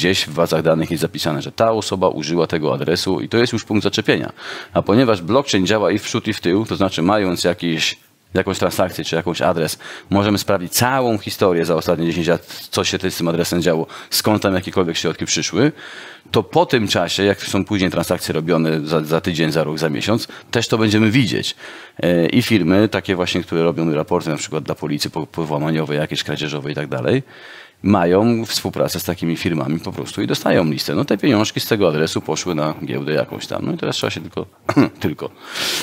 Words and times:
gdzieś 0.00 0.26
w 0.26 0.34
bazach 0.34 0.62
danych 0.62 0.90
jest 0.90 1.00
zapisane, 1.00 1.42
że 1.42 1.52
ta 1.52 1.72
osoba 1.72 2.08
użyła 2.08 2.46
tego 2.46 2.74
adresu 2.74 3.20
i 3.20 3.28
to 3.28 3.38
jest 3.38 3.52
już 3.52 3.64
punkt 3.64 3.84
zaczepienia. 3.84 4.32
A 4.72 4.82
ponieważ 4.82 5.22
blockchain 5.22 5.66
działa 5.66 5.90
i 5.90 5.98
w 5.98 6.02
przód 6.02 6.28
i 6.28 6.32
w 6.32 6.40
tył, 6.40 6.66
to 6.66 6.76
znaczy 6.76 7.02
mając 7.02 7.44
jakiś 7.44 7.98
jakąś 8.34 8.58
transakcję 8.58 9.04
czy 9.04 9.16
jakąś 9.16 9.42
adres, 9.42 9.78
możemy 10.10 10.38
sprawdzić 10.38 10.72
całą 10.72 11.18
historię 11.18 11.64
za 11.64 11.76
ostatnie 11.76 12.06
10 12.06 12.26
lat, 12.26 12.46
co 12.70 12.84
się 12.84 12.98
z 13.10 13.16
tym 13.16 13.28
adresem 13.28 13.62
działo, 13.62 13.86
skąd 14.10 14.42
tam 14.42 14.54
jakiekolwiek 14.54 14.96
środki 14.96 15.26
przyszły, 15.26 15.72
to 16.30 16.42
po 16.42 16.66
tym 16.66 16.88
czasie, 16.88 17.22
jak 17.22 17.42
są 17.42 17.64
później 17.64 17.90
transakcje 17.90 18.32
robione 18.34 18.80
za, 18.80 19.04
za 19.04 19.20
tydzień, 19.20 19.52
za 19.52 19.64
rok, 19.64 19.78
za 19.78 19.90
miesiąc, 19.90 20.28
też 20.50 20.68
to 20.68 20.78
będziemy 20.78 21.10
widzieć. 21.10 21.56
E, 22.02 22.26
I 22.26 22.42
firmy, 22.42 22.88
takie 22.88 23.16
właśnie, 23.16 23.42
które 23.42 23.62
robią 23.62 23.94
raporty 23.94 24.30
na 24.30 24.36
przykład 24.36 24.64
dla 24.64 24.74
policji 24.74 25.10
powłamaniowej, 25.32 25.98
jakieś 25.98 26.24
kradzieżowe 26.24 26.72
i 26.72 26.74
tak 26.74 26.88
dalej, 26.88 27.22
mają 27.82 28.44
współpracę 28.46 29.00
z 29.00 29.04
takimi 29.04 29.36
firmami 29.36 29.80
po 29.80 29.92
prostu 29.92 30.22
i 30.22 30.26
dostają 30.26 30.64
listę. 30.64 30.94
No 30.94 31.04
te 31.04 31.18
pieniążki 31.18 31.60
z 31.60 31.66
tego 31.66 31.88
adresu 31.88 32.20
poszły 32.20 32.54
na 32.54 32.74
giełdę 32.84 33.12
jakąś 33.12 33.46
tam. 33.46 33.66
No 33.66 33.72
i 33.72 33.76
teraz 33.76 33.96
trzeba 33.96 34.10
się 34.10 34.20
tylko, 34.20 34.46
tylko 35.00 35.30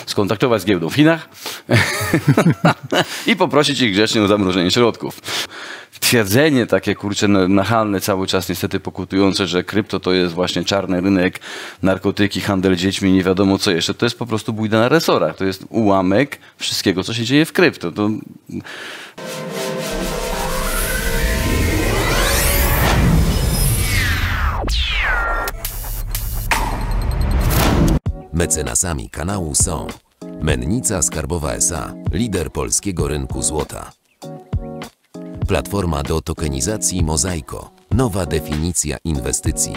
skontaktować 0.06 0.62
z 0.62 0.66
giełdą 0.66 0.90
w 0.90 0.94
Chinach 0.94 1.30
i 3.28 3.36
poprosić 3.36 3.82
ich 3.82 3.94
grzecznie 3.94 4.22
o 4.22 4.28
zamrożenie 4.28 4.72
środków. 4.72 5.22
Twierdzenie 6.00 6.66
takie, 6.66 6.96
kurcze, 6.96 7.28
nachalne 7.28 8.02
cały 8.02 8.28
czas 8.28 8.50
niestety 8.50 8.80
pokutujące, 8.80 9.48
że 9.48 9.64
krypto 9.64 10.00
to 10.00 10.14
jest 10.14 10.34
właśnie 10.34 10.66
czarny 10.66 11.02
rynek, 11.02 11.40
narkotyki, 11.84 12.42
handel 12.42 12.76
dziećmi, 12.76 13.12
nie 13.12 13.24
wiadomo 13.24 13.58
co 13.58 13.72
jeszcze, 13.72 13.94
to 13.94 14.06
jest 14.06 14.20
po 14.20 14.26
prostu 14.26 14.54
bójda 14.54 14.80
na 14.80 14.90
resorach. 14.90 15.36
To 15.36 15.46
jest 15.46 15.66
ułamek 15.70 16.40
wszystkiego, 16.58 17.04
co 17.04 17.14
się 17.14 17.24
dzieje 17.24 17.46
w 17.46 17.54
krypto. 17.54 17.92
To... 17.92 18.10
Mecenasami 28.38 29.10
kanału 29.10 29.56
są 29.56 29.88
Mennica 30.42 31.02
Skarbowa 31.02 31.54
SA, 31.54 31.94
lider 32.12 32.52
polskiego 32.52 33.08
rynku 33.08 33.44
złota. 33.44 33.92
Platforma 35.48 36.04
do 36.04 36.22
tokenizacji 36.22 37.04
Mozaiko, 37.04 37.72
nowa 37.92 38.26
definicja 38.26 38.98
inwestycji. 39.04 39.74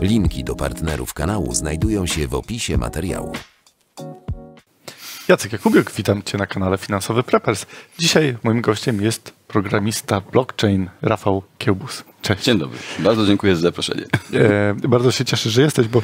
Linki 0.00 0.44
do 0.44 0.54
partnerów 0.54 1.14
kanału 1.14 1.54
znajdują 1.54 2.06
się 2.06 2.28
w 2.28 2.34
opisie 2.34 2.76
materiału. 2.78 3.32
Jacek 5.28 5.52
Jakubiuk, 5.52 5.92
witam 5.92 6.22
Cię 6.22 6.38
na 6.38 6.46
kanale 6.46 6.78
Finansowy 6.78 7.22
Preppers. 7.22 7.66
Dzisiaj 7.98 8.36
moim 8.42 8.60
gościem 8.60 9.02
jest 9.02 9.39
programista 9.52 10.20
blockchain 10.20 10.88
Rafał 11.02 11.42
Kiełbus. 11.58 12.04
Cześć. 12.22 12.44
Dzień 12.44 12.58
dobry. 12.58 12.78
Bardzo 12.98 13.26
dziękuję 13.26 13.56
za 13.56 13.62
zaproszenie. 13.62 14.04
E, 14.34 14.74
bardzo 14.88 15.10
się 15.10 15.24
cieszę, 15.24 15.50
że 15.50 15.62
jesteś, 15.62 15.88
bo 15.88 15.98
e, 15.98 16.02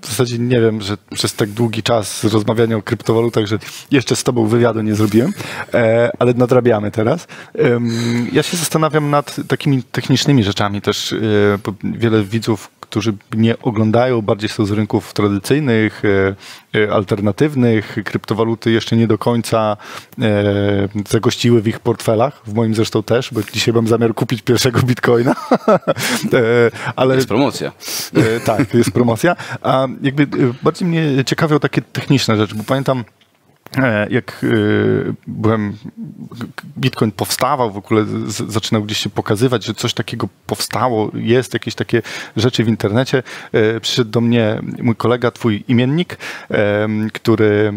w 0.00 0.06
zasadzie 0.06 0.38
nie 0.38 0.60
wiem, 0.60 0.80
że 0.80 0.96
przez 1.14 1.34
tak 1.34 1.50
długi 1.50 1.82
czas 1.82 2.24
rozmawiania 2.24 2.76
o 2.76 2.82
kryptowalutach, 2.82 3.46
że 3.46 3.58
jeszcze 3.90 4.16
z 4.16 4.24
Tobą 4.24 4.46
wywiadu 4.46 4.82
nie 4.82 4.94
zrobiłem, 4.94 5.32
e, 5.74 6.10
ale 6.18 6.34
nadrabiamy 6.34 6.90
teraz. 6.90 7.26
ja 8.32 8.42
się 8.42 8.56
zastanawiam 8.56 9.10
nad 9.10 9.36
takimi 9.48 9.82
technicznymi 9.82 10.44
rzeczami 10.44 10.80
też. 10.80 11.12
E, 11.12 11.16
wiele 11.84 12.24
widzów 12.24 12.70
którzy 12.90 13.14
nie 13.34 13.58
oglądają, 13.58 14.22
bardziej 14.22 14.48
są 14.48 14.66
z 14.66 14.70
rynków 14.70 15.12
tradycyjnych, 15.12 16.02
e, 16.04 16.80
e, 16.80 16.92
alternatywnych. 16.92 17.96
Kryptowaluty 18.04 18.70
jeszcze 18.70 18.96
nie 18.96 19.06
do 19.06 19.18
końca 19.18 19.76
e, 20.20 20.88
zagościły 21.08 21.62
w 21.62 21.68
ich 21.68 21.80
portfelach, 21.80 22.42
w 22.46 22.54
moim 22.54 22.74
zresztą 22.74 23.02
też, 23.02 23.30
bo 23.32 23.40
dzisiaj 23.52 23.74
mam 23.74 23.88
zamiar 23.88 24.14
kupić 24.14 24.42
pierwszego 24.42 24.82
bitcoina. 24.82 25.34
Ale, 26.96 27.14
jest 27.14 27.28
promocja. 27.28 27.72
Tak, 28.44 28.74
jest 28.74 28.90
promocja. 28.90 29.36
A 29.62 29.86
jakby 30.02 30.26
bardziej 30.62 30.88
mnie 30.88 31.24
ciekawią 31.24 31.58
takie 31.58 31.82
techniczne 31.82 32.36
rzeczy, 32.36 32.54
bo 32.54 32.64
pamiętam 32.64 33.04
jak 34.10 34.44
e, 34.44 35.12
byłem, 35.26 35.76
Bitcoin 36.78 37.10
powstawał, 37.10 37.70
w 37.70 37.76
ogóle 37.76 38.04
zaczynał 38.26 38.82
gdzieś 38.82 38.98
się 38.98 39.10
pokazywać, 39.10 39.64
że 39.64 39.74
coś 39.74 39.94
takiego 39.94 40.28
powstało, 40.46 41.10
jest 41.14 41.52
jakieś 41.52 41.74
takie 41.74 42.02
rzeczy 42.36 42.64
w 42.64 42.68
internecie. 42.68 43.22
E, 43.52 43.80
przyszedł 43.80 44.10
do 44.10 44.20
mnie 44.20 44.60
mój 44.82 44.96
kolega, 44.96 45.30
twój 45.30 45.64
imiennik, 45.68 46.18
który 47.12 47.72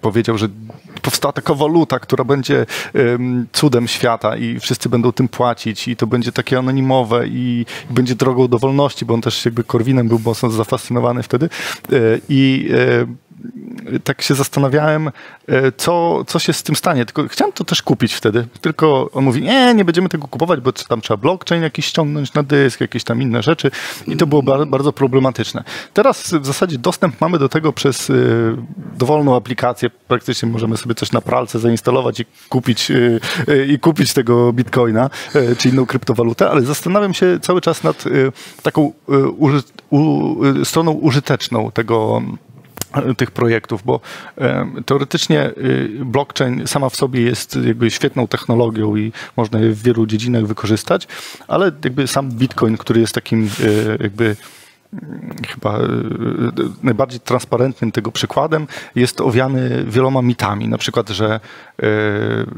powiedział, 0.00 0.38
że 0.38 0.48
powstała 1.02 1.32
taka 1.32 1.54
waluta, 1.54 1.98
która 1.98 2.24
będzie 2.24 2.66
cudem 3.52 3.88
świata 3.88 4.36
i 4.36 4.60
wszyscy 4.60 4.88
będą 4.88 5.12
tym 5.12 5.28
płacić 5.28 5.88
i 5.88 5.96
to 5.96 6.06
będzie 6.06 6.32
takie 6.32 6.58
anonimowe 6.58 7.28
i 7.28 7.66
będzie 7.90 8.14
drogą 8.14 8.48
do 8.48 8.58
wolności, 8.58 9.04
bo 9.04 9.14
on 9.14 9.20
też 9.20 9.44
jakby 9.44 9.64
Korwinem 9.64 10.08
był 10.08 10.20
mocno 10.24 10.50
zafascynowany 10.50 11.22
wtedy 11.22 11.48
i 12.28 12.70
tak 14.04 14.22
się 14.22 14.34
zastanawiałem, 14.34 15.10
e, 15.48 15.72
co, 15.72 16.24
co 16.26 16.38
się 16.38 16.52
z 16.52 16.62
tym 16.62 16.76
stanie. 16.76 17.06
Tylko 17.06 17.28
chciałem 17.28 17.52
to 17.52 17.64
też 17.64 17.82
kupić 17.82 18.14
wtedy. 18.14 18.46
Tylko 18.60 19.10
on 19.12 19.24
mówi, 19.24 19.42
nie, 19.42 19.74
nie 19.74 19.84
będziemy 19.84 20.08
tego 20.08 20.28
kupować, 20.28 20.60
bo 20.60 20.72
tam 20.72 21.00
trzeba 21.00 21.16
blockchain 21.16 21.62
jakiś 21.62 21.86
ściągnąć 21.86 22.34
na 22.34 22.42
dysk, 22.42 22.80
jakieś 22.80 23.04
tam 23.04 23.22
inne 23.22 23.42
rzeczy. 23.42 23.70
I 24.06 24.16
to 24.16 24.26
było 24.26 24.42
bardzo 24.42 24.92
problematyczne. 24.92 25.64
Teraz 25.94 26.34
w 26.34 26.46
zasadzie 26.46 26.78
dostęp 26.78 27.20
mamy 27.20 27.38
do 27.38 27.48
tego 27.48 27.72
przez 27.72 28.10
e, 28.10 28.14
dowolną 28.98 29.36
aplikację. 29.36 29.90
Praktycznie 30.08 30.48
możemy 30.48 30.76
sobie 30.76 30.94
coś 30.94 31.12
na 31.12 31.20
pralce 31.20 31.58
zainstalować 31.58 32.20
i 32.20 32.24
kupić, 32.48 32.90
e, 32.90 33.66
i 33.66 33.78
kupić 33.78 34.12
tego 34.12 34.52
bitcoina, 34.52 35.10
czy 35.58 35.68
inną 35.68 35.86
kryptowalutę, 35.86 36.50
ale 36.50 36.62
zastanawiam 36.62 37.14
się 37.14 37.38
cały 37.42 37.60
czas 37.60 37.84
nad 37.84 38.04
taką 38.62 38.92
uży, 39.38 39.62
u, 39.90 40.34
stroną 40.64 40.92
użyteczną 40.92 41.70
tego 41.70 42.22
tych 43.16 43.30
projektów, 43.30 43.82
bo 43.84 44.00
teoretycznie 44.86 45.50
y, 45.50 46.04
blockchain 46.04 46.66
sama 46.66 46.88
w 46.88 46.96
sobie 46.96 47.22
jest 47.22 47.58
jakby 47.66 47.90
świetną 47.90 48.26
technologią 48.26 48.96
i 48.96 49.12
można 49.36 49.58
je 49.58 49.70
w 49.70 49.82
wielu 49.82 50.06
dziedzinach 50.06 50.46
wykorzystać, 50.46 51.08
ale 51.48 51.72
jakby 51.84 52.06
sam 52.06 52.30
Bitcoin, 52.30 52.76
który 52.76 53.00
jest 53.00 53.14
takim 53.14 53.50
y, 53.60 53.98
jakby 54.00 54.36
mm, 54.92 55.36
chyba 55.48 55.78
y, 55.78 55.82
najbardziej 56.82 57.20
transparentnym 57.20 57.92
tego 57.92 58.12
przykładem, 58.12 58.66
jest 58.94 59.20
owiany 59.20 59.84
wieloma 59.88 60.22
mitami. 60.22 60.68
Na 60.68 60.78
przykład, 60.78 61.08
że 61.08 61.40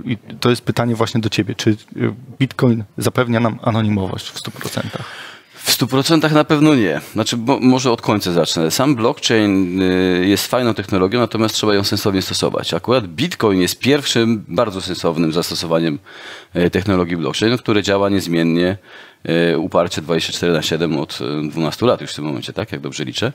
i 0.04 0.16
to 0.40 0.50
jest 0.50 0.62
pytanie 0.62 0.94
właśnie 0.94 1.20
do 1.20 1.28
ciebie, 1.28 1.54
czy 1.54 1.76
Bitcoin 2.38 2.84
zapewnia 2.98 3.40
nam 3.40 3.58
anonimowość 3.62 4.30
w 4.30 4.42
100%? 4.42 4.82
W 5.64 5.78
100% 5.78 6.32
na 6.32 6.44
pewno 6.44 6.74
nie. 6.74 7.00
Znaczy, 7.12 7.36
może 7.60 7.90
od 7.90 8.02
końca 8.02 8.32
zacznę. 8.32 8.70
Sam 8.70 8.96
blockchain 8.96 9.82
y, 9.82 10.26
jest 10.26 10.46
fajną 10.46 10.74
technologią, 10.74 11.20
natomiast 11.20 11.54
trzeba 11.54 11.74
ją 11.74 11.84
sensownie 11.84 12.22
stosować. 12.22 12.74
Akurat 12.74 13.06
Bitcoin 13.06 13.60
jest 13.60 13.78
pierwszym 13.78 14.44
bardzo 14.48 14.80
sensownym 14.80 15.32
zastosowaniem 15.32 15.98
y, 16.56 16.70
technologii 16.70 17.16
blockchain, 17.16 17.58
które 17.58 17.82
działa 17.82 18.08
niezmiennie, 18.08 18.76
y, 19.52 19.58
uparcie 19.58 20.02
24 20.02 20.52
na 20.52 20.62
7 20.62 20.98
od 20.98 21.18
12 21.50 21.86
lat 21.86 22.00
już 22.00 22.12
w 22.12 22.14
tym 22.14 22.24
momencie, 22.24 22.52
tak? 22.52 22.72
Jak 22.72 22.80
dobrze 22.80 23.04
liczę. 23.04 23.32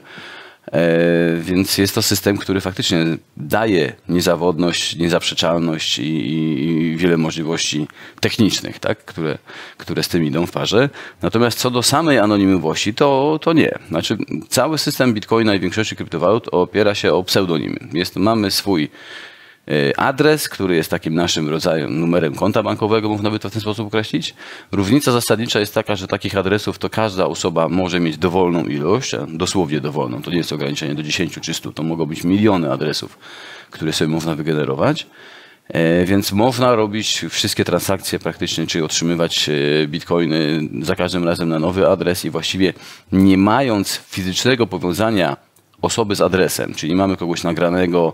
E, 0.71 1.37
więc 1.39 1.77
jest 1.77 1.95
to 1.95 2.01
system, 2.01 2.37
który 2.37 2.61
faktycznie 2.61 3.05
daje 3.37 3.93
niezawodność, 4.09 4.95
niezaprzeczalność 4.95 5.99
i, 5.99 6.03
i, 6.03 6.97
wiele 6.97 7.17
możliwości 7.17 7.87
technicznych, 8.19 8.79
tak? 8.79 9.05
które, 9.05 9.37
które 9.77 10.03
z 10.03 10.07
tym 10.07 10.23
idą 10.23 10.45
w 10.45 10.51
parze. 10.51 10.89
Natomiast 11.21 11.59
co 11.59 11.71
do 11.71 11.83
samej 11.83 12.19
anonimowości, 12.19 12.93
to, 12.93 13.39
to 13.41 13.53
nie. 13.53 13.71
Znaczy, 13.87 14.17
cały 14.49 14.77
system 14.77 15.13
Bitcoina 15.13 15.55
i 15.55 15.59
większości 15.59 15.95
kryptowalut 15.95 16.47
opiera 16.51 16.95
się 16.95 17.13
o 17.13 17.23
pseudonimy. 17.23 17.79
Jest, 17.93 18.15
mamy 18.15 18.51
swój 18.51 18.89
adres, 19.97 20.49
który 20.49 20.75
jest 20.75 20.89
takim 20.89 21.15
naszym 21.15 21.49
rodzajem 21.49 21.99
numerem 21.99 22.35
konta 22.35 22.63
bankowego, 22.63 23.09
można 23.09 23.31
by 23.31 23.39
to 23.39 23.49
w 23.49 23.53
ten 23.53 23.61
sposób 23.61 23.87
określić. 23.87 24.35
Różnica 24.71 25.11
zasadnicza 25.11 25.59
jest 25.59 25.73
taka, 25.73 25.95
że 25.95 26.07
takich 26.07 26.37
adresów 26.37 26.79
to 26.79 26.89
każda 26.89 27.25
osoba 27.25 27.69
może 27.69 27.99
mieć 27.99 28.17
dowolną 28.17 28.65
ilość, 28.65 29.11
dosłownie 29.27 29.81
dowolną, 29.81 30.21
to 30.21 30.31
nie 30.31 30.37
jest 30.37 30.53
ograniczenie 30.53 30.95
do 30.95 31.03
10 31.03 31.39
czy 31.41 31.53
100, 31.53 31.71
to 31.71 31.83
mogą 31.83 32.05
być 32.05 32.23
miliony 32.23 32.71
adresów, 32.71 33.19
które 33.71 33.93
sobie 33.93 34.07
można 34.07 34.35
wygenerować. 34.35 35.07
E, 35.69 36.05
więc 36.05 36.31
można 36.31 36.75
robić 36.75 37.25
wszystkie 37.29 37.65
transakcje 37.65 38.19
praktycznie, 38.19 38.67
czyli 38.67 38.83
otrzymywać 38.83 39.49
e, 39.49 39.87
bitcoiny 39.87 40.69
za 40.81 40.95
każdym 40.95 41.23
razem 41.23 41.49
na 41.49 41.59
nowy 41.59 41.87
adres 41.87 42.25
i 42.25 42.29
właściwie 42.29 42.73
nie 43.11 43.37
mając 43.37 43.95
fizycznego 43.95 44.67
powiązania 44.67 45.37
osoby 45.81 46.15
z 46.15 46.21
adresem, 46.21 46.73
czyli 46.73 46.95
mamy 46.95 47.17
kogoś 47.17 47.43
nagranego 47.43 48.13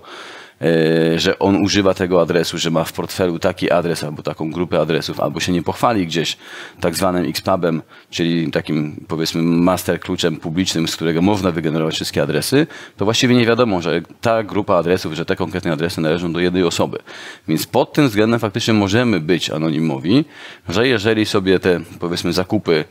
że 1.16 1.40
on 1.40 1.56
używa 1.56 1.94
tego 1.94 2.22
adresu, 2.22 2.58
że 2.58 2.72
ma 2.72 2.84
w 2.84 2.94
portfelu 2.94 3.40
taki 3.40 3.72
adres 3.72 4.04
albo 4.04 4.24
taką 4.24 4.52
grupę 4.52 4.80
adresów, 4.80 5.20
albo 5.20 5.40
się 5.40 5.52
nie 5.52 5.64
pochwali 5.64 6.08
gdzieś 6.08 6.38
tak 6.82 6.96
zwanym 6.96 7.30
Xpubem, 7.30 7.82
czyli 8.10 8.52
takim 8.52 9.06
powiedzmy 9.08 9.42
master 9.42 10.00
kluczem 10.00 10.38
publicznym, 10.38 10.88
z 10.88 10.96
którego 10.96 11.22
można 11.22 11.52
wygenerować 11.52 11.96
wszystkie 11.96 12.22
adresy, 12.22 12.68
to 12.98 13.06
właściwie 13.06 13.36
nie 13.36 13.46
wiadomo, 13.46 13.82
że 13.82 14.02
ta 14.22 14.44
grupa 14.44 14.76
adresów, 14.76 15.14
że 15.14 15.26
te 15.26 15.36
konkretne 15.36 15.72
adresy 15.72 16.02
należą 16.02 16.34
do 16.34 16.40
jednej 16.40 16.64
osoby. 16.64 17.00
Więc 17.48 17.66
pod 17.66 17.94
tym 17.94 18.08
względem 18.08 18.40
faktycznie 18.40 18.74
możemy 18.74 19.20
być 19.20 19.50
anonimowi, 19.50 20.26
że 20.70 20.88
jeżeli 20.88 21.26
sobie 21.26 21.60
te 21.60 21.80
powiedzmy 22.00 22.34
zakupy 22.34 22.76
e, 22.76 22.86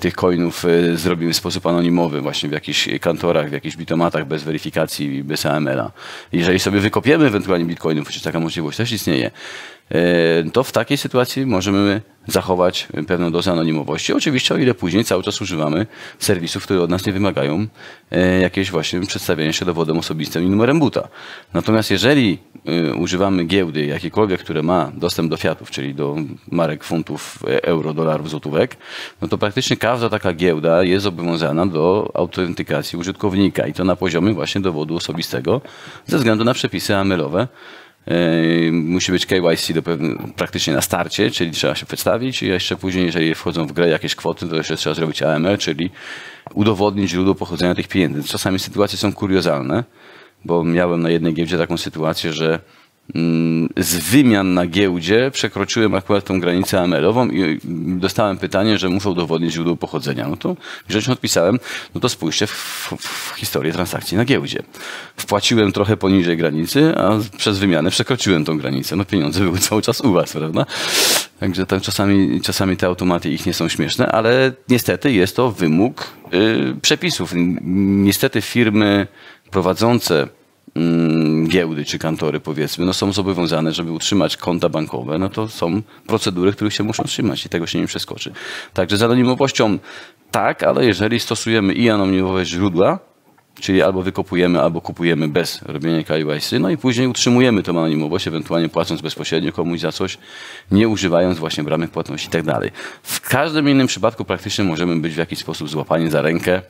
tych 0.00 0.14
coinów 0.14 0.64
e, 0.64 0.96
zrobimy 0.96 1.32
w 1.32 1.36
sposób 1.36 1.66
anonimowy, 1.66 2.20
właśnie 2.20 2.48
w 2.48 2.52
jakichś 2.52 2.88
kantorach, 3.00 3.48
w 3.48 3.52
jakichś 3.52 3.76
bitomatach 3.76 4.26
bez 4.26 4.42
weryfikacji, 4.42 5.24
bez 5.24 5.46
AML-a. 5.46 5.90
Jeżeli 6.32 6.58
sobie 6.58 6.80
wykopiemy 6.80 7.26
ewentualnie 7.26 7.64
bitcoinów, 7.64 8.04
przecież 8.04 8.22
taka 8.22 8.40
możliwość 8.40 8.76
też 8.76 8.92
istnieje, 8.92 9.26
e, 9.26 9.30
to 10.52 10.62
w 10.62 10.72
takiej 10.72 10.96
sytuacji 10.96 11.46
możemy 11.46 12.00
zachować 12.26 12.88
pewną 13.06 13.32
dozę 13.32 13.52
anonimowości. 13.52 14.12
Oczywiście 14.12 14.54
o 14.54 14.58
ile 14.58 14.74
później 14.74 15.04
cały 15.04 15.22
czas 15.22 15.40
używamy 15.40 15.86
serwisów, 16.18 16.64
które 16.64 16.80
od 16.80 16.90
nas 16.90 17.06
nie 17.06 17.12
wymagają 17.12 17.66
e, 18.10 18.40
jakiegoś 18.40 18.70
właśnie 18.70 19.00
przedstawienia 19.00 19.52
się 19.52 19.64
dowodem 19.64 19.98
osobistym 19.98 20.42
i 20.44 20.50
numerem 20.50 20.78
buta. 20.78 21.08
Natomiast 21.54 21.90
jeżeli 21.90 22.38
e, 22.66 22.94
używamy 22.94 23.44
giełdy 23.44 23.86
jakiejkolwiek, 23.86 24.40
które 24.40 24.62
ma 24.62 24.92
dostęp 24.94 25.30
do 25.30 25.36
fiatów, 25.36 25.70
czyli 25.70 25.94
do 25.94 26.16
marek, 26.50 26.84
funtów, 26.84 27.38
e, 27.48 27.64
euro, 27.64 27.94
dolarów, 27.94 28.30
złotówek, 28.30 28.76
no 29.22 29.28
to 29.28 29.38
praktycznie 29.38 29.76
każda 29.76 30.08
taka 30.08 30.32
giełda 30.32 30.82
jest 30.82 31.02
zobowiązana 31.02 31.66
do 31.66 32.10
autentykacji 32.14 32.98
użytkownika 32.98 33.66
i 33.66 33.72
to 33.72 33.84
na 33.84 33.96
poziomie 33.96 34.34
właśnie 34.34 34.60
dowodu 34.60 34.96
osobistego 34.96 35.60
ze 36.06 36.18
względu 36.18 36.44
na 36.44 36.54
przepisy 36.54 36.96
AML-owe. 36.96 37.48
E, 38.06 38.72
Musi 38.72 39.12
być 39.12 39.26
KYC 39.26 39.72
do 39.72 39.82
pewne, 39.82 40.16
praktycznie 40.36 40.72
na 40.72 40.80
starcie, 40.80 41.30
czyli 41.30 41.50
trzeba 41.50 41.74
się 41.74 41.86
przedstawić 41.86 42.42
i 42.42 42.46
jeszcze 42.46 42.76
później, 42.76 43.06
jeżeli 43.06 43.34
wchodzą 43.34 43.66
w 43.66 43.72
grę 43.72 43.88
jakieś 43.88 44.14
kwoty, 44.14 44.48
to 44.48 44.56
jeszcze 44.56 44.76
trzeba 44.76 44.94
zrobić 44.94 45.22
AML, 45.22 45.58
czyli 45.58 45.90
udowodnić 46.54 47.10
źródło 47.10 47.34
pochodzenia 47.34 47.74
tych 47.74 47.88
pieniędzy. 47.88 48.28
Czasami 48.28 48.58
sytuacje 48.58 48.98
są 48.98 49.12
kuriozalne, 49.12 49.84
bo 50.44 50.64
miałem 50.64 51.02
na 51.02 51.10
jednej 51.10 51.34
giełdzie 51.34 51.58
taką 51.58 51.76
sytuację, 51.76 52.32
że 52.32 52.58
z 53.76 53.96
wymian 53.96 54.54
na 54.54 54.66
giełdzie 54.66 55.30
przekroczyłem 55.32 55.94
akurat 55.94 56.24
tą 56.24 56.40
granicę 56.40 56.80
AML-ową 56.80 57.28
i 57.28 57.60
dostałem 57.98 58.38
pytanie, 58.38 58.78
że 58.78 58.88
muszę 58.88 59.10
udowodnić 59.10 59.52
źródło 59.52 59.76
pochodzenia. 59.76 60.28
No 60.28 60.36
to 60.36 60.56
grzecznie 60.88 61.12
odpisałem, 61.12 61.58
no 61.94 62.00
to 62.00 62.08
spójrzcie 62.08 62.46
w, 62.46 62.52
w 62.98 63.34
historię 63.36 63.72
transakcji 63.72 64.16
na 64.16 64.24
giełdzie. 64.24 64.62
Wpłaciłem 65.16 65.72
trochę 65.72 65.96
poniżej 65.96 66.36
granicy, 66.36 66.94
a 66.96 67.18
przez 67.36 67.58
wymianę 67.58 67.90
przekroczyłem 67.90 68.44
tą 68.44 68.58
granicę. 68.58 68.96
No 68.96 69.04
pieniądze 69.04 69.40
były 69.40 69.58
cały 69.68 69.82
czas 69.82 70.00
u 70.00 70.12
was, 70.12 70.32
prawda? 70.32 70.66
Także 71.40 71.66
tam 71.66 71.80
czasami, 71.80 72.40
czasami 72.40 72.76
te 72.76 72.86
automaty 72.86 73.30
ich 73.30 73.46
nie 73.46 73.54
są 73.54 73.68
śmieszne, 73.68 74.06
ale 74.06 74.52
niestety 74.68 75.12
jest 75.12 75.36
to 75.36 75.50
wymóg 75.50 76.10
y, 76.34 76.80
przepisów. 76.82 77.32
Niestety 78.04 78.42
firmy 78.42 79.06
prowadzące 79.50 80.28
mm, 80.74 81.31
giełdy 81.52 81.84
czy 81.84 81.98
kantory 81.98 82.40
powiedzmy, 82.40 82.84
no 82.86 82.92
są 82.92 83.12
zobowiązane, 83.12 83.72
żeby 83.72 83.92
utrzymać 83.92 84.36
konta 84.36 84.68
bankowe, 84.68 85.18
no 85.18 85.28
to 85.28 85.48
są 85.48 85.82
procedury, 86.06 86.52
których 86.52 86.74
się 86.74 86.84
muszą 86.84 87.04
trzymać 87.04 87.46
i 87.46 87.48
tego 87.48 87.66
się 87.66 87.80
nie 87.80 87.86
przeskoczy. 87.86 88.32
Także 88.74 88.96
z 88.96 89.02
anonimowością 89.02 89.78
tak, 90.30 90.62
ale 90.62 90.84
jeżeli 90.86 91.20
stosujemy 91.20 91.72
i 91.72 91.90
anonimowe 91.90 92.44
źródła, 92.44 92.98
czyli 93.60 93.82
albo 93.82 94.02
wykopujemy, 94.02 94.60
albo 94.60 94.80
kupujemy 94.80 95.28
bez 95.28 95.62
robienia 95.62 96.02
KYC, 96.02 96.52
no 96.60 96.70
i 96.70 96.76
później 96.76 97.06
utrzymujemy 97.06 97.62
tą 97.62 97.72
anonimowość, 97.72 98.28
ewentualnie 98.28 98.68
płacąc 98.68 99.00
bezpośrednio 99.00 99.52
komuś 99.52 99.80
za 99.80 99.92
coś, 99.92 100.18
nie 100.70 100.88
używając 100.88 101.38
właśnie 101.38 101.64
bramek 101.64 101.90
płatności 101.90 102.28
i 102.28 102.30
tak 102.30 102.42
dalej. 102.42 102.70
W 103.02 103.20
każdym 103.20 103.68
innym 103.68 103.86
przypadku 103.86 104.24
praktycznie 104.24 104.64
możemy 104.64 104.96
być 104.96 105.14
w 105.14 105.18
jakiś 105.18 105.38
sposób 105.38 105.68
złapani 105.68 106.10
za 106.10 106.22
rękę, 106.22 106.62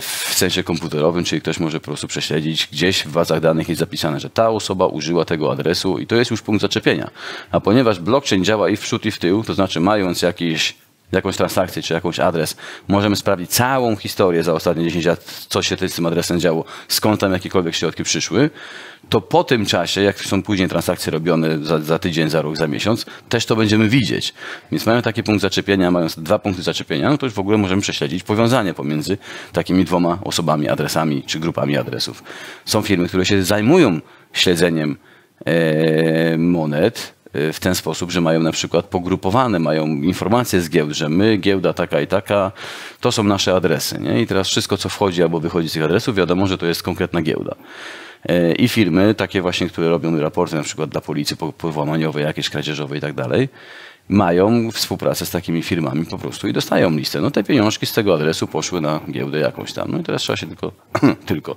w 0.00 0.34
sensie 0.34 0.62
komputerowym, 0.62 1.24
czyli 1.24 1.40
ktoś 1.40 1.60
może 1.60 1.80
po 1.80 1.86
prostu 1.86 2.08
prześledzić, 2.08 2.68
gdzieś 2.72 3.02
w 3.02 3.12
bazach 3.12 3.40
danych 3.40 3.68
jest 3.68 3.78
zapisane, 3.78 4.20
że 4.20 4.30
ta 4.30 4.50
osoba 4.50 4.86
użyła 4.86 5.24
tego 5.24 5.52
adresu 5.52 5.98
i 5.98 6.06
to 6.06 6.16
jest 6.16 6.30
już 6.30 6.42
punkt 6.42 6.62
zaczepienia. 6.62 7.10
A 7.50 7.60
ponieważ 7.60 8.00
blockchain 8.00 8.44
działa 8.44 8.68
i 8.68 8.76
w 8.76 8.80
przód 8.80 9.06
i 9.06 9.10
w 9.10 9.18
tył, 9.18 9.44
to 9.44 9.54
znaczy 9.54 9.80
mając 9.80 10.22
jakiś 10.22 10.76
jakąś 11.12 11.36
transakcję 11.36 11.82
czy 11.82 11.94
jakąś 11.94 12.20
adres, 12.20 12.56
możemy 12.88 13.16
sprawdzić 13.16 13.50
całą 13.50 13.96
historię 13.96 14.42
za 14.42 14.54
ostatnie 14.54 14.84
10 14.84 15.04
lat, 15.04 15.24
co 15.48 15.62
się 15.62 15.76
z 15.88 15.94
tym 15.94 16.06
adresem 16.06 16.40
działo, 16.40 16.64
skąd 16.88 17.20
tam 17.20 17.32
jakiekolwiek 17.32 17.74
środki 17.74 18.04
przyszły, 18.04 18.50
to 19.08 19.20
po 19.20 19.44
tym 19.44 19.66
czasie, 19.66 20.00
jak 20.02 20.20
są 20.20 20.42
później 20.42 20.68
transakcje 20.68 21.12
robione 21.12 21.58
za, 21.58 21.78
za 21.78 21.98
tydzień, 21.98 22.30
za 22.30 22.42
rok, 22.42 22.56
za 22.56 22.66
miesiąc, 22.66 23.06
też 23.28 23.46
to 23.46 23.56
będziemy 23.56 23.88
widzieć. 23.88 24.34
Więc 24.72 24.86
mają 24.86 25.02
taki 25.02 25.22
punkt 25.22 25.42
zaczepienia, 25.42 25.90
mając 25.90 26.18
dwa 26.18 26.38
punkty 26.38 26.62
zaczepienia, 26.62 27.10
no 27.10 27.18
to 27.18 27.26
już 27.26 27.32
w 27.32 27.38
ogóle 27.38 27.58
możemy 27.58 27.82
prześledzić 27.82 28.22
powiązanie 28.22 28.74
pomiędzy 28.74 29.18
takimi 29.52 29.84
dwoma 29.84 30.18
osobami, 30.24 30.68
adresami 30.68 31.22
czy 31.22 31.40
grupami 31.40 31.76
adresów. 31.76 32.22
Są 32.64 32.82
firmy, 32.82 33.08
które 33.08 33.26
się 33.26 33.42
zajmują 33.42 34.00
śledzeniem 34.32 34.96
e, 35.46 36.38
monet, 36.38 37.14
w 37.52 37.60
ten 37.60 37.74
sposób, 37.74 38.10
że 38.10 38.20
mają 38.20 38.40
na 38.40 38.52
przykład 38.52 38.86
pogrupowane, 38.86 39.58
mają 39.58 39.86
informacje 39.86 40.60
z 40.60 40.70
giełd, 40.70 40.92
że 40.92 41.08
my, 41.08 41.36
giełda 41.36 41.72
taka 41.72 42.00
i 42.00 42.06
taka, 42.06 42.52
to 43.00 43.12
są 43.12 43.24
nasze 43.24 43.54
adresy. 43.54 43.98
Nie? 43.98 44.20
I 44.22 44.26
teraz 44.26 44.48
wszystko, 44.48 44.76
co 44.76 44.88
wchodzi 44.88 45.22
albo 45.22 45.40
wychodzi 45.40 45.68
z 45.68 45.72
tych 45.72 45.82
adresów, 45.82 46.16
wiadomo, 46.16 46.46
że 46.46 46.58
to 46.58 46.66
jest 46.66 46.82
konkretna 46.82 47.22
giełda. 47.22 47.54
E, 48.28 48.52
I 48.52 48.68
firmy, 48.68 49.14
takie 49.14 49.42
właśnie, 49.42 49.68
które 49.68 49.88
robią 49.88 50.20
raporty 50.20 50.56
na 50.56 50.62
przykład 50.62 50.90
dla 50.90 51.00
policji 51.00 51.36
po- 51.36 51.52
połamaniowej, 51.52 52.24
jakieś 52.24 52.50
kradzieżowe 52.50 52.98
i 52.98 53.00
tak 53.00 53.12
dalej, 53.12 53.48
mają 54.08 54.70
współpracę 54.70 55.26
z 55.26 55.30
takimi 55.30 55.62
firmami 55.62 56.06
po 56.06 56.18
prostu 56.18 56.48
i 56.48 56.52
dostają 56.52 56.90
listę. 56.90 57.20
No 57.20 57.30
te 57.30 57.44
pieniążki 57.44 57.86
z 57.86 57.92
tego 57.92 58.14
adresu 58.14 58.46
poszły 58.46 58.80
na 58.80 59.00
giełdę 59.10 59.38
jakąś 59.38 59.72
tam. 59.72 59.90
No 59.90 59.98
i 59.98 60.02
teraz 60.02 60.22
trzeba 60.22 60.36
się 60.36 60.46
tylko, 60.46 60.72
tylko 61.26 61.56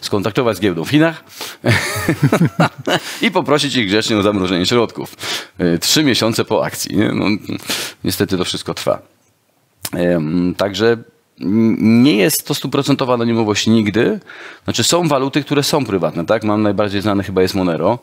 skontaktować 0.00 0.56
z 0.56 0.60
giełdą 0.60 0.84
w 0.84 0.90
Chinach 0.90 1.24
i 3.22 3.30
poprosić 3.30 3.76
ich 3.76 3.88
grzecznie 3.88 4.16
o 4.16 4.22
zamrożenie 4.22 4.66
środków. 4.66 5.16
E, 5.58 5.78
Trzy 5.78 6.04
miesiące 6.04 6.44
po 6.44 6.64
akcji. 6.64 6.96
Nie? 6.96 7.12
No, 7.12 7.24
niestety 8.04 8.38
to 8.38 8.44
wszystko 8.44 8.74
trwa. 8.74 9.14
Także 10.56 10.96
nie 11.78 12.16
jest 12.16 12.46
to 12.46 12.54
stuprocentowa 12.54 13.14
anonimowość 13.14 13.66
nigdy. 13.66 14.20
Znaczy 14.64 14.84
są 14.84 15.08
waluty, 15.08 15.44
które 15.44 15.62
są 15.62 15.84
prywatne, 15.84 16.26
tak? 16.26 16.44
Mam 16.44 16.62
najbardziej 16.62 17.02
znany 17.02 17.22
chyba 17.22 17.42
jest 17.42 17.54
Monero, 17.54 17.98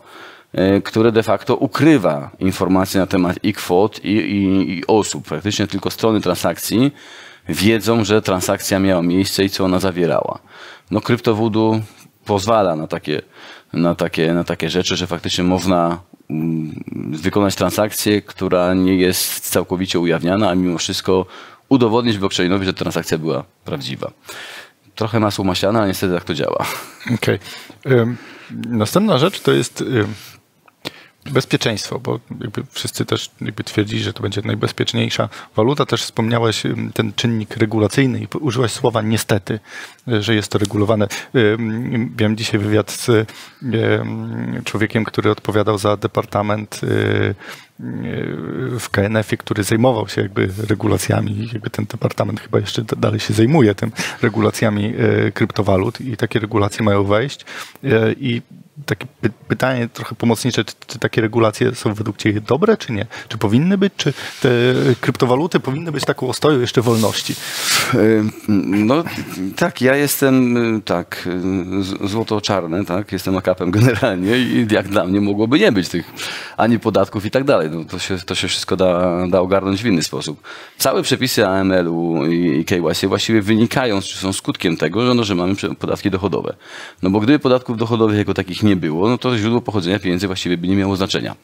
które 0.83 1.11
de 1.11 1.23
facto 1.23 1.55
ukrywa 1.55 2.29
informacje 2.39 2.99
na 2.99 3.07
temat 3.07 3.37
i 3.43 3.53
kwot, 3.53 4.05
i, 4.05 4.09
i, 4.09 4.77
i 4.77 4.87
osób. 4.87 5.27
Praktycznie 5.27 5.67
tylko 5.67 5.89
strony 5.91 6.21
transakcji 6.21 6.91
wiedzą, 7.49 8.03
że 8.05 8.21
transakcja 8.21 8.79
miała 8.79 9.01
miejsce 9.01 9.43
i 9.43 9.49
co 9.49 9.65
ona 9.65 9.79
zawierała. 9.79 10.39
No 10.91 11.01
kryptowoodoo 11.01 11.79
pozwala 12.25 12.75
na 12.75 12.87
takie, 12.87 13.21
na 13.73 13.95
takie, 13.95 14.33
na 14.33 14.43
takie 14.43 14.69
rzeczy, 14.69 14.95
że 14.95 15.07
faktycznie 15.07 15.43
można 15.43 15.99
mm, 16.29 16.83
wykonać 17.11 17.55
transakcję, 17.55 18.21
która 18.21 18.73
nie 18.73 18.95
jest 18.95 19.49
całkowicie 19.49 19.99
ujawniana, 19.99 20.49
a 20.49 20.55
mimo 20.55 20.77
wszystko 20.77 21.25
udowodnić 21.69 22.17
blockchainowi, 22.17 22.65
że 22.65 22.73
transakcja 22.73 23.17
była 23.17 23.43
prawdziwa. 23.65 24.11
Trochę 24.95 25.19
masło 25.19 25.45
maślane, 25.45 25.79
ale 25.79 25.87
niestety 25.87 26.13
tak 26.13 26.23
to 26.23 26.33
działa. 26.33 26.65
Okej. 27.15 27.39
Ym, 27.85 28.17
Następna 28.67 29.17
rzecz 29.17 29.39
to 29.39 29.51
jest 29.51 29.83
bezpieczeństwo, 31.25 31.99
bo 31.99 32.19
wszyscy 32.71 33.05
też 33.05 33.31
jakby 33.41 33.63
twierdzili, 33.63 34.03
że 34.03 34.13
to 34.13 34.23
będzie 34.23 34.41
najbezpieczniejsza 34.45 35.29
waluta. 35.55 35.85
Też 35.85 36.03
wspomniałeś 36.03 36.65
ym, 36.65 36.91
ten 36.93 37.13
czynnik 37.13 37.57
regulacyjny 37.57 38.19
i 38.19 38.27
użyłaś 38.39 38.71
słowa 38.71 39.01
niestety, 39.01 39.59
y, 40.07 40.21
że 40.21 40.35
jest 40.35 40.51
to 40.51 40.57
regulowane. 40.57 41.07
Ym, 41.35 42.15
Miałem 42.19 42.37
dzisiaj 42.37 42.59
wywiad 42.59 42.91
z 42.91 43.09
ym, 43.09 44.61
człowiekiem, 44.65 45.05
który 45.05 45.31
odpowiadał 45.31 45.77
za 45.77 45.97
departament 45.97 46.81
y, 46.83 46.87
y, 46.87 47.35
w 48.79 48.89
KNF-ie, 48.91 49.37
który 49.37 49.63
zajmował 49.63 50.07
się 50.07 50.21
jakby 50.21 50.49
regulacjami 50.69 51.49
jakby 51.53 51.69
ten 51.69 51.85
departament 51.85 52.39
chyba 52.39 52.59
jeszcze 52.59 52.83
dalej 52.97 53.19
się 53.19 53.33
zajmuje 53.33 53.75
tym 53.75 53.91
regulacjami 54.21 54.93
kryptowalut 55.33 56.01
i 56.01 56.17
takie 56.17 56.39
regulacje 56.39 56.85
mają 56.85 57.03
wejść. 57.03 57.45
I 58.17 58.41
takie 58.85 59.07
py- 59.21 59.29
pytanie 59.47 59.89
trochę 59.93 60.15
pomocnicze, 60.15 60.65
czy, 60.65 60.73
czy 60.87 60.99
takie 60.99 61.21
regulacje 61.21 61.75
są 61.75 61.93
według 61.93 62.17
Ciebie 62.17 62.41
dobre, 62.41 62.77
czy 62.77 62.93
nie? 62.93 63.05
Czy 63.27 63.37
powinny 63.37 63.77
być, 63.77 63.93
czy 63.97 64.13
te 64.41 64.49
kryptowaluty 65.01 65.59
powinny 65.59 65.91
być 65.91 66.05
taką 66.05 66.27
ostoją 66.27 66.59
jeszcze 66.59 66.81
wolności? 66.81 67.35
No 68.67 69.03
tak, 69.55 69.81
ja 69.81 69.95
jestem 69.95 70.57
y, 70.77 70.81
tak 70.81 71.27
y, 72.03 72.07
złoto-czarny, 72.07 72.85
tak, 72.85 73.11
jestem 73.11 73.37
akapem 73.37 73.71
generalnie 73.71 74.37
i 74.37 74.67
jak 74.71 74.87
dla 74.87 75.05
mnie 75.05 75.21
mogłoby 75.21 75.59
nie 75.59 75.71
być 75.71 75.89
tych 75.89 76.11
ani 76.57 76.79
podatków 76.79 77.25
i 77.25 77.31
tak 77.31 77.43
dalej. 77.43 77.69
No, 77.71 77.85
to, 77.85 77.99
się, 77.99 78.17
to 78.17 78.35
się 78.35 78.47
wszystko 78.47 78.75
da, 78.75 79.27
da 79.27 79.39
ogarnąć 79.39 79.83
w 79.83 79.85
inny 79.85 80.03
sposób. 80.03 80.41
Całe 80.77 81.03
przepisy 81.03 81.47
AML-u 81.47 82.25
i, 82.25 82.65
KYC 82.65 83.05
właściwie 83.05 83.41
wynikają, 83.41 84.01
czy 84.01 84.17
są 84.17 84.33
skutkiem 84.33 84.77
tego, 84.77 85.05
że, 85.05 85.13
no, 85.13 85.23
że 85.23 85.35
mamy 85.35 85.55
podatki 85.79 86.11
dochodowe. 86.11 86.55
No 87.01 87.09
bo 87.09 87.19
gdyby 87.19 87.39
podatków 87.39 87.77
dochodowych 87.77 88.17
jako 88.17 88.33
takich 88.33 88.63
nie 88.63 88.70
było, 88.75 89.09
no 89.09 89.17
to 89.17 89.37
źródło 89.37 89.61
pochodzenia 89.61 89.99
pieniędzy 89.99 90.27
właściwie 90.27 90.57
by 90.57 90.67
nie 90.67 90.75
miało 90.75 90.95
znaczenia. 90.95 91.35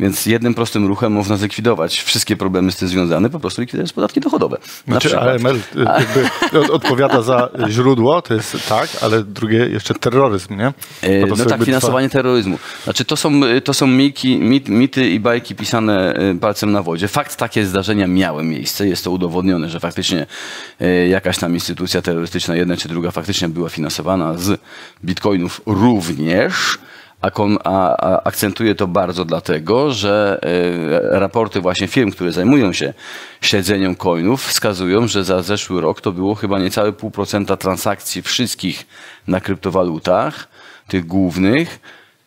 Więc 0.00 0.26
jednym 0.26 0.54
prostym 0.54 0.86
ruchem 0.86 1.12
można 1.12 1.36
zlikwidować 1.36 2.00
wszystkie 2.00 2.36
problemy 2.36 2.72
z 2.72 2.76
tym 2.76 2.88
związane, 2.88 3.30
po 3.30 3.40
prostu 3.40 3.60
likwidując 3.60 3.92
podatki 3.92 4.20
dochodowe. 4.20 4.56
Na 4.86 5.00
Znaczy. 5.00 5.20
AML 5.20 5.58
jakby 5.98 6.58
od- 6.60 6.70
odpowiada 6.70 7.22
za 7.22 7.48
źródło, 7.68 8.22
to 8.22 8.34
jest 8.34 8.56
tak, 8.68 8.88
ale 9.02 9.24
drugie 9.24 9.58
jeszcze 9.58 9.94
terroryzm, 9.94 10.56
nie? 10.56 10.66
E, 11.02 11.26
No 11.26 11.36
tak, 11.36 11.50
jakby 11.50 11.64
finansowanie 11.66 12.10
terroryzmu. 12.10 12.58
Znaczy 12.84 13.04
to 13.04 13.16
są, 13.16 13.40
to 13.64 13.74
są 13.74 13.86
miki, 13.86 14.36
mit, 14.38 14.68
mity 14.68 15.10
i 15.10 15.20
bajki 15.20 15.54
pisane 15.54 16.14
e, 16.14 16.34
palcem 16.34 16.72
na 16.72 16.82
wodzie. 16.82 17.08
Fakt, 17.08 17.36
takie 17.36 17.66
zdarzenia 17.66 18.06
miały 18.06 18.42
miejsce. 18.44 18.88
Jest 18.88 19.04
to 19.04 19.10
udowodnione, 19.10 19.68
że 19.68 19.80
faktycznie 19.80 20.26
jakaś 21.10 21.38
tam 21.38 21.54
instytucja 21.54 22.02
terrorystyczna, 22.02 22.56
jedna 22.56 22.76
czy 22.76 22.88
druga, 22.88 23.10
faktycznie 23.10 23.48
była 23.48 23.68
finansowana 23.68 24.38
z 24.38 24.60
bitcoinów 25.04 25.60
również. 25.66 26.78
A, 27.20 27.30
a 27.64 28.22
akcentuję 28.24 28.74
to 28.74 28.86
bardzo 28.86 29.24
dlatego, 29.24 29.92
że 29.92 30.40
e, 31.12 31.20
raporty 31.20 31.60
właśnie 31.60 31.88
firm, 31.88 32.10
które 32.10 32.32
zajmują 32.32 32.72
się 32.72 32.94
śledzeniem 33.40 33.96
coinów, 33.96 34.46
wskazują, 34.46 35.08
że 35.08 35.24
za 35.24 35.42
zeszły 35.42 35.80
rok 35.80 36.00
to 36.00 36.12
było 36.12 36.34
chyba 36.34 36.58
niecałe 36.58 36.92
pół 36.92 37.10
procenta 37.10 37.56
transakcji 37.56 38.22
wszystkich 38.22 38.86
na 39.28 39.40
kryptowalutach, 39.40 40.48
tych 40.88 41.06
głównych. 41.06 41.80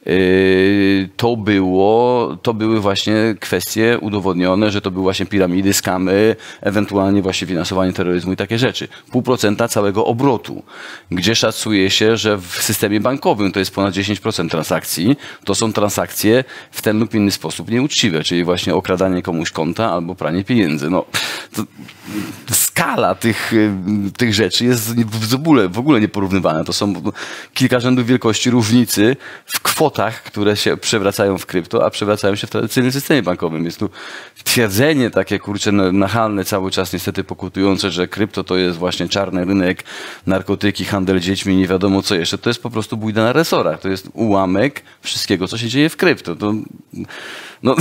Yy, 0.06 1.10
To, 1.18 1.38
było, 1.38 2.38
to 2.42 2.54
były 2.54 2.80
właśnie 2.80 3.36
kwestie 3.40 3.98
udowodnione, 4.02 4.72
że 4.72 4.82
to 4.82 4.92
były 4.92 5.04
właśnie 5.04 5.26
piramidy, 5.26 5.74
skamy, 5.74 6.36
ewentualnie 6.62 7.22
właśnie 7.22 7.48
finansowanie 7.48 7.94
terroryzmu 7.94 8.34
i 8.34 8.36
takie 8.36 8.58
rzeczy. 8.58 8.88
Pół 9.12 9.22
procenta 9.22 9.68
całego 9.68 10.06
obrotu, 10.06 10.64
gdzie 11.12 11.36
szacuje 11.36 11.90
się, 11.90 12.18
że 12.18 12.38
w 12.38 12.48
systemie 12.48 13.00
bankowym 13.00 13.52
to 13.52 13.60
jest 13.60 13.76
ponad 13.76 13.94
10% 13.94 14.50
transakcji. 14.50 15.16
To 15.44 15.56
są 15.56 15.74
transakcje 15.74 16.44
w 16.72 16.82
ten 16.82 17.00
lub 17.00 17.14
inny 17.14 17.32
sposób 17.32 17.72
nieuczciwe, 17.72 18.24
czyli 18.24 18.44
właśnie 18.44 18.76
okradanie 18.76 19.22
komuś 19.22 19.52
konta 19.52 19.92
albo 19.92 20.16
pranie 20.16 20.44
pieniędzy. 20.44 20.90
No, 20.90 21.06
skala 22.52 23.16
tych, 23.16 23.54
y, 23.54 23.72
tych 24.18 24.34
rzeczy 24.34 24.66
jest 24.66 25.02
w 25.06 25.36
ogóle, 25.36 25.70
w 25.70 25.80
ogóle 25.80 26.02
nieporównywana. 26.02 26.64
To 26.64 26.74
są 26.74 26.94
kilka 27.54 27.80
rzędów 27.80 28.06
wielkości 28.06 28.50
różnicy 28.50 29.16
w 29.46 29.60
kwotach, 29.94 30.24
które 30.24 30.58
się 30.58 30.78
przewracają 30.78 31.38
w 31.38 31.46
krypto, 31.46 31.86
a 31.86 31.90
przewracają 31.90 32.36
się 32.36 32.48
w 32.48 32.50
tradycyjnym 32.50 32.92
systemie 32.92 33.24
bankowym. 33.24 33.66
Jest 33.66 33.80
tu 33.80 33.90
twierdzenie 34.44 35.10
takie, 35.10 35.40
kurczę, 35.40 35.72
nachalne, 35.72 36.46
cały 36.46 36.72
czas 36.72 36.94
niestety 36.94 37.24
pokutujące, 37.24 37.92
że 37.92 38.08
krypto 38.08 38.44
to 38.44 38.58
jest 38.58 38.78
właśnie 38.78 39.10
czarny 39.10 39.46
rynek, 39.46 39.84
narkotyki, 40.28 40.86
handel 40.86 41.20
dziećmi, 41.20 41.56
nie 41.56 41.68
wiadomo 41.68 42.02
co 42.02 42.16
jeszcze. 42.16 42.38
To 42.38 42.50
jest 42.50 42.64
po 42.64 42.70
prostu 42.70 42.98
bójda 42.98 43.24
na 43.24 43.34
resorach. 43.34 43.80
To 43.80 43.90
jest 43.90 44.10
ułamek 44.14 44.84
wszystkiego, 45.02 45.48
co 45.48 45.58
się 45.58 45.68
dzieje 45.68 45.90
w 45.90 45.98
krypto. 45.98 46.36
To, 46.36 46.54
no, 47.64 47.76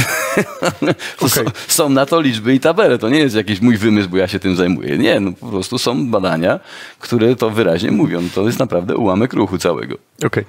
to 1.18 1.28
są, 1.36 1.40
są 1.68 1.88
na 1.88 2.06
to 2.06 2.20
liczby 2.20 2.54
i 2.54 2.60
tabele. 2.60 2.98
To 2.98 3.08
nie 3.08 3.18
jest 3.18 3.36
jakiś 3.36 3.60
mój 3.60 3.76
wymysł, 3.76 4.08
bo 4.08 4.16
ja 4.16 4.28
się 4.28 4.38
tym 4.38 4.56
zajmuję. 4.56 4.98
Nie, 4.98 5.20
no 5.20 5.32
po 5.32 5.46
prostu 5.46 5.78
są 5.78 6.06
badania, 6.10 6.60
które 6.98 7.36
to 7.36 7.50
wyraźnie 7.50 7.90
mówią. 7.90 8.22
To 8.34 8.46
jest 8.46 8.58
naprawdę 8.58 8.96
ułamek 8.96 9.32
ruchu 9.32 9.58
całego. 9.58 9.96
Okej. 10.26 10.44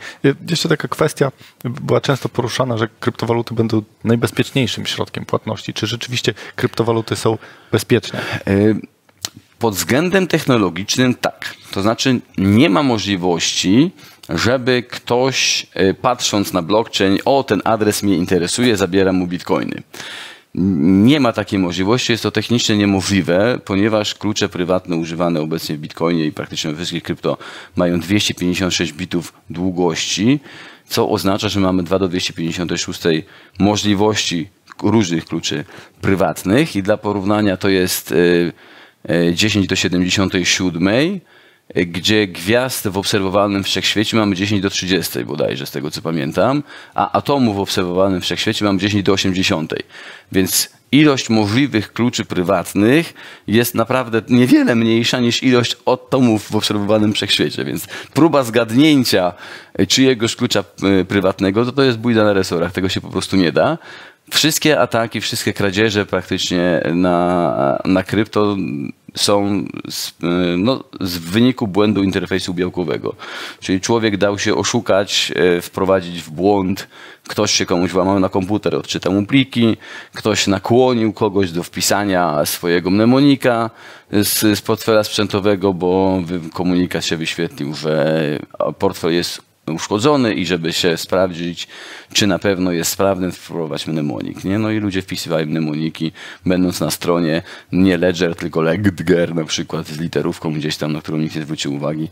Jeszcze 0.49 0.69
taka 0.69 0.87
kwestia 0.87 1.31
była 1.63 2.01
często 2.01 2.29
poruszana, 2.29 2.77
że 2.77 2.87
kryptowaluty 2.99 3.53
będą 3.53 3.81
najbezpieczniejszym 4.03 4.85
środkiem 4.85 5.25
płatności. 5.25 5.73
Czy 5.73 5.87
rzeczywiście 5.87 6.33
kryptowaluty 6.55 7.15
są 7.15 7.37
bezpieczne? 7.71 8.21
Y, 8.47 8.75
Pod 9.59 9.75
względem 9.75 10.27
technologicznym 10.27 11.15
tak. 11.15 11.55
To 11.71 11.81
znaczy 11.81 12.19
nie 12.37 12.69
ma 12.69 12.83
możliwości, 12.83 13.91
żeby 14.29 14.83
ktoś 14.89 15.67
y, 15.79 15.93
patrząc 15.93 16.53
na 16.53 16.61
blockchain, 16.61 17.17
o 17.25 17.43
ten 17.43 17.61
adres 17.65 18.03
mnie 18.03 18.15
interesuje, 18.15 18.77
zabiera 18.77 19.13
mu 19.13 19.27
bitcoiny. 19.27 19.83
Nie 20.55 21.19
ma 21.19 21.33
takiej 21.33 21.59
możliwości, 21.59 22.11
jest 22.11 22.23
to 22.23 22.31
technicznie 22.31 22.77
niemożliwe, 22.77 23.59
ponieważ 23.65 24.15
klucze 24.15 24.49
prywatne 24.49 24.95
używane 24.95 25.41
obecnie 25.41 25.75
w 25.75 25.79
Bitcoinie 25.79 26.25
i 26.25 26.31
praktycznie 26.31 26.71
we 26.71 26.77
wszystkich 26.77 27.03
krypto 27.03 27.37
mają 27.75 27.99
256 27.99 28.93
bitów 28.93 29.33
długości, 29.49 30.39
co 30.87 31.09
oznacza, 31.09 31.49
że 31.49 31.59
mamy 31.59 31.83
2 31.83 31.99
do 31.99 32.07
256 32.07 33.01
możliwości 33.59 34.49
różnych 34.83 35.25
kluczy 35.25 35.65
prywatnych 36.01 36.75
i 36.75 36.83
dla 36.83 36.97
porównania 36.97 37.57
to 37.57 37.69
jest 37.69 38.11
y, 38.11 38.51
y, 39.09 39.33
10 39.33 39.67
do 39.67 39.75
77, 39.75 40.87
y, 40.87 41.21
gdzie 41.75 42.27
gwiazd 42.27 42.87
w 42.87 42.97
obserwowalnym 42.97 43.63
wszechświecie 43.63 44.17
mamy 44.17 44.35
10 44.35 44.61
do 44.61 44.69
30 44.69 45.25
bodajże, 45.25 45.65
z 45.65 45.71
tego 45.71 45.91
co 45.91 46.01
pamiętam, 46.01 46.63
a 46.95 47.11
atomów 47.11 47.55
w 47.55 47.59
obserwowalnym 47.59 48.21
wszechświecie 48.21 48.65
mamy 48.65 48.79
10 48.79 49.03
do 49.03 49.13
80. 49.13 49.73
Więc 50.31 50.69
ilość 50.91 51.29
możliwych 51.29 51.93
kluczy 51.93 52.25
prywatnych 52.25 53.13
jest 53.47 53.75
naprawdę 53.75 54.21
niewiele 54.29 54.75
mniejsza 54.75 55.19
niż 55.19 55.43
ilość 55.43 55.77
atomów 55.85 56.51
w 56.51 56.55
obserwowanym 56.55 57.13
wszechświecie. 57.13 57.65
Więc 57.65 57.87
próba 58.13 58.43
zgadnięcia 58.43 59.33
czyjegoś 59.87 60.35
klucza 60.35 60.63
y, 61.01 61.05
prywatnego, 61.05 61.65
to 61.65 61.71
to 61.71 61.83
jest 61.83 61.97
bójda 61.97 62.23
na 62.23 62.33
resorach, 62.33 62.71
tego 62.71 62.89
się 62.89 63.01
po 63.01 63.09
prostu 63.09 63.35
nie 63.35 63.51
da. 63.51 63.77
Wszystkie 64.31 64.79
ataki, 64.79 65.21
wszystkie 65.21 65.53
kradzieże 65.53 66.05
praktycznie 66.05 66.81
na, 66.93 67.81
na 67.85 68.03
krypto 68.03 68.55
są 69.15 69.65
z, 69.89 70.13
no, 70.57 70.83
z 71.01 71.17
wyniku 71.17 71.67
błędu 71.67 72.03
interfejsu 72.03 72.53
białkowego. 72.53 73.15
Czyli 73.59 73.81
człowiek 73.81 74.17
dał 74.17 74.39
się 74.39 74.55
oszukać, 74.55 75.31
e, 75.35 75.61
wprowadzić 75.61 76.21
w 76.21 76.29
błąd, 76.29 76.87
ktoś 77.27 77.51
się 77.51 77.65
komuś 77.65 77.91
włamał 77.91 78.19
na 78.19 78.29
komputer, 78.29 78.75
odczytał 78.75 79.13
mu 79.13 79.25
pliki, 79.25 79.77
ktoś 80.13 80.47
nakłonił 80.47 81.13
kogoś 81.13 81.51
do 81.51 81.63
wpisania 81.63 82.45
swojego 82.45 82.89
mnemonika 82.89 83.69
z, 84.11 84.59
z 84.59 84.61
portfela 84.61 85.03
sprzętowego, 85.03 85.73
bo 85.73 86.21
komunikat 86.53 87.05
się 87.05 87.17
wyświetlił, 87.17 87.73
że 87.73 88.19
portfel 88.79 89.13
jest 89.13 89.52
uszkodzony 89.67 90.33
i 90.33 90.45
żeby 90.45 90.73
się 90.73 90.97
sprawdzić, 90.97 91.67
czy 92.13 92.27
na 92.27 92.39
pewno 92.39 92.71
jest 92.71 92.91
sprawny, 92.91 93.31
wpróbować 93.31 93.87
mnemonik. 93.87 94.43
Nie? 94.43 94.59
No 94.59 94.71
i 94.71 94.79
ludzie 94.79 95.01
wpisywali 95.01 95.45
mnemoniki, 95.45 96.11
będąc 96.45 96.79
na 96.79 96.91
stronie 96.91 97.41
nie 97.71 97.97
Ledger, 97.97 98.35
tylko 98.35 98.61
Ledger 98.61 99.35
na 99.35 99.43
przykład 99.43 99.87
z 99.87 99.99
literówką 99.99 100.53
gdzieś 100.53 100.77
tam, 100.77 100.93
na 100.93 101.01
którą 101.01 101.17
nikt 101.17 101.35
nie 101.35 101.41
zwrócił 101.41 101.75
uwagi. 101.75 102.09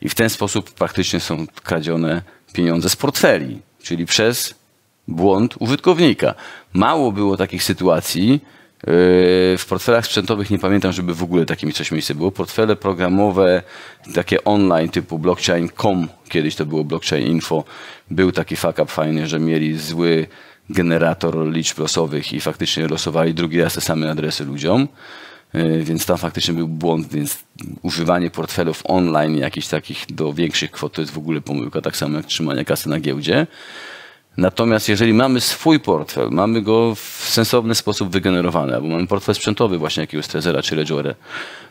I 0.00 0.08
w 0.08 0.14
ten 0.14 0.30
sposób 0.30 0.70
praktycznie 0.70 1.20
są 1.20 1.46
kradzione 1.62 2.22
pieniądze 2.52 2.88
z 2.88 2.96
portfeli, 2.96 3.60
czyli 3.82 4.06
przez 4.06 4.54
błąd 5.08 5.54
użytkownika. 5.58 6.34
Mało 6.72 7.12
było 7.12 7.36
takich 7.36 7.62
sytuacji, 7.62 8.40
w 8.86 9.64
portfelach 9.68 10.06
sprzętowych 10.06 10.50
nie 10.50 10.58
pamiętam, 10.58 10.92
żeby 10.92 11.14
w 11.14 11.22
ogóle 11.22 11.46
takim 11.46 11.72
coś 11.72 11.90
miejsce 11.90 12.14
było. 12.14 12.30
Portfele 12.30 12.76
programowe, 12.76 13.62
takie 14.14 14.44
online 14.44 14.88
typu 14.88 15.18
blockchain.com, 15.18 16.08
kiedyś 16.28 16.56
to 16.56 16.66
było 16.66 16.84
blockchain 16.84 17.26
info, 17.26 17.64
był 18.10 18.32
taki 18.32 18.56
fuck 18.56 18.78
up 18.78 18.86
fajny, 18.86 19.26
że 19.26 19.40
mieli 19.40 19.78
zły 19.78 20.26
generator 20.70 21.52
liczb 21.52 21.78
losowych 21.78 22.32
i 22.32 22.40
faktycznie 22.40 22.88
losowali 22.88 23.34
drugi 23.34 23.62
raz 23.62 23.74
te 23.74 23.80
same 23.80 24.10
adresy 24.10 24.44
ludziom. 24.44 24.88
Yy, 25.54 25.84
Więc 25.84 26.06
tam 26.06 26.18
faktycznie 26.18 26.54
był 26.54 26.68
błąd, 26.68 27.08
więc 27.08 27.38
używanie 27.82 28.30
portfelów 28.30 28.82
online 28.84 29.36
jakichś 29.36 29.66
takich 29.66 30.06
do 30.08 30.32
większych 30.32 30.70
kwot 30.70 30.92
to 30.92 31.00
jest 31.00 31.12
w 31.12 31.18
ogóle 31.18 31.40
pomyłka, 31.40 31.80
tak 31.80 31.96
samo 31.96 32.16
jak 32.16 32.26
trzymanie 32.26 32.64
kasy 32.64 32.88
na 32.88 33.00
giełdzie. 33.00 33.46
Natomiast 34.36 34.88
jeżeli 34.88 35.14
mamy 35.14 35.40
swój 35.40 35.80
portfel, 35.80 36.28
mamy 36.30 36.62
go 36.62 36.94
w 36.94 37.26
sensowny 37.28 37.74
sposób 37.74 38.10
wygenerowany, 38.10 38.74
albo 38.74 38.88
mamy 38.88 39.06
portfel 39.06 39.34
sprzętowy 39.34 39.78
właśnie 39.78 40.00
jakiegoś 40.00 40.26
Trezora 40.26 40.62
czy 40.62 40.76
Ledgera, 40.76 41.14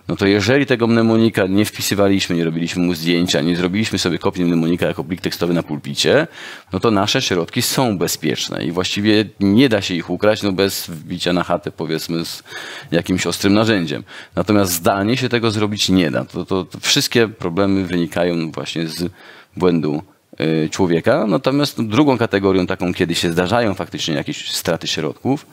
no 0.08 0.16
to 0.16 0.28
jeżeli 0.28 0.66
tego 0.66 0.88
mnemonika 0.88 1.48
nie 1.48 1.66
wpisywaliśmy, 1.66 2.36
nie 2.36 2.44
robiliśmy 2.44 2.84
mu 2.84 2.94
zdjęcia, 2.94 3.42
nie 3.42 3.56
zrobiliśmy 3.56 4.00
sobie 4.00 4.20
kopii 4.20 4.46
mnemonika 4.46 4.88
jako 4.88 5.04
plik 5.04 5.22
tekstowy 5.22 5.54
na 5.54 5.64
pulpicie, 5.64 6.28
no 6.74 6.80
to 6.80 6.92
nasze 6.92 7.22
środki 7.22 7.62
są 7.62 7.98
bezpieczne 7.98 8.64
i 8.64 8.72
właściwie 8.72 9.26
nie 9.40 9.70
da 9.70 9.82
się 9.82 9.94
ich 9.94 10.10
ukraść 10.10 10.44
no 10.44 10.52
bez 10.52 10.88
wbicia 10.88 11.34
na 11.34 11.44
chatę 11.44 11.72
powiedzmy 11.72 12.26
z 12.26 12.44
jakimś 12.92 13.28
ostrym 13.28 13.54
narzędziem. 13.54 14.04
Natomiast 14.36 14.72
zdalnie 14.72 15.18
się 15.18 15.30
tego 15.30 15.52
zrobić 15.52 15.90
nie 15.90 16.12
da. 16.12 16.26
To, 16.26 16.46
to, 16.46 16.64
to 16.64 16.80
wszystkie 16.80 17.28
problemy 17.28 17.86
wynikają 17.86 18.52
właśnie 18.52 18.88
z 18.88 19.10
błędu 19.58 20.04
człowieka. 20.72 21.26
Natomiast 21.28 21.82
drugą 21.82 22.18
kategorią, 22.18 22.68
taką 22.68 22.94
kiedy 22.94 23.16
się 23.16 23.32
zdarzają 23.32 23.74
faktycznie 23.74 24.16
jakieś 24.16 24.52
straty 24.52 24.88
środków, 24.88 25.46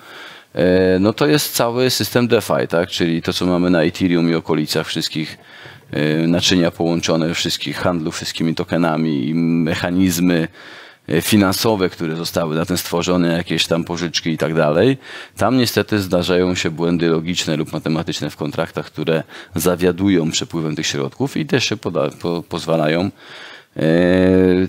e, 0.54 0.98
no 0.98 1.12
to 1.12 1.26
jest 1.26 1.54
cały 1.54 1.90
system 1.90 2.28
DeFi, 2.28 2.68
tak? 2.68 2.88
czyli 2.88 3.22
to, 3.22 3.32
co 3.32 3.46
mamy 3.46 3.70
na 3.70 3.82
Ethereum 3.82 4.30
i 4.30 4.34
okolicach 4.34 4.86
wszystkich 4.86 5.38
e, 5.90 6.26
naczynia 6.26 6.70
połączone, 6.70 7.34
wszystkich 7.34 7.76
handlów, 7.76 8.14
wszystkimi 8.14 8.54
tokenami 8.54 9.28
i 9.28 9.34
mechanizmy 9.34 10.48
finansowe, 11.22 11.90
które 11.90 12.16
zostały 12.16 12.56
na 12.56 12.66
tym 12.66 12.78
stworzone, 12.78 13.32
jakieś 13.32 13.66
tam 13.66 13.84
pożyczki 13.84 14.30
i 14.30 14.38
tak 14.38 14.54
dalej. 14.54 14.98
Tam 15.36 15.58
niestety 15.58 15.98
zdarzają 15.98 16.54
się 16.54 16.70
błędy 16.70 17.08
logiczne 17.08 17.56
lub 17.56 17.72
matematyczne 17.72 18.30
w 18.30 18.36
kontraktach, 18.36 18.86
które 18.86 19.22
zawiadują 19.54 20.30
przepływem 20.30 20.76
tych 20.76 20.86
środków 20.86 21.36
i 21.36 21.46
też 21.46 21.64
się 21.64 21.76
poda, 21.76 22.08
po, 22.20 22.42
pozwalają 22.48 23.10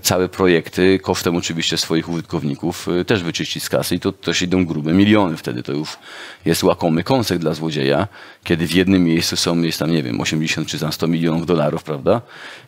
całe 0.02 0.28
projekty 0.28 0.98
kosztem 0.98 1.36
oczywiście 1.36 1.78
swoich 1.78 2.08
użytkowników 2.08 2.88
e, 2.88 3.04
też 3.04 3.22
wyczyścić 3.22 3.62
z 3.62 3.68
kasy 3.68 3.94
i 3.94 4.00
to 4.00 4.12
też 4.12 4.42
idą 4.42 4.64
grube 4.66 4.92
miliony. 4.92 5.36
Wtedy 5.36 5.62
to 5.62 5.72
już 5.72 5.98
jest 6.44 6.62
łakomy 6.62 7.04
kąsek 7.04 7.38
dla 7.38 7.54
złodzieja, 7.54 8.08
kiedy 8.44 8.66
w 8.66 8.74
jednym 8.74 9.04
miejscu 9.04 9.36
są, 9.36 9.62
jest 9.62 9.78
tam, 9.78 9.90
nie 9.90 10.02
wiem, 10.02 10.20
80 10.20 10.68
czy 10.68 10.78
tam 10.78 10.92
100 10.92 11.08
milionów 11.08 11.46
dolarów, 11.46 11.82
prawda? 11.82 12.20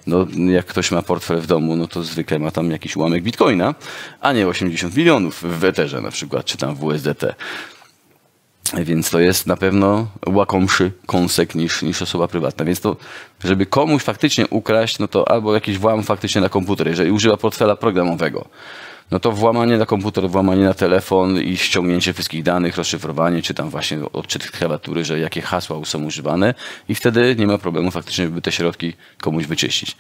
No, 0.07 0.27
jak 0.51 0.67
ktoś 0.67 0.91
ma 0.91 1.03
portfel 1.03 1.41
w 1.41 1.47
domu, 1.47 1.77
no 1.77 1.89
to 1.89 2.03
zwykle 2.03 2.39
ma 2.39 2.51
tam 2.51 2.71
jakiś 2.71 2.97
ułamek 2.97 3.23
bitcoina, 3.23 3.75
a 4.21 4.33
nie 4.33 4.49
80 4.49 4.97
milionów 4.97 5.43
w 5.59 5.65
Etherze 5.65 6.01
na 6.01 6.11
przykład, 6.11 6.45
czy 6.45 6.57
tam 6.57 6.75
w 6.75 6.85
USDT. 6.85 7.25
Więc 8.73 9.11
to 9.11 9.21
jest 9.21 9.47
na 9.47 9.57
pewno 9.57 10.07
łakomszy 10.27 10.93
kąsek 11.07 11.55
niż, 11.55 11.83
niż 11.83 12.03
osoba 12.03 12.29
prywatna. 12.29 12.65
Więc 12.65 12.81
to, 12.81 12.97
żeby 13.45 13.67
komuś 13.67 14.03
faktycznie 14.03 14.49
ukraść, 14.49 14.99
no 14.99 15.09
to 15.09 15.29
albo 15.29 15.55
jakiś 15.55 15.79
włam 15.79 16.03
faktycznie 16.03 16.41
na 16.41 16.49
komputer, 16.49 16.89
jeżeli 16.89 17.11
używa 17.11 17.37
portfela 17.37 17.77
programowego, 17.77 18.49
no 19.11 19.21
to 19.21 19.33
włamanie 19.33 19.79
na 19.79 19.87
komputer, 19.87 20.29
włamanie 20.29 20.65
na 20.65 20.75
telefon 20.75 21.41
i 21.41 21.57
ściągnięcie 21.57 22.13
wszystkich 22.13 22.43
danych, 22.43 22.77
rozszyfrowanie, 22.77 23.43
czy 23.43 23.55
tam 23.55 23.71
właśnie 23.71 23.99
odczyt 24.13 24.51
klawiatury, 24.51 25.05
że 25.05 25.19
jakie 25.19 25.43
hasła 25.43 25.85
są 25.85 26.05
używane 26.05 26.55
i 26.89 26.95
wtedy 26.95 27.37
nie 27.39 27.47
ma 27.47 27.59
problemu 27.59 27.91
faktycznie, 27.91 28.25
żeby 28.25 28.43
te 28.43 28.53
środki 28.53 28.93
komuś 29.21 29.47
wyczyścić. 29.47 29.97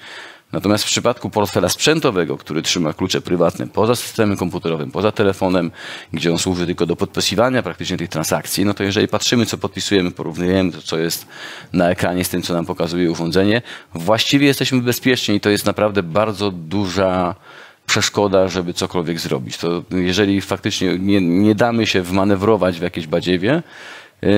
Natomiast 0.55 0.85
w 0.85 0.87
przypadku 0.87 1.31
portfela 1.31 1.69
sprzętowego, 1.69 2.37
który 2.39 2.63
trzyma 2.63 2.93
klucze 2.93 3.21
prywatne 3.21 3.67
poza 3.67 3.97
systemem 3.97 4.37
komputerowym, 4.37 4.91
poza 4.91 5.13
telefonem, 5.13 5.71
gdzie 6.13 6.33
on 6.33 6.39
służy 6.39 6.67
tylko 6.67 6.87
do 6.87 6.97
podpisywania 6.97 7.63
praktycznie 7.63 7.97
tych 7.97 8.09
transakcji, 8.09 8.65
no 8.65 8.75
to 8.75 8.85
jeżeli 8.85 9.09
patrzymy, 9.09 9.47
co 9.47 9.59
podpisujemy, 9.59 10.11
porównujemy 10.11 10.73
to, 10.73 10.83
co 10.83 10.99
jest 10.99 11.27
na 11.73 11.91
ekranie 11.91 12.25
z 12.25 12.29
tym, 12.29 12.43
co 12.43 12.55
nam 12.55 12.67
pokazuje 12.67 13.11
urządzenie, 13.11 13.63
właściwie 13.95 14.47
jesteśmy 14.47 14.83
bezpieczni 14.83 15.35
i 15.35 15.41
to 15.41 15.51
jest 15.51 15.67
naprawdę 15.67 16.03
bardzo 16.03 16.51
duża 16.51 17.35
przeszkoda, 17.87 18.49
żeby 18.49 18.75
cokolwiek 18.75 19.21
zrobić. 19.21 19.57
To 19.57 19.83
jeżeli 19.91 20.41
faktycznie 20.41 20.99
nie, 20.99 21.21
nie 21.21 21.55
damy 21.55 21.87
się 21.87 22.03
wmanewrować 22.03 22.79
w 22.79 22.83
jakieś 22.83 23.07
badziewie, 23.07 23.63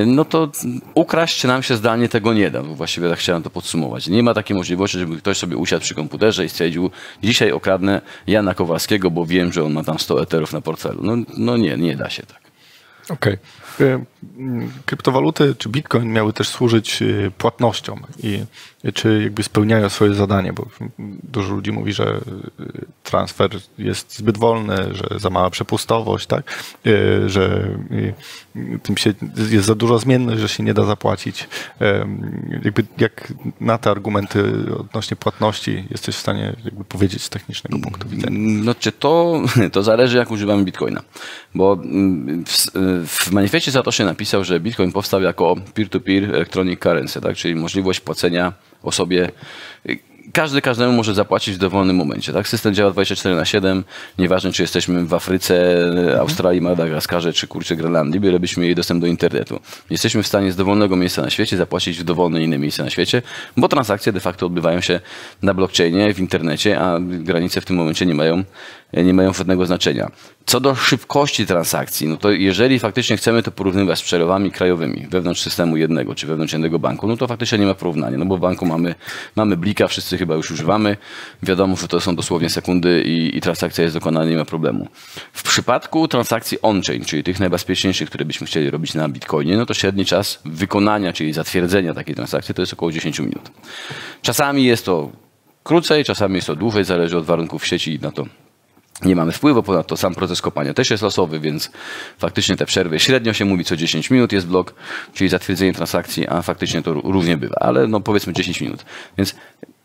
no 0.07 0.25
to 0.25 0.50
ukraść 0.95 1.45
nam 1.45 1.62
się 1.62 1.76
zdalnie 1.76 2.09
tego 2.09 2.35
nie 2.35 2.50
da. 2.50 2.62
Właściwie 2.62 3.09
tak 3.09 3.19
chciałem 3.19 3.43
to 3.43 3.50
podsumować. 3.50 4.09
Nie 4.09 4.23
ma 4.23 4.35
takiej 4.35 4.57
możliwości, 4.57 4.99
żeby 4.99 5.16
ktoś 5.16 5.38
sobie 5.38 5.57
usiadł 5.57 5.83
przy 5.83 5.95
komputerze 5.95 6.45
i 6.45 6.49
stwierdził, 6.49 6.90
dzisiaj 7.23 7.52
okradnę 7.52 8.00
Jana 8.26 8.55
Kowalskiego, 8.55 9.11
bo 9.11 9.26
wiem, 9.26 9.52
że 9.52 9.64
on 9.64 9.73
ma 9.73 9.85
tam 9.85 9.99
100 9.99 10.23
eterów 10.23 10.52
na 10.52 10.61
portfelu. 10.61 11.00
No, 11.02 11.16
no 11.37 11.57
nie, 11.57 11.76
nie 11.76 11.97
da 11.97 12.11
się 12.11 12.23
tak. 12.23 12.47
Okej. 13.11 13.38
Okay. 13.75 14.05
Kryptowaluty 14.87 15.55
czy 15.59 15.69
bitcoin 15.69 16.12
miały 16.12 16.33
też 16.33 16.49
służyć 16.49 17.02
y, 17.02 17.33
płatnościom 17.38 18.02
i 18.23 18.45
czy 18.95 19.23
jakby 19.23 19.43
spełniają 19.43 19.88
swoje 19.88 20.14
zadanie, 20.14 20.52
bo 20.52 20.66
dużo 21.23 21.55
ludzi 21.55 21.73
mówi, 21.73 21.93
że 21.93 22.21
y, 22.61 22.87
transfer 23.02 23.50
jest 23.78 24.16
zbyt 24.16 24.38
wolny, 24.38 24.76
że 24.93 25.19
za 25.19 25.31
mała 25.31 25.50
przepustowość, 25.50 26.26
tak? 26.26 26.64
Y, 26.87 27.28
że 27.28 27.69
tym 28.83 28.97
się 28.97 29.15
jest 29.51 29.67
za 29.67 29.75
dużo 29.75 29.99
zmienność, 29.99 30.41
że 30.41 30.49
się 30.49 30.63
nie 30.63 30.75
da 30.75 30.85
zapłacić. 30.85 31.49
Jakby 32.65 32.85
jak 32.99 33.33
na 33.61 33.79
te 33.79 33.91
argumenty 33.91 34.53
odnośnie 34.79 35.17
płatności 35.17 35.85
jesteś 35.91 36.17
w 36.17 36.19
stanie 36.19 36.57
jakby 36.65 36.85
powiedzieć 36.85 37.23
z 37.23 37.31
technicznego 37.31 37.79
punktu 37.79 38.09
widzenia? 38.09 38.39
No 38.65 38.75
to, 38.99 39.41
to 39.73 39.83
zależy 39.83 40.17
jak 40.17 40.31
używamy 40.31 40.65
bitcoina, 40.65 41.03
bo 41.55 41.73
mm, 41.73 42.45
w, 42.45 42.67
w 43.07 43.33
manifestie 43.33 43.73
Satoshi 43.73 44.05
napisał, 44.05 44.45
że 44.45 44.61
bitcoin 44.61 44.93
powstał 44.93 45.23
jako 45.23 45.57
peer-to-peer 45.75 46.23
-peer 46.23 46.35
electronic 46.35 46.81
currency, 46.81 47.21
tak? 47.21 47.37
czyli 47.37 47.55
możliwość 47.55 48.01
płacenia 48.01 48.53
osobie 48.83 49.31
każdy 50.33 50.61
każdemu 50.62 50.92
może 50.92 51.14
zapłacić 51.14 51.54
w 51.54 51.59
dowolnym 51.59 51.97
momencie. 51.97 52.33
Tak? 52.33 52.49
System 52.49 52.75
działa 52.75 52.90
24 52.90 53.35
na 53.35 53.45
7, 53.45 53.85
nieważne 54.18 54.52
czy 54.52 54.62
jesteśmy 54.62 55.04
w 55.04 55.14
Afryce, 55.14 55.76
Australii, 56.21 56.61
Madagaskarze 56.61 57.33
czy 57.33 57.47
kurczę 57.47 57.76
Grenlandii, 57.76 58.21
bylebyśmy 58.21 58.62
mieli 58.62 58.75
dostęp 58.75 59.00
do 59.00 59.06
internetu. 59.06 59.61
Jesteśmy 59.90 60.23
w 60.23 60.26
stanie 60.26 60.52
z 60.52 60.56
dowolnego 60.56 60.97
miejsca 60.97 61.23
na 61.23 61.30
świecie 61.30 61.56
zapłacić 61.56 61.99
w 61.99 62.04
dowolne 62.04 62.42
inne 62.42 62.59
miejsce 62.59 62.85
na 62.85 62.90
świecie, 62.90 63.23
bo 63.56 63.68
transakcje 63.68 64.12
de 64.12 64.21
facto 64.21 64.47
odbywają 64.47 64.80
się 64.80 65.00
na 65.42 65.54
blockchainie, 65.54 66.14
w 66.14 66.18
internecie, 66.18 66.80
a 66.80 66.99
granice 67.00 67.61
w 67.61 67.64
tym 67.64 67.76
momencie 67.76 68.06
nie 68.06 68.14
mają 68.14 68.45
nie 68.92 69.14
mają 69.14 69.33
żadnego 69.33 69.66
znaczenia. 69.66 70.11
Co 70.47 70.61
do 70.61 70.75
szybkości 70.75 71.47
transakcji, 71.47 72.09
no 72.09 72.16
to 72.16 72.30
jeżeli 72.30 72.78
faktycznie 72.78 73.16
chcemy 73.16 73.42
to 73.42 73.50
porównywać 73.50 73.99
z 73.99 74.02
przelewami 74.02 74.50
krajowymi 74.50 75.06
wewnątrz 75.11 75.40
systemu 75.40 75.76
jednego 75.76 76.14
czy 76.14 76.26
wewnątrz 76.26 76.52
jednego 76.52 76.78
banku, 76.78 77.06
no 77.06 77.16
to 77.16 77.26
faktycznie 77.26 77.59
nie 77.59 77.66
ma 77.66 77.75
porównania, 77.75 78.18
no 78.18 78.25
bo 78.25 78.37
w 78.37 78.40
banku 78.40 78.66
mamy, 78.66 78.95
mamy 79.37 79.56
blika, 79.56 79.88
wszyscy 79.88 80.16
chyba 80.19 80.35
już 80.35 80.51
używamy, 80.51 80.97
wiadomo, 81.43 81.76
że 81.76 81.89
to 81.89 82.00
są 82.00 82.17
dosłownie 82.17 82.50
sekundy 82.50 83.02
i, 83.02 83.37
i 83.37 83.41
transakcja 83.41 83.85
jest 83.85 83.97
dokonana, 83.97 84.31
nie 84.31 84.37
ma 84.37 84.45
problemu. 84.45 84.89
W 85.33 85.43
przypadku 85.43 86.09
transakcji 86.09 86.59
on-chain, 86.63 87.05
czyli 87.05 87.25
tych 87.25 87.41
najbezpieczniejszych, 87.41 88.09
które 88.09 88.25
byśmy 88.25 88.47
chcieli 88.47 88.71
robić 88.71 88.95
na 88.95 89.09
Bitcoinie, 89.09 89.57
no 89.57 89.67
to 89.67 89.75
średni 89.75 90.05
czas 90.05 90.41
wykonania, 90.45 91.13
czyli 91.13 91.33
zatwierdzenia 91.33 91.95
takiej 91.95 92.15
transakcji 92.15 92.55
to 92.55 92.63
jest 92.63 92.73
około 92.73 92.93
10 92.93 93.19
minut. 93.19 93.50
Czasami 94.23 94.65
jest 94.65 94.85
to 94.85 95.11
krócej, 95.63 96.05
czasami 96.05 96.35
jest 96.35 96.47
to 96.47 96.57
dłużej, 96.57 96.85
zależy 96.85 97.19
od 97.19 97.25
warunków 97.25 97.67
sieci 97.67 97.95
i 97.95 97.99
na 97.99 98.13
to, 98.13 98.26
nie 99.02 99.17
mamy 99.17 99.33
wpływu, 99.33 99.63
ponadto 99.63 99.97
sam 99.97 100.15
proces 100.15 100.41
kopania 100.43 100.75
też 100.75 100.91
jest 100.91 101.02
losowy, 101.02 101.41
więc 101.41 101.71
faktycznie 102.19 102.57
te 102.57 102.67
przerwy 102.67 103.00
średnio 103.00 103.33
się 103.33 103.45
mówi 103.45 103.65
co 103.65 103.76
10 103.76 104.11
minut 104.11 104.33
jest 104.33 104.47
blok, 104.47 104.75
czyli 105.15 105.31
zatwierdzenie 105.31 105.73
transakcji, 105.73 106.29
a 106.29 106.43
faktycznie 106.43 106.83
to 106.83 106.93
różnie 106.93 107.37
bywa, 107.37 107.57
ale 107.61 107.87
no 107.87 108.00
powiedzmy 108.00 108.33
10 108.33 108.61
minut. 108.61 108.85
Więc 109.19 109.35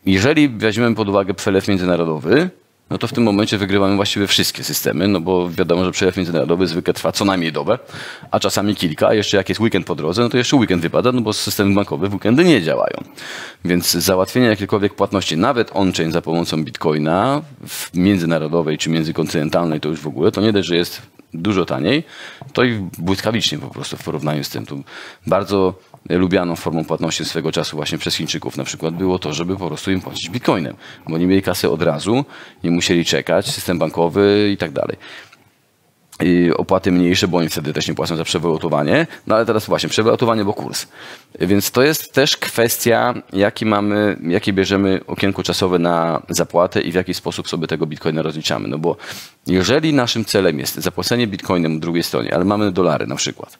jeżeli 0.06 0.48
weźmiemy 0.48 0.94
pod 0.94 1.08
uwagę 1.08 1.34
przelew 1.34 1.68
międzynarodowy, 1.68 2.50
no 2.90 2.98
to 2.98 3.06
w 3.08 3.12
tym 3.12 3.24
momencie 3.24 3.58
wygrywamy 3.58 3.96
właściwie 3.96 4.26
wszystkie 4.26 4.64
systemy, 4.64 5.08
no 5.08 5.20
bo 5.20 5.50
wiadomo, 5.50 5.84
że 5.84 5.92
przelew 5.92 6.16
międzynarodowy 6.16 6.66
zwykle 6.66 6.94
trwa 6.94 7.12
co 7.12 7.24
najmniej 7.24 7.52
dobę, 7.52 7.78
a 8.30 8.40
czasami 8.40 8.76
kilka, 8.76 9.08
a 9.08 9.14
jeszcze 9.14 9.36
jak 9.36 9.48
jest 9.48 9.60
weekend 9.60 9.86
po 9.86 9.94
drodze, 9.94 10.22
no 10.22 10.28
to 10.28 10.36
jeszcze 10.36 10.56
weekend 10.56 10.82
wypada, 10.82 11.12
no 11.12 11.20
bo 11.20 11.32
systemy 11.32 11.74
bankowe 11.74 12.08
w 12.08 12.14
weekendy 12.14 12.44
nie 12.44 12.62
działają. 12.62 12.96
Więc 13.64 13.92
załatwienie 13.92 14.46
jakiejkolwiek 14.46 14.94
płatności, 14.94 15.36
nawet 15.36 15.70
on-chain 15.74 16.12
za 16.12 16.22
pomocą 16.22 16.64
bitcoina, 16.64 17.42
w 17.68 17.94
międzynarodowej 17.94 18.78
czy 18.78 18.90
międzykontynentalnej 18.90 19.80
to 19.80 19.88
już 19.88 20.00
w 20.00 20.06
ogóle, 20.06 20.32
to 20.32 20.40
nie 20.40 20.52
dość, 20.52 20.68
że 20.68 20.76
jest 20.76 21.02
dużo 21.34 21.64
taniej, 21.64 22.04
to 22.52 22.64
i 22.64 22.88
błyskawicznie 22.98 23.58
po 23.58 23.68
prostu 23.68 23.96
w 23.96 24.02
porównaniu 24.02 24.44
z 24.44 24.48
tym. 24.48 24.66
Tu 24.66 24.82
bardzo 25.26 25.74
lubianą 26.08 26.56
formą 26.56 26.84
płatności 26.84 27.24
swego 27.24 27.52
czasu 27.52 27.76
właśnie 27.76 27.98
przez 27.98 28.14
Chińczyków 28.14 28.56
na 28.56 28.64
przykład 28.64 28.94
było 28.94 29.18
to, 29.18 29.32
żeby 29.32 29.56
po 29.56 29.68
prostu 29.68 29.90
im 29.90 30.00
płacić 30.00 30.30
bitcoinem, 30.30 30.76
bo 31.08 31.14
oni 31.14 31.26
mieli 31.26 31.42
kasę 31.42 31.70
od 31.70 31.82
razu, 31.82 32.24
nie 32.64 32.70
musieli 32.70 33.04
czekać, 33.04 33.50
system 33.50 33.78
bankowy 33.78 34.50
i 34.52 34.56
tak 34.56 34.70
dalej 34.70 34.96
opłaty 36.56 36.92
mniejsze, 36.92 37.28
bo 37.28 37.38
oni 37.38 37.48
wtedy 37.48 37.72
też 37.72 37.88
nie 37.88 37.94
płacą 37.94 38.16
za 38.16 38.24
przewalutowanie. 38.24 39.06
No 39.26 39.34
ale 39.34 39.46
teraz 39.46 39.66
właśnie, 39.66 39.88
przewalutowanie, 39.88 40.44
bo 40.44 40.52
kurs. 40.52 40.86
Więc 41.40 41.70
to 41.70 41.82
jest 41.82 42.12
też 42.12 42.36
kwestia, 42.36 43.14
jaki 43.32 43.66
mamy, 43.66 44.16
jakie 44.28 44.52
bierzemy 44.52 45.00
okienko 45.06 45.42
czasowe 45.42 45.78
na 45.78 46.22
zapłatę 46.28 46.80
i 46.80 46.92
w 46.92 46.94
jaki 46.94 47.14
sposób 47.14 47.48
sobie 47.48 47.66
tego 47.66 47.86
bitcoina 47.86 48.22
rozliczamy. 48.22 48.68
No 48.68 48.78
bo 48.78 48.96
jeżeli 49.46 49.94
naszym 49.94 50.24
celem 50.24 50.58
jest 50.58 50.74
zapłacenie 50.74 51.26
bitcoinem 51.26 51.80
drugiej 51.80 52.02
stronie, 52.02 52.34
ale 52.34 52.44
mamy 52.44 52.72
dolary 52.72 53.06
na 53.06 53.16
przykład, 53.16 53.58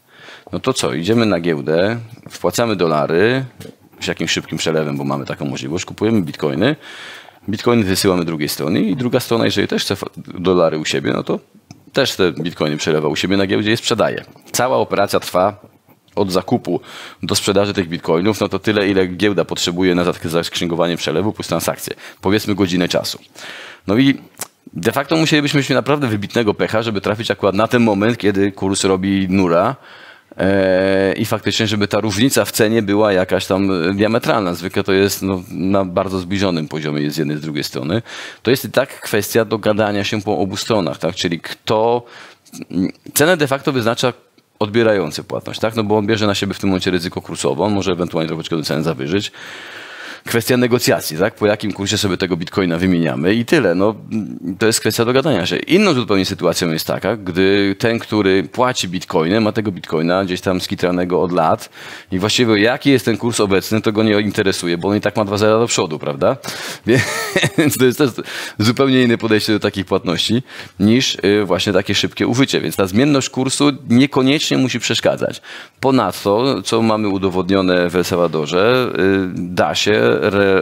no 0.53 0.61
to 0.61 0.73
co, 0.73 0.95
idziemy 0.95 1.27
na 1.27 1.41
giełdę, 1.41 1.99
wpłacamy 2.31 2.77
dolary 2.77 3.45
z 4.01 4.07
jakimś 4.07 4.31
szybkim 4.31 4.59
przelewem, 4.59 4.97
bo 4.97 5.05
mamy 5.05 5.27
taką 5.27 5.45
możliwość, 5.45 5.85
kupujemy 5.85 6.23
bitcoiny, 6.23 6.77
bitcoiny 7.49 7.85
wysyłamy 7.85 8.25
drugiej 8.25 8.49
stronie 8.49 8.81
i 8.81 8.97
druga 8.97 9.21
strona, 9.21 9.45
jeżeli 9.45 9.69
też 9.69 9.83
chce 9.83 9.97
dolary 10.17 10.79
u 10.79 10.85
siebie, 10.85 11.13
no 11.13 11.23
to 11.23 11.39
też 11.93 12.17
te 12.17 12.33
bitcoiny 12.33 12.77
przelewa 12.77 13.09
u 13.09 13.17
siebie 13.17 13.37
na 13.37 13.47
giełdzie 13.47 13.73
i 13.73 13.77
sprzedaje. 13.77 14.25
Cała 14.53 14.77
operacja 14.77 15.21
trwa 15.21 15.57
od 16.15 16.33
zakupu 16.33 16.81
do 17.23 17.35
sprzedaży 17.35 17.75
tych 17.75 17.89
bitcoinów, 17.89 18.41
no 18.41 18.49
to 18.49 18.59
tyle, 18.59 18.89
ile 18.89 19.07
giełda 19.07 19.45
potrzebuje 19.45 19.95
na 19.95 20.05
zaskrzynkowanie 20.25 20.97
przelewu 20.97 21.33
plus 21.33 21.49
transakcje. 21.49 21.95
Powiedzmy 22.21 22.55
godzinę 22.55 22.89
czasu. 22.89 23.19
No 23.87 23.99
i 23.99 24.19
de 24.73 24.93
facto 24.93 25.17
musielibyśmy 25.17 25.59
mieć 25.59 25.69
naprawdę 25.69 26.07
wybitnego 26.07 26.55
pecha, 26.55 26.83
żeby 26.83 27.01
trafić 27.01 27.31
akurat 27.31 27.55
na 27.55 27.69
ten 27.69 27.83
moment, 27.83 28.19
kiedy 28.19 28.53
kurs 28.53 28.85
robi 28.85 29.27
nura, 29.31 29.77
i 31.17 31.25
faktycznie, 31.25 31.67
żeby 31.67 31.89
ta 31.89 32.01
różnica 32.01 32.45
w 32.45 32.53
cenie 32.53 32.83
była 32.83 33.13
jakaś 33.13 33.47
tam 33.47 33.95
diametralna. 33.97 34.55
Zwykle 34.55 34.85
to 34.85 34.93
jest 34.93 35.23
no, 35.23 35.43
na 35.51 35.85
bardzo 35.85 36.19
zbliżonym 36.19 36.69
poziomie 36.69 37.11
z 37.11 37.17
jednej 37.17 37.37
z 37.37 37.41
drugiej 37.41 37.65
strony. 37.65 38.03
To 38.43 38.51
jest 38.51 38.65
i 38.65 38.71
tak 38.71 39.01
kwestia 39.01 39.45
dogadania 39.45 40.05
się 40.05 40.23
po 40.23 40.39
obu 40.39 40.57
stronach, 40.57 40.99
tak? 40.99 41.15
czyli 41.15 41.41
kto... 41.41 42.05
Cenę 43.15 43.37
de 43.37 43.47
facto 43.47 43.73
wyznacza 43.73 44.13
odbierający 44.59 45.25
płatność, 45.25 45.61
tak? 45.61 45.77
no 45.77 45.85
bo 45.85 45.97
on 45.97 46.07
bierze 46.07 46.27
na 46.27 46.35
siebie 46.35 46.55
w 46.55 46.59
tym 46.59 46.69
momencie 46.69 46.91
ryzyko 46.91 47.23
kursowe, 47.23 47.63
on 47.63 47.73
może 47.73 47.93
ewentualnie 47.93 48.29
troszeczkę 48.29 48.63
cenę 48.63 48.83
zawyżyć. 48.83 49.33
Kwestia 50.25 50.57
negocjacji, 50.57 51.19
tak? 51.19 51.35
Po 51.35 51.47
jakim 51.47 51.73
kursie 51.73 51.99
sobie 51.99 52.17
tego 52.17 52.37
bitcoina 52.37 52.79
wymieniamy 52.79 53.35
i 53.35 53.45
tyle. 53.45 53.75
No, 53.75 53.95
to 54.59 54.67
jest 54.67 54.81
kwestia 54.81 55.05
dogadania 55.05 55.47
się. 55.47 55.57
Inną 55.57 55.95
zupełnie 55.95 56.25
sytuacją 56.25 56.71
jest 56.71 56.87
taka, 56.87 57.17
gdy 57.17 57.77
ten, 57.79 57.99
który 57.99 58.43
płaci 58.43 58.89
bitcoinem, 58.89 59.43
ma 59.43 59.53
tego 59.53 59.73
bitcoina 59.73 60.25
gdzieś 60.25 60.41
tam 60.41 60.61
skitranego 60.61 61.23
od 61.23 61.33
lat 61.33 61.69
i 62.13 62.19
właściwie 62.19 62.61
jaki 62.61 62.91
jest 62.91 63.05
ten 63.05 63.17
kurs 63.17 63.41
obecny, 63.41 63.81
to 63.81 63.93
go 63.93 64.03
nie 64.03 64.21
interesuje, 64.21 64.79
bo 64.79 64.89
on 64.89 64.97
i 64.97 65.01
tak 65.01 65.17
ma 65.17 65.25
dwa 65.25 65.39
zera 65.39 65.59
do 65.59 65.67
przodu, 65.67 65.99
prawda? 65.99 66.37
Więc 67.59 67.79
to 67.79 67.85
jest 67.85 67.99
też 67.99 68.11
zupełnie 68.59 69.03
inne 69.03 69.19
podejście 69.19 69.53
do 69.53 69.61
takich 69.61 69.87
płatności 69.87 70.43
niż 70.81 71.15
y, 71.15 71.45
właśnie 71.45 71.73
takie 71.73 71.95
szybkie 71.95 72.27
użycie. 72.27 72.61
Więc 72.61 72.77
ta 72.77 72.87
zmienność 72.87 73.31
kursu 73.31 73.73
niekoniecznie 73.89 74.59
musi 74.59 74.81
przeszkadzać. 74.81 75.43
Ponadto, 75.81 76.63
co 76.63 76.83
mamy 76.83 77.09
udowodnione 77.09 77.91
w 77.91 77.97
El 77.97 78.05
Salvadorze, 78.05 78.93
y, 78.99 79.29
da 79.35 79.75
się 79.75 80.12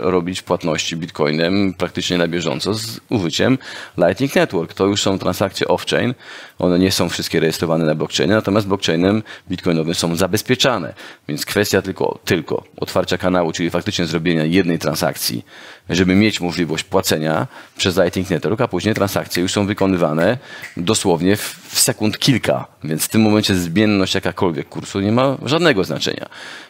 robić 0.02 0.42
płatności 0.42 0.96
bitcoinem 0.96 1.74
praktycznie 1.74 2.18
na 2.18 2.28
bieżąco 2.28 2.74
z 2.74 3.00
użyciem 3.08 3.58
Lightning 3.98 4.34
Network. 4.34 4.74
To 4.74 4.86
już 4.86 5.02
są 5.02 5.18
transakcje 5.18 5.66
off-chain. 5.66 6.14
One 6.58 6.78
nie 6.78 6.92
są 6.92 7.08
wszystkie 7.08 7.40
rejestrowane 7.40 7.84
na 7.84 7.94
blockchainie, 7.94 8.34
natomiast 8.34 8.66
blockchainem 8.66 9.22
bitcoinowym 9.48 9.94
są 9.94 10.16
zabezpieczane. 10.16 10.94
Więc 11.28 11.46
kwestia 11.46 11.82
tylko, 11.82 12.18
tylko 12.24 12.64
otwarcia 12.76 13.18
kanału, 13.18 13.52
czyli 13.52 13.70
faktycznie 13.70 14.06
zrobienia 14.06 14.44
jednej 14.44 14.78
transakcji, 14.78 15.44
żeby 15.90 16.14
mieć 16.14 16.40
możliwość 16.40 16.84
płacenia 16.84 17.46
przez 17.76 17.96
Lightning 17.96 18.30
Network, 18.30 18.60
a 18.60 18.68
później 18.68 18.94
transakcje 18.94 19.42
już 19.42 19.52
są 19.52 19.66
wykonywane 19.66 20.38
dosłownie 20.76 21.36
w 21.36 21.70
sekund 21.72 22.18
kilka. 22.18 22.66
Więc 22.84 23.04
w 23.04 23.08
tym 23.08 23.22
momencie 23.22 23.54
zmienność 23.54 24.14
jakakolwiek 24.14 24.68
kursu 24.68 25.00
nie 25.00 25.12
ma 25.12 25.36
żadnego 25.44 25.84
znaczenia. 25.84 26.26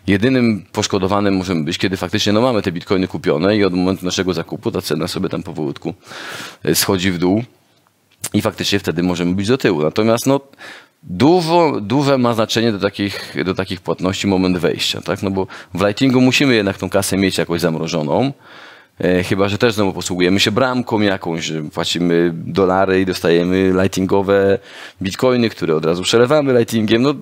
Jedynym 0.07 0.65
poszkodowanym 0.73 1.37
możemy 1.37 1.65
być, 1.65 1.79
kiedy 1.79 1.97
faktycznie 1.97 2.33
no, 2.33 2.41
mamy 2.41 2.63
te 2.63 2.73
bitcoiny 2.73 3.09
kupione 3.09 3.57
i 3.57 3.65
od 3.65 3.75
momentu 3.75 4.05
naszego 4.05 4.35
zakupu 4.35 4.71
ta 4.71 4.83
cena 4.83 5.09
sobie 5.09 5.29
tam 5.29 5.43
powolutku 5.43 5.95
e, 6.65 6.75
schodzi 6.75 7.11
w 7.11 7.19
dół 7.19 7.45
i 8.35 8.43
faktycznie 8.43 8.79
wtedy 8.79 9.03
możemy 9.03 9.35
być 9.35 9.49
do 9.49 9.59
tyłu. 9.59 9.83
Natomiast 9.83 10.27
no, 10.27 10.41
Dużo, 11.03 11.81
duże 11.81 12.19
ma 12.19 12.35
znaczenie 12.35 12.73
do 12.73 12.79
takich, 12.79 13.35
do 13.45 13.55
takich 13.55 13.81
płatności 13.81 14.27
moment 14.27 14.59
wejścia, 14.59 15.01
tak? 15.01 15.23
No 15.23 15.31
bo 15.31 15.47
w 15.75 15.87
Lightingu 15.87 16.21
musimy 16.21 16.55
jednak 16.55 16.79
tą 16.79 16.91
kasę 16.91 17.17
mieć 17.17 17.39
jakoś 17.39 17.61
zamrożoną. 17.61 18.33
E, 19.01 19.23
chyba, 19.25 19.49
że 19.49 19.59
też 19.59 19.75
znowu 19.75 19.93
posługujemy 19.93 20.41
się 20.41 20.53
bramką 20.53 21.01
jakąś, 21.01 21.45
że 21.45 21.63
płacimy 21.63 22.31
dolary 22.35 23.01
i 23.01 23.07
dostajemy 23.07 23.73
lightingowe 23.83 24.59
bitcoiny, 25.03 25.51
które 25.51 25.77
od 25.77 25.85
razu 25.85 26.03
przelewamy 26.03 26.59
lightingiem. 26.59 27.03
No, 27.03 27.15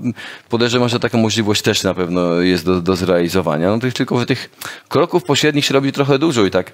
podejrzewam, 0.48 0.88
że 0.88 1.00
taka 1.00 1.18
możliwość 1.18 1.62
też 1.62 1.82
na 1.82 1.94
pewno 1.94 2.40
jest 2.40 2.64
do, 2.64 2.80
do 2.80 2.96
zrealizowania. 2.96 3.70
No, 3.70 3.78
tylko, 3.94 4.20
że 4.20 4.26
tych 4.26 4.50
kroków 4.88 5.24
pośrednich 5.24 5.64
się 5.64 5.74
robi 5.74 5.92
trochę 5.92 6.18
dużo 6.18 6.44
i 6.44 6.50
tak 6.50 6.72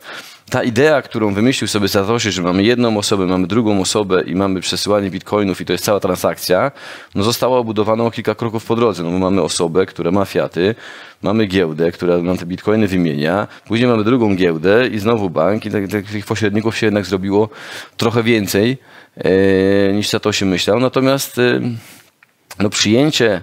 ta 0.50 0.62
idea, 0.62 1.02
którą 1.02 1.34
wymyślił 1.34 1.68
sobie 1.68 1.88
Satoshi, 1.88 2.32
że 2.32 2.42
mamy 2.42 2.62
jedną 2.62 2.98
osobę, 2.98 3.26
mamy 3.26 3.46
drugą 3.46 3.80
osobę 3.80 4.22
i 4.22 4.34
mamy 4.34 4.60
przesyłanie 4.60 5.10
bitcoinów 5.10 5.60
i 5.60 5.64
to 5.64 5.72
jest 5.72 5.84
cała 5.84 6.00
transakcja, 6.00 6.72
no 7.14 7.22
została 7.22 7.58
obudowana 7.58 8.04
o 8.04 8.10
kilka 8.10 8.34
kroków 8.34 8.64
po 8.64 8.76
drodze. 8.76 9.02
No 9.02 9.10
mamy 9.10 9.42
osobę, 9.42 9.86
która 9.86 10.10
ma 10.10 10.24
fiaty, 10.24 10.74
mamy 11.22 11.46
giełdę, 11.46 11.92
która 11.92 12.18
nam 12.18 12.36
te 12.36 12.46
bitcoiny 12.46 12.88
wymienia, 12.88 13.48
później 13.66 13.88
mamy 13.88 14.04
drugą 14.04 14.36
giełdę 14.36 14.88
i 14.94 14.98
znowu 14.98 15.30
bank 15.30 15.66
i 15.66 15.70
tak, 15.70 15.88
tak, 15.88 16.04
tych 16.04 16.26
pośredników 16.26 16.76
się 16.76 16.87
jednak 16.87 17.07
zrobiło 17.07 17.48
trochę 17.96 18.22
więcej 18.22 18.78
e, 19.16 19.92
niż 19.92 20.09
Satoshi 20.09 20.44
myślał. 20.44 20.80
Natomiast 20.80 21.38
e, 21.38 21.61
no, 22.59 22.70
przyjęcie 22.70 23.42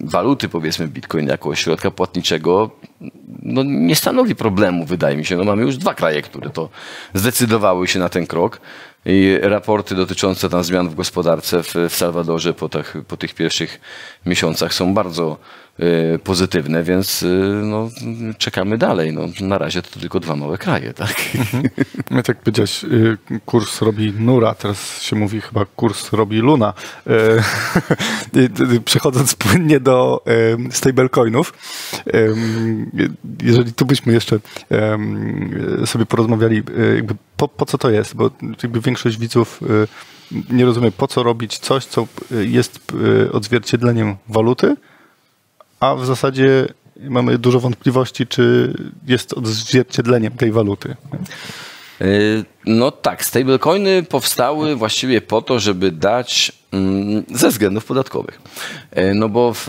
waluty, 0.00 0.48
powiedzmy 0.48 0.88
Bitcoin 0.88 1.28
jako 1.28 1.54
środka 1.54 1.90
płatniczego, 1.90 2.70
no 3.42 3.62
nie 3.64 3.96
stanowi 3.96 4.34
problemu, 4.34 4.84
wydaje 4.84 5.16
mi 5.16 5.24
się. 5.24 5.36
No 5.36 5.44
mamy 5.44 5.62
już 5.62 5.76
dwa 5.76 5.94
kraje, 5.94 6.22
które 6.22 6.50
to 6.50 6.68
zdecydowały 7.14 7.88
się 7.88 7.98
na 7.98 8.08
ten 8.08 8.26
krok. 8.26 8.60
I 9.06 9.38
raporty 9.42 9.94
dotyczące 9.94 10.48
tam 10.48 10.64
zmian 10.64 10.88
w 10.88 10.94
gospodarce 10.94 11.62
w, 11.62 11.74
w 11.88 11.94
Salwadorze 11.94 12.54
po, 12.54 12.68
tych, 12.68 12.96
po 13.08 13.16
tych 13.16 13.34
pierwszych 13.34 13.80
miesiącach 14.26 14.74
są 14.74 14.94
bardzo 14.94 15.36
pozytywne, 16.24 16.82
więc 16.82 17.22
y, 17.22 17.26
no, 17.64 17.90
czekamy 18.38 18.78
dalej. 18.78 19.12
No, 19.12 19.22
na 19.40 19.58
razie 19.58 19.82
to 19.82 20.00
tylko 20.00 20.20
dwa 20.20 20.36
małe 20.36 20.58
kraje, 20.58 20.94
tak? 20.94 21.14
My 22.10 22.22
tak 22.22 22.38
powiedziałeś, 22.38 22.84
y, 22.84 23.18
kurs 23.46 23.82
robi 23.82 24.12
Nura, 24.12 24.54
teraz 24.54 25.02
się 25.02 25.16
mówi 25.16 25.40
chyba 25.40 25.64
kurs 25.64 26.12
robi 26.12 26.38
Luna. 26.38 26.74
Przechodząc 28.84 29.34
płynnie 29.34 29.80
do 29.80 30.24
stablecoinów, 30.70 31.54
jeżeli 33.42 33.72
tu 33.72 33.86
byśmy 33.86 34.12
jeszcze 34.12 34.38
sobie 35.86 36.06
porozmawiali, 36.06 36.62
jakby 36.96 37.14
po, 37.36 37.48
po 37.48 37.66
co 37.66 37.78
to 37.78 37.90
jest, 37.90 38.14
bo 38.14 38.30
jakby 38.62 38.80
większość 38.80 39.18
widzów 39.18 39.60
nie 40.50 40.64
rozumie, 40.64 40.92
po 40.92 41.08
co 41.08 41.22
robić 41.22 41.58
coś, 41.58 41.84
co 41.84 42.06
jest 42.30 42.80
odzwierciedleniem 43.32 44.16
waluty, 44.28 44.76
a 45.80 45.94
w 45.94 46.06
zasadzie 46.06 46.66
mamy 47.00 47.38
dużo 47.38 47.60
wątpliwości, 47.60 48.26
czy 48.26 48.74
jest 49.06 49.32
odzwierciedleniem 49.32 50.32
tej 50.32 50.52
waluty. 50.52 50.96
Y, 52.00 52.44
no 52.66 52.90
tak, 52.90 53.24
stablecoiny 53.24 54.02
powstały 54.02 54.76
właściwie 54.76 55.20
po 55.20 55.42
to, 55.42 55.58
żeby 55.58 55.92
dać 55.92 56.52
mm, 56.72 57.24
ze 57.34 57.48
względów 57.48 57.84
podatkowych. 57.84 58.40
Y, 58.98 59.14
no 59.14 59.28
bo 59.28 59.54
w, 59.54 59.68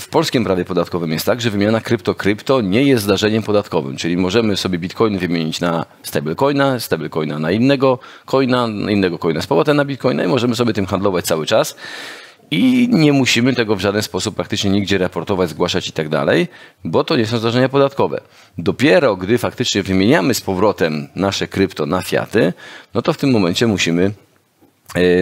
w, 0.00 0.08
polskim 0.08 0.44
prawie 0.44 0.64
podatkowym 0.64 1.12
jest 1.12 1.26
tak, 1.26 1.40
że 1.40 1.50
wymiana 1.50 1.80
krypto-krypto 1.80 2.60
nie 2.60 2.82
jest 2.82 3.04
zdarzeniem 3.04 3.42
podatkowym, 3.42 3.96
czyli 3.96 4.16
możemy 4.16 4.56
sobie 4.56 4.78
bitcoiny 4.78 5.18
wymienić 5.18 5.60
na 5.60 5.86
stablecoina, 6.02 6.80
stablecoina 6.80 7.38
na 7.38 7.50
innego 7.50 7.98
coina, 8.26 8.68
innego 8.88 9.18
coina 9.18 9.42
z 9.42 9.46
powrotem 9.46 9.76
na 9.76 9.84
bitcoina 9.84 10.24
i 10.24 10.28
możemy 10.28 10.56
sobie 10.56 10.72
tym 10.72 10.86
handlować 10.86 11.24
cały 11.24 11.46
czas 11.46 11.76
i 12.50 12.88
nie 12.90 13.12
musimy 13.12 13.54
tego 13.54 13.76
w 13.76 13.80
żaden 13.80 14.02
sposób 14.02 14.34
praktycznie 14.34 14.70
nigdzie 14.70 14.98
raportować, 14.98 15.50
zgłaszać 15.50 15.88
i 15.88 15.92
tak 15.92 16.08
dalej, 16.08 16.48
bo 16.84 17.04
to 17.04 17.16
nie 17.16 17.26
są 17.26 17.38
zdarzenia 17.38 17.68
podatkowe. 17.68 18.20
Dopiero 18.58 19.16
gdy 19.16 19.38
faktycznie 19.38 19.82
wymieniamy 19.82 20.34
z 20.34 20.40
powrotem 20.40 21.08
nasze 21.16 21.48
krypto 21.48 21.86
na 21.86 22.02
fiaty, 22.02 22.52
no 22.94 23.02
to 23.02 23.12
w 23.12 23.16
tym 23.16 23.30
momencie 23.30 23.66
musimy 23.66 24.12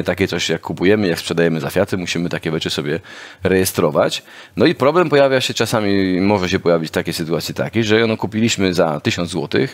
takie 0.04 0.28
coś 0.28 0.48
jak 0.48 0.61
kupujemy, 0.61 1.09
jak 1.09 1.18
sprzedajemy 1.18 1.61
za 1.61 1.70
fiaty, 1.70 1.96
musimy 1.96 2.28
takie 2.28 2.50
rzeczy 2.50 2.70
sobie 2.70 3.00
rejestrować. 3.42 4.22
No 4.57 4.66
i 4.66 4.74
problem 4.74 5.09
pojawia 5.09 5.40
się 5.40 5.54
czasami, 5.54 6.20
może 6.20 6.48
się 6.48 6.59
pojawić 6.59 6.90
takie 6.90 7.12
sytuacje 7.12 7.54
takiej, 7.54 7.85
że 7.85 8.07
no 8.07 8.16
kupiliśmy 8.16 8.74
za 8.74 9.00
1000 9.00 9.31
zł, 9.31 9.66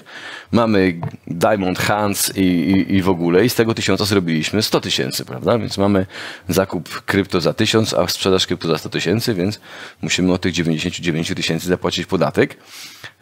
mamy 0.53 1.01
Diamond 1.27 1.79
Hands 1.79 2.37
i, 2.37 2.41
i, 2.41 2.95
i 2.95 3.03
w 3.03 3.09
ogóle 3.09 3.45
i 3.45 3.49
z 3.49 3.55
tego 3.55 3.75
tysiąca 3.75 4.05
zrobiliśmy 4.05 4.63
100 4.63 4.81
tysięcy, 4.81 5.25
prawda? 5.25 5.59
Więc 5.59 5.79
mamy 5.79 6.07
zakup 6.49 7.05
krypto 7.05 7.41
za 7.41 7.55
1000, 7.55 7.95
a 7.95 8.09
sprzedaż 8.09 8.47
krypto 8.47 8.69
za 8.69 8.79
100 8.79 8.89
tysięcy, 8.89 9.35
więc 9.35 9.61
musimy 10.03 10.33
od 10.33 10.41
tych 10.41 10.53
99 10.53 11.33
tysięcy 11.37 11.69
zapłacić 11.69 12.07
podatek. 12.07 12.57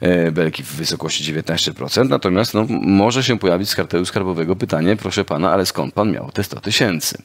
E, 0.00 0.30
belki 0.30 0.62
w 0.62 0.72
wysokości 0.76 1.34
19%. 1.34 2.08
Natomiast 2.08 2.54
no, 2.54 2.66
może 2.70 3.22
się 3.22 3.38
pojawić 3.38 3.68
z 3.68 3.74
kartelu 3.74 4.04
skarbowego 4.04 4.56
pytanie, 4.56 4.96
proszę 4.96 5.24
pana, 5.24 5.52
ale 5.52 5.66
skąd 5.66 5.94
pan 5.94 6.12
miał 6.12 6.30
te 6.30 6.44
100 6.44 6.60
tysięcy? 6.60 7.22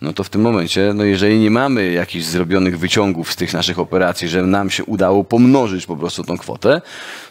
No 0.00 0.12
to 0.12 0.24
w 0.24 0.30
tym 0.30 0.40
momencie, 0.40 0.92
no 0.94 1.04
jeżeli 1.04 1.38
nie 1.38 1.50
mamy 1.50 1.92
jakichś 1.92 2.24
zrobionych 2.24 2.78
wyciągów 2.78 3.32
z 3.32 3.36
tych 3.36 3.52
naszych 3.52 3.78
operacji, 3.78 4.28
że 4.28 4.42
nam 4.42 4.70
się 4.70 4.84
udało 4.84 5.24
pomnożyć 5.24 5.86
po 5.86 5.96
prostu 5.96 6.24
tą 6.24 6.38
kwotę, 6.38 6.82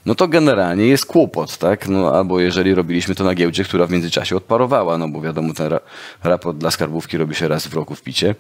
no 0.06 0.15
to 0.15 0.28
generalnie 0.28 0.88
jest 0.88 1.06
kłopot, 1.06 1.58
tak? 1.58 1.88
No 1.88 2.12
albo 2.13 2.39
jeżeli 2.39 2.75
robiliśmy 2.75 3.15
to 3.15 3.23
na 3.23 3.36
giełdzie, 3.36 3.63
która 3.63 3.88
w 3.88 3.91
międzyczasie 3.91 4.36
odparowała, 4.36 4.97
no 4.97 5.08
bo 5.08 5.21
wiadomo, 5.21 5.54
ten 5.54 5.73
raport 6.23 6.58
dla 6.58 6.71
skarbówki 6.71 7.17
robi 7.17 7.36
się 7.36 7.47
raz 7.47 7.67
w 7.67 7.73
roku 7.73 7.95
w 7.95 8.01
picie. 8.01 8.36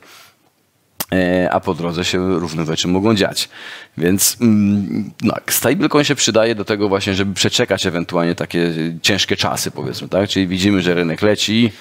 E, 1.11 1.49
a 1.51 1.59
po 1.59 1.73
drodze 1.73 2.05
się 2.05 2.39
różne 2.39 2.65
rzeczy 2.65 2.87
mogą 2.87 3.15
dziać. 3.15 3.49
Więc 3.97 4.37
mm, 4.41 5.11
tak, 5.29 5.53
stablecoin 5.53 6.05
się 6.05 6.15
przydaje 6.15 6.55
do 6.55 6.65
tego 6.65 6.89
właśnie, 6.89 7.15
żeby 7.15 7.33
przeczekać 7.33 7.85
ewentualnie 7.85 8.35
takie 8.35 8.73
ciężkie 9.01 9.35
czasy, 9.35 9.71
powiedzmy, 9.71 10.07
tak? 10.09 10.29
Czyli 10.29 10.47
widzimy, 10.47 10.81
że 10.81 10.93
rynek 10.93 11.21
leci, 11.21 11.71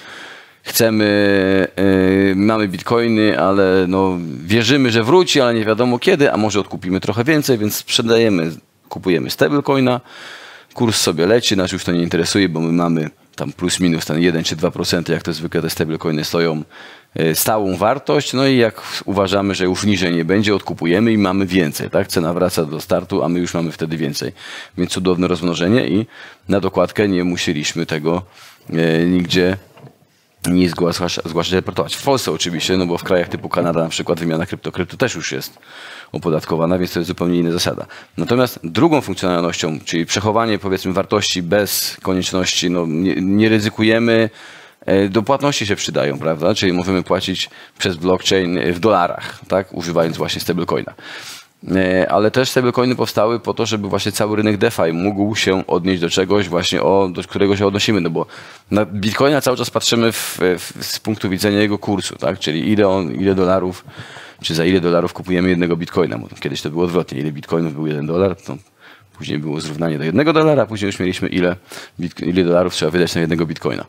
chcemy, 0.63 1.67
yy, 1.77 2.35
mamy 2.35 2.67
bitcoiny, 2.67 3.39
ale 3.39 3.85
no, 3.87 4.17
wierzymy, 4.45 4.91
że 4.91 5.03
wróci, 5.03 5.41
ale 5.41 5.53
nie 5.53 5.65
wiadomo 5.65 5.99
kiedy, 5.99 6.31
a 6.33 6.37
może 6.37 6.59
odkupimy 6.59 6.99
trochę 6.99 7.23
więcej, 7.23 7.57
więc 7.57 7.75
sprzedajemy, 7.75 8.51
kupujemy 8.89 9.29
stablecoina, 9.29 10.01
kurs 10.75 11.01
sobie 11.01 11.27
leci, 11.27 11.57
nas 11.57 11.71
już 11.71 11.83
to 11.83 11.91
nie 11.91 12.03
interesuje, 12.03 12.49
bo 12.49 12.59
my 12.59 12.71
mamy 12.71 13.09
tam 13.35 13.51
plus 13.51 13.79
minus 13.79 14.05
ten 14.05 14.21
1 14.21 14.43
czy 14.43 14.55
2%, 14.55 15.11
jak 15.11 15.23
to 15.23 15.33
zwykle 15.33 15.61
te 15.61 15.69
stablecoiny 15.69 16.23
stoją, 16.23 16.63
e, 17.15 17.35
stałą 17.35 17.77
wartość, 17.77 18.33
no 18.33 18.47
i 18.47 18.57
jak 18.57 18.81
uważamy, 19.05 19.55
że 19.55 19.65
już 19.65 19.85
niżej 19.85 20.15
nie 20.15 20.25
będzie, 20.25 20.55
odkupujemy 20.55 21.13
i 21.13 21.17
mamy 21.17 21.45
więcej, 21.45 21.89
tak? 21.89 22.07
Cena 22.07 22.33
wraca 22.33 22.65
do 22.65 22.81
startu, 22.81 23.23
a 23.23 23.29
my 23.29 23.39
już 23.39 23.53
mamy 23.53 23.71
wtedy 23.71 23.97
więcej. 23.97 24.31
Więc 24.77 24.91
cudowne 24.91 25.27
rozmnożenie 25.27 25.87
i 25.87 26.05
na 26.49 26.59
dokładkę 26.59 27.07
nie 27.07 27.23
musieliśmy 27.23 27.85
tego 27.85 28.23
e, 28.69 29.05
nigdzie 29.05 29.57
nie 30.47 30.69
zgłaszać, 30.69 31.19
zgłaszać 31.25 31.53
raportować. 31.53 31.95
W 31.95 32.03
Polsce 32.03 32.31
oczywiście, 32.31 32.77
no 32.77 32.85
bo 32.85 32.97
w 32.97 33.03
krajach 33.03 33.27
typu 33.29 33.49
Kanada 33.49 33.83
na 33.83 33.89
przykład 33.89 34.19
wymiana 34.19 34.45
krypto, 34.45 34.71
krypto 34.71 34.97
też 34.97 35.15
już 35.15 35.31
jest 35.31 35.59
opodatkowana, 36.11 36.77
więc 36.77 36.93
to 36.93 36.99
jest 36.99 37.07
zupełnie 37.07 37.39
inna 37.39 37.51
zasada. 37.51 37.85
Natomiast 38.17 38.59
drugą 38.63 39.01
funkcjonalnością, 39.01 39.79
czyli 39.85 40.05
przechowanie 40.05 40.59
powiedzmy 40.59 40.93
wartości 40.93 41.41
bez 41.43 41.97
konieczności, 42.01 42.69
no 42.69 42.85
nie, 42.87 43.15
nie 43.15 43.49
ryzykujemy, 43.49 44.29
e, 44.85 45.09
do 45.09 45.23
płatności 45.23 45.65
się 45.65 45.75
przydają, 45.75 46.19
prawda? 46.19 46.55
Czyli 46.55 46.73
możemy 46.73 47.03
płacić 47.03 47.49
przez 47.77 47.95
blockchain 47.95 48.73
w 48.73 48.79
dolarach, 48.79 49.39
tak? 49.47 49.73
Używając 49.73 50.17
właśnie 50.17 50.41
stablecoina. 50.41 50.93
E, 51.71 52.11
Ale 52.11 52.31
też 52.31 52.49
stablecoiny 52.49 52.95
powstały 52.95 53.39
po 53.39 53.53
to, 53.53 53.65
żeby 53.65 53.87
właśnie 53.87 54.11
cały 54.11 54.37
rynek 54.37 54.57
DeFi 54.57 54.93
mógł 54.93 55.35
się 55.35 55.67
odnieść 55.67 56.01
do 56.01 56.09
czegoś 56.09 56.49
właśnie, 56.49 56.81
o, 56.81 57.09
do 57.13 57.23
którego 57.23 57.57
się 57.57 57.67
odnosimy, 57.67 58.01
no 58.01 58.09
bo 58.09 58.25
na 58.71 58.85
Bitcoina 58.85 59.41
cały 59.41 59.57
czas 59.57 59.69
patrzymy 59.69 60.11
w, 60.11 60.39
w, 60.57 60.85
z 60.85 60.99
punktu 60.99 61.29
widzenia 61.29 61.59
jego 61.59 61.77
kursu, 61.77 62.15
tak? 62.15 62.39
Czyli 62.39 62.71
ile 62.71 62.87
on, 62.87 63.11
ile 63.11 63.35
dolarów, 63.35 63.85
czy 64.41 64.55
za 64.55 64.65
ile 64.65 64.81
dolarów 64.81 65.13
kupujemy 65.13 65.49
jednego 65.49 65.75
Bitcoina. 65.75 66.17
Bo 66.17 66.27
kiedyś 66.39 66.61
to 66.61 66.69
było 66.69 66.83
odwrotnie, 66.83 67.19
ile 67.19 67.31
Bitcoinów 67.31 67.73
był 67.73 67.87
jeden 67.87 68.05
dolar, 68.05 68.35
to 68.35 68.57
później 69.17 69.39
było 69.39 69.61
zrównanie 69.61 69.97
do 69.97 70.03
jednego 70.03 70.33
dolara, 70.33 70.65
później 70.65 70.87
już 70.87 70.99
mieliśmy 70.99 71.27
ile, 71.27 71.55
ile 72.19 72.43
dolarów 72.43 72.73
trzeba 72.73 72.91
wydać 72.91 73.15
na 73.15 73.21
jednego 73.21 73.45
Bitcoina. 73.45 73.85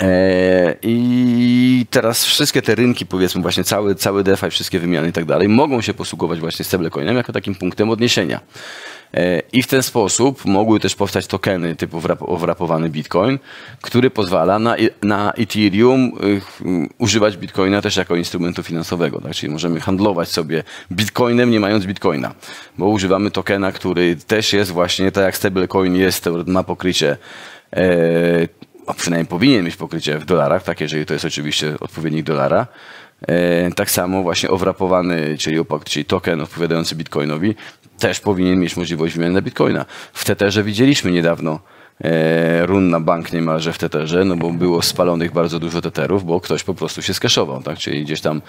E, 0.00 0.76
I 0.82 1.86
teraz 1.90 2.24
wszystkie 2.24 2.62
te 2.62 2.74
rynki, 2.74 3.06
powiedzmy 3.06 3.42
właśnie 3.42 3.64
cały, 3.64 3.94
cały 3.94 4.24
DeFi, 4.24 4.50
wszystkie 4.50 4.78
wymiany 4.78 5.08
i 5.08 5.12
tak 5.12 5.24
dalej, 5.24 5.48
mogą 5.48 5.80
się 5.80 5.94
posługiwać 5.94 6.40
właśnie 6.40 6.64
stablecoinem 6.64 7.16
jako 7.16 7.32
takim 7.32 7.54
punktem 7.54 7.90
odniesienia. 7.90 8.40
E, 9.14 9.42
I 9.52 9.62
w 9.62 9.66
ten 9.66 9.82
sposób 9.82 10.44
mogły 10.44 10.80
też 10.80 10.94
powstać 10.94 11.26
tokeny 11.26 11.76
typu 11.76 12.00
wrap- 12.00 12.38
wrapowany 12.38 12.90
Bitcoin, 12.90 13.38
który 13.80 14.10
pozwala 14.10 14.58
na, 14.58 14.76
na 15.02 15.32
Ethereum 15.32 16.12
y, 16.24 16.40
używać 16.98 17.36
Bitcoina 17.36 17.82
też 17.82 17.96
jako 17.96 18.16
instrumentu 18.16 18.62
finansowego. 18.62 19.20
Tak? 19.20 19.32
Czyli 19.32 19.52
możemy 19.52 19.80
handlować 19.80 20.28
sobie 20.28 20.64
Bitcoinem 20.92 21.50
nie 21.50 21.60
mając 21.60 21.86
Bitcoina, 21.86 22.34
bo 22.78 22.88
używamy 22.88 23.30
tokena, 23.30 23.72
który 23.72 24.16
też 24.16 24.52
jest 24.52 24.70
właśnie, 24.70 25.12
tak 25.12 25.24
jak 25.24 25.36
stablecoin 25.36 25.96
jest, 25.96 26.28
ma 26.46 26.62
pokrycie 26.62 27.16
e, 27.72 28.48
a 28.88 28.94
przynajmniej 28.94 29.26
powinien 29.26 29.64
mieć 29.64 29.76
pokrycie 29.76 30.18
w 30.18 30.24
dolarach, 30.24 30.62
tak, 30.62 30.80
jeżeli 30.80 31.06
to 31.06 31.12
jest 31.12 31.24
oczywiście 31.24 31.74
odpowiednik 31.80 32.26
dolara. 32.26 32.66
E, 33.28 33.70
tak 33.70 33.90
samo 33.90 34.22
właśnie 34.22 34.50
owrapowany, 34.50 35.38
czyli, 35.38 35.58
opak, 35.58 35.84
czyli 35.84 36.04
token 36.04 36.40
odpowiadający 36.40 36.94
Bitcoinowi, 36.94 37.54
też 37.98 38.20
powinien 38.20 38.60
mieć 38.60 38.76
możliwość 38.76 39.14
wymiany 39.14 39.34
na 39.34 39.42
Bitcoina. 39.42 39.84
W 40.12 40.24
Tetherze 40.24 40.62
widzieliśmy 40.62 41.10
niedawno 41.10 41.60
run 42.66 42.90
na 42.90 43.00
bank 43.00 43.32
niemalże 43.32 43.72
w 43.72 43.78
Tetherze, 43.78 44.24
no 44.24 44.36
bo 44.36 44.50
było 44.50 44.82
spalonych 44.82 45.32
bardzo 45.32 45.58
dużo 45.58 45.80
Tetherów, 45.80 46.24
bo 46.24 46.40
ktoś 46.40 46.64
po 46.64 46.74
prostu 46.74 47.02
się 47.02 47.14
skeszował, 47.14 47.62
tak? 47.62 47.78
Czyli 47.78 48.04
gdzieś 48.04 48.20
tam 48.20 48.42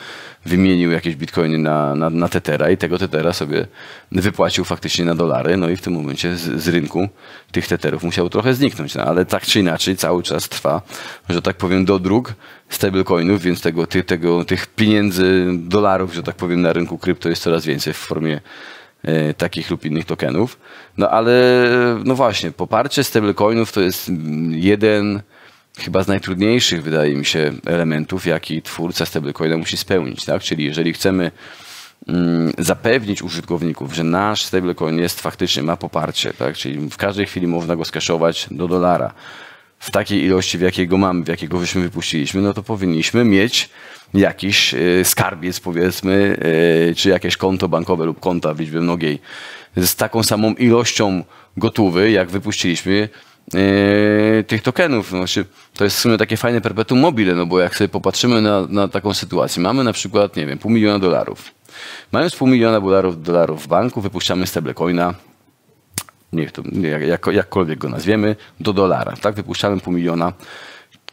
wymienił 0.45 0.91
jakieś 0.91 1.15
bitcoiny 1.15 1.57
na, 1.57 1.95
na, 1.95 2.09
na 2.09 2.29
Tethera 2.29 2.69
i 2.69 2.77
tego 2.77 2.97
Tethera 2.97 3.33
sobie 3.33 3.67
wypłacił 4.12 4.65
faktycznie 4.65 5.05
na 5.05 5.15
dolary, 5.15 5.57
no 5.57 5.69
i 5.69 5.75
w 5.75 5.81
tym 5.81 5.93
momencie 5.93 6.35
z, 6.35 6.62
z 6.63 6.67
rynku 6.67 7.09
tych 7.51 7.67
Tetherów 7.67 8.03
musiał 8.03 8.29
trochę 8.29 8.53
zniknąć, 8.53 8.95
no, 8.95 9.03
ale 9.03 9.25
tak 9.25 9.45
czy 9.45 9.59
inaczej 9.59 9.95
cały 9.95 10.23
czas 10.23 10.49
trwa, 10.49 10.81
że 11.29 11.41
tak 11.41 11.57
powiem, 11.57 11.85
dodruk 11.85 12.33
stablecoinów, 12.69 13.41
więc 13.41 13.62
tego, 13.62 13.88
ty, 13.88 14.03
tego, 14.03 14.45
tych 14.45 14.67
pieniędzy, 14.67 15.45
dolarów, 15.53 16.13
że 16.13 16.23
tak 16.23 16.35
powiem, 16.35 16.62
na 16.62 16.73
rynku 16.73 16.97
krypto 16.97 17.29
jest 17.29 17.43
coraz 17.43 17.65
więcej 17.65 17.93
w 17.93 17.97
formie 17.97 18.35
e, 18.35 18.41
takich 19.38 19.69
lub 19.69 19.85
innych 19.85 20.05
tokenów. 20.05 20.59
No 20.97 21.09
ale 21.09 21.65
no 22.03 22.15
właśnie, 22.15 22.51
poparcie 22.51 23.03
stablecoinów 23.03 23.71
to 23.71 23.81
jest 23.81 24.12
jeden 24.49 25.21
chyba 25.77 26.03
z 26.03 26.07
najtrudniejszych, 26.07 26.83
wydaje 26.83 27.15
mi 27.15 27.25
się, 27.25 27.51
elementów, 27.65 28.25
jaki 28.25 28.62
twórca 28.62 29.05
stablecoina 29.05 29.57
musi 29.57 29.77
spełnić. 29.77 30.25
Tak? 30.25 30.41
Czyli 30.41 30.65
jeżeli 30.65 30.93
chcemy 30.93 31.31
mm, 32.07 32.53
zapewnić 32.57 33.21
użytkowników, 33.21 33.93
że 33.93 34.03
nasz 34.03 34.45
stablecoin 34.45 34.99
jest 34.99 35.21
faktycznie, 35.21 35.63
ma 35.63 35.77
poparcie, 35.77 36.33
tak? 36.33 36.55
czyli 36.55 36.89
w 36.89 36.97
każdej 36.97 37.25
chwili 37.25 37.47
można 37.47 37.75
go 37.75 37.85
skaszować 37.85 38.47
do 38.51 38.67
dolara 38.67 39.13
w 39.79 39.91
takiej 39.91 40.23
ilości, 40.23 40.57
w 40.57 40.61
jakiej 40.61 40.87
go 40.87 40.97
mamy, 40.97 41.23
w 41.23 41.27
jakiego 41.27 41.57
wyśmy 41.57 41.81
wypuściliśmy, 41.81 42.41
no 42.41 42.53
to 42.53 42.63
powinniśmy 42.63 43.25
mieć 43.25 43.69
jakiś 44.13 44.73
y, 44.73 45.01
skarbiec, 45.05 45.59
powiedzmy, 45.59 46.37
y, 46.91 46.95
czy 46.95 47.09
jakieś 47.09 47.37
konto 47.37 47.69
bankowe 47.69 48.05
lub 48.05 48.19
konta 48.19 48.53
w 48.53 48.59
liczbie 48.59 48.81
mnogiej 48.81 49.19
z 49.77 49.95
taką 49.95 50.23
samą 50.23 50.53
ilością 50.53 51.23
gotówy, 51.57 52.11
jak 52.11 52.29
wypuściliśmy 52.29 53.09
y, 53.55 54.43
tych 54.43 54.61
tokenów. 54.63 55.09
Znaczy, 55.09 55.45
to 55.73 55.83
jest 55.83 55.97
w 55.97 55.99
sumie 55.99 56.17
takie 56.17 56.37
fajne 56.37 56.61
perpetuum 56.61 57.01
mobile, 57.01 57.35
no 57.35 57.45
bo 57.45 57.59
jak 57.59 57.75
sobie 57.75 57.87
popatrzymy 57.87 58.41
na, 58.41 58.67
na 58.69 58.87
taką 58.87 59.13
sytuację, 59.13 59.63
mamy 59.63 59.83
na 59.83 59.93
przykład, 59.93 60.35
nie 60.35 60.45
wiem, 60.45 60.57
pół 60.57 60.71
miliona 60.71 60.99
dolarów. 60.99 61.51
Mając 62.11 62.35
pół 62.35 62.47
miliona 62.47 62.81
dolarów, 62.81 63.23
dolarów 63.23 63.63
w 63.63 63.67
banku, 63.67 64.01
wypuszczamy 64.01 64.47
stablecoina, 64.47 65.13
niech 66.33 66.51
to, 66.51 66.63
jak, 67.07 67.27
jakkolwiek 67.27 67.79
go 67.79 67.89
nazwiemy, 67.89 68.35
do 68.59 68.73
dolara. 68.73 69.13
Tak, 69.21 69.35
wypuszczamy 69.35 69.79
pół 69.79 69.93
miliona 69.93 70.33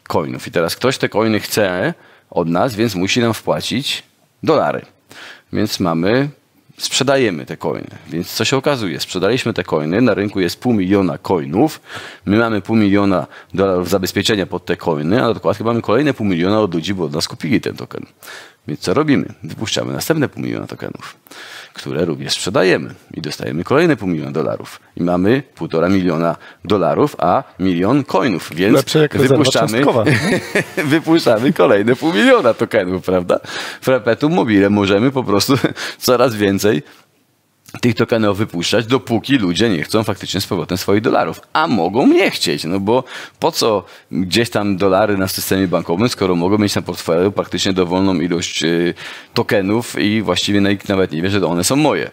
coinów. 0.09 0.46
I 0.46 0.50
teraz 0.50 0.76
ktoś 0.76 0.98
te 0.98 1.09
coiny 1.09 1.40
chce 1.40 1.94
od 2.31 2.48
nas, 2.48 2.74
więc 2.74 2.94
musi 2.94 3.20
nam 3.20 3.35
wpłacić 3.35 4.02
dolary. 4.42 4.83
Więc 5.52 5.81
mamy, 5.81 6.29
sprzedajemy 6.79 7.46
te 7.46 7.57
coiny. 7.57 7.90
Więc 8.09 8.33
co 8.33 8.44
się 8.44 8.57
okazuje? 8.57 9.00
Sprzedaliśmy 9.00 9.52
te 9.52 9.64
coiny, 9.64 10.00
na 10.00 10.14
rynku 10.14 10.40
jest 10.40 10.61
pół 10.61 10.72
miliona 10.72 11.18
coinów, 11.18 11.81
my 12.26 12.38
mamy 12.38 12.61
pół 12.61 12.76
miliona 12.76 13.26
dolarów 13.55 13.90
zabezpieczenia 13.90 14.46
pod 14.46 14.64
te 14.64 14.76
coiny, 14.76 15.24
a 15.24 15.35
dokładnie 15.35 15.66
mamy 15.66 15.83
kolejne 15.83 16.14
pół 16.14 16.26
miliona 16.26 16.61
od 16.61 16.74
ludzi, 16.74 16.94
bo 16.94 17.05
od 17.05 17.12
nas 17.12 17.29
kupili 17.29 17.61
ten 17.61 17.76
token. 17.76 18.07
Więc 18.68 18.81
co 18.81 18.94
robimy? 18.94 19.26
Wypuszczamy 19.42 19.92
następne 19.92 20.29
pół 20.29 20.42
miliona 20.42 20.66
tokenów, 20.66 21.16
które 21.72 22.05
również 22.05 22.33
sprzedajemy 22.33 22.94
i 23.14 23.20
dostajemy 23.20 23.64
kolejne 23.64 23.96
pół 23.96 24.09
miliona 24.09 24.31
dolarów. 24.31 24.81
I 24.96 25.02
mamy 25.02 25.42
półtora 25.55 25.88
miliona 25.88 26.37
dolarów, 26.64 27.16
a 27.18 27.42
milion 27.59 28.05
coinów, 28.05 28.50
więc 28.55 28.85
wypuszczamy, 29.14 29.85
wypuszczamy 30.85 31.52
kolejne 31.52 31.96
pół 31.96 32.12
miliona 32.12 32.55
tokenów, 32.55 33.05
prawda? 33.05 33.40
W 33.81 33.85
perpetuum 33.85 34.33
mobile 34.35 34.70
możemy 34.70 35.11
po 35.11 35.24
prostu 35.24 35.55
coraz 35.98 36.35
więcej 36.35 36.83
tych 37.81 37.95
tokenów 37.95 38.39
wypuszczać, 38.39 38.87
dopóki 38.87 39.39
ludzie 39.39 39.69
nie 39.69 39.83
chcą 39.83 40.03
faktycznie 40.03 40.41
z 40.41 40.47
powrotem 40.47 40.79
swoich 40.79 41.03
dolarów. 41.03 41.41
A 41.53 41.67
mogą 41.67 42.07
nie 42.07 42.31
chcieć, 42.31 42.65
no 42.65 42.81
bo 42.81 43.05
po 43.41 43.53
co 43.53 43.85
gdzieś 44.11 44.51
tam 44.51 44.77
dolary 44.77 45.17
na 45.17 45.29
systemie 45.29 45.69
bankowym, 45.69 46.09
skoro 46.09 46.37
mogą 46.37 46.59
mieć 46.59 46.75
na 46.75 46.83
portfelu 46.83 47.33
praktycznie 47.33 47.73
dowolną 47.73 48.15
ilość 48.15 48.65
y, 48.65 48.95
tokenów 49.35 49.99
i 49.99 50.23
właściwie 50.23 50.61
nikt 50.61 50.89
nawet 50.89 51.12
nie 51.12 51.23
wie, 51.23 51.31
że 51.31 51.47
one 51.47 51.65
są 51.65 51.77
moje, 51.77 52.11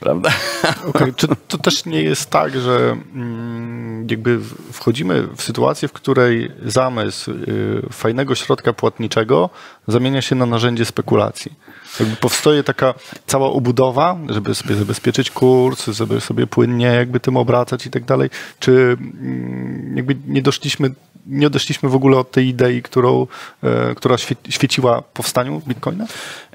prawda? 0.00 0.30
Czy 1.16 1.26
to 1.48 1.58
też 1.58 1.84
nie 1.84 2.02
jest 2.02 2.30
tak, 2.30 2.60
że 2.60 2.96
mm, 3.14 4.06
jakby 4.10 4.40
wchodzimy 4.72 5.28
w 5.36 5.42
sytuację, 5.42 5.88
w 5.88 5.92
której 5.92 6.50
zamysł 6.64 7.30
y, 7.30 7.82
fajnego 7.92 8.34
środka 8.34 8.72
płatniczego 8.72 9.50
zamienia 9.88 10.22
się 10.22 10.34
na 10.34 10.46
narzędzie 10.46 10.84
spekulacji? 10.84 11.52
Jakby 12.00 12.16
powstaje 12.16 12.62
taka 12.62 12.94
cała 13.26 13.50
obudowa, 13.50 14.18
żeby 14.28 14.54
sobie 14.54 14.74
zabezpieczyć 14.74 15.30
kurs, 15.30 15.86
żeby 15.86 16.20
sobie 16.20 16.46
płynnie 16.46 16.86
jakby 16.86 17.20
tym 17.20 17.36
obracać 17.36 17.86
i 17.86 17.90
tak 17.90 18.04
dalej. 18.04 18.30
Czy 18.58 18.72
mm, 18.72 19.96
jakby 19.96 20.16
nie 20.26 20.42
doszliśmy, 20.42 20.94
nie 21.26 21.46
odeszliśmy 21.46 21.88
w 21.88 21.94
ogóle 21.94 22.18
od 22.18 22.30
tej 22.30 22.48
idei, 22.48 22.82
którą, 22.82 23.26
e, 23.62 23.94
która 23.94 24.18
świe, 24.18 24.36
świeciła 24.48 25.02
powstaniu 25.02 25.62
Bitcoina? 25.68 26.06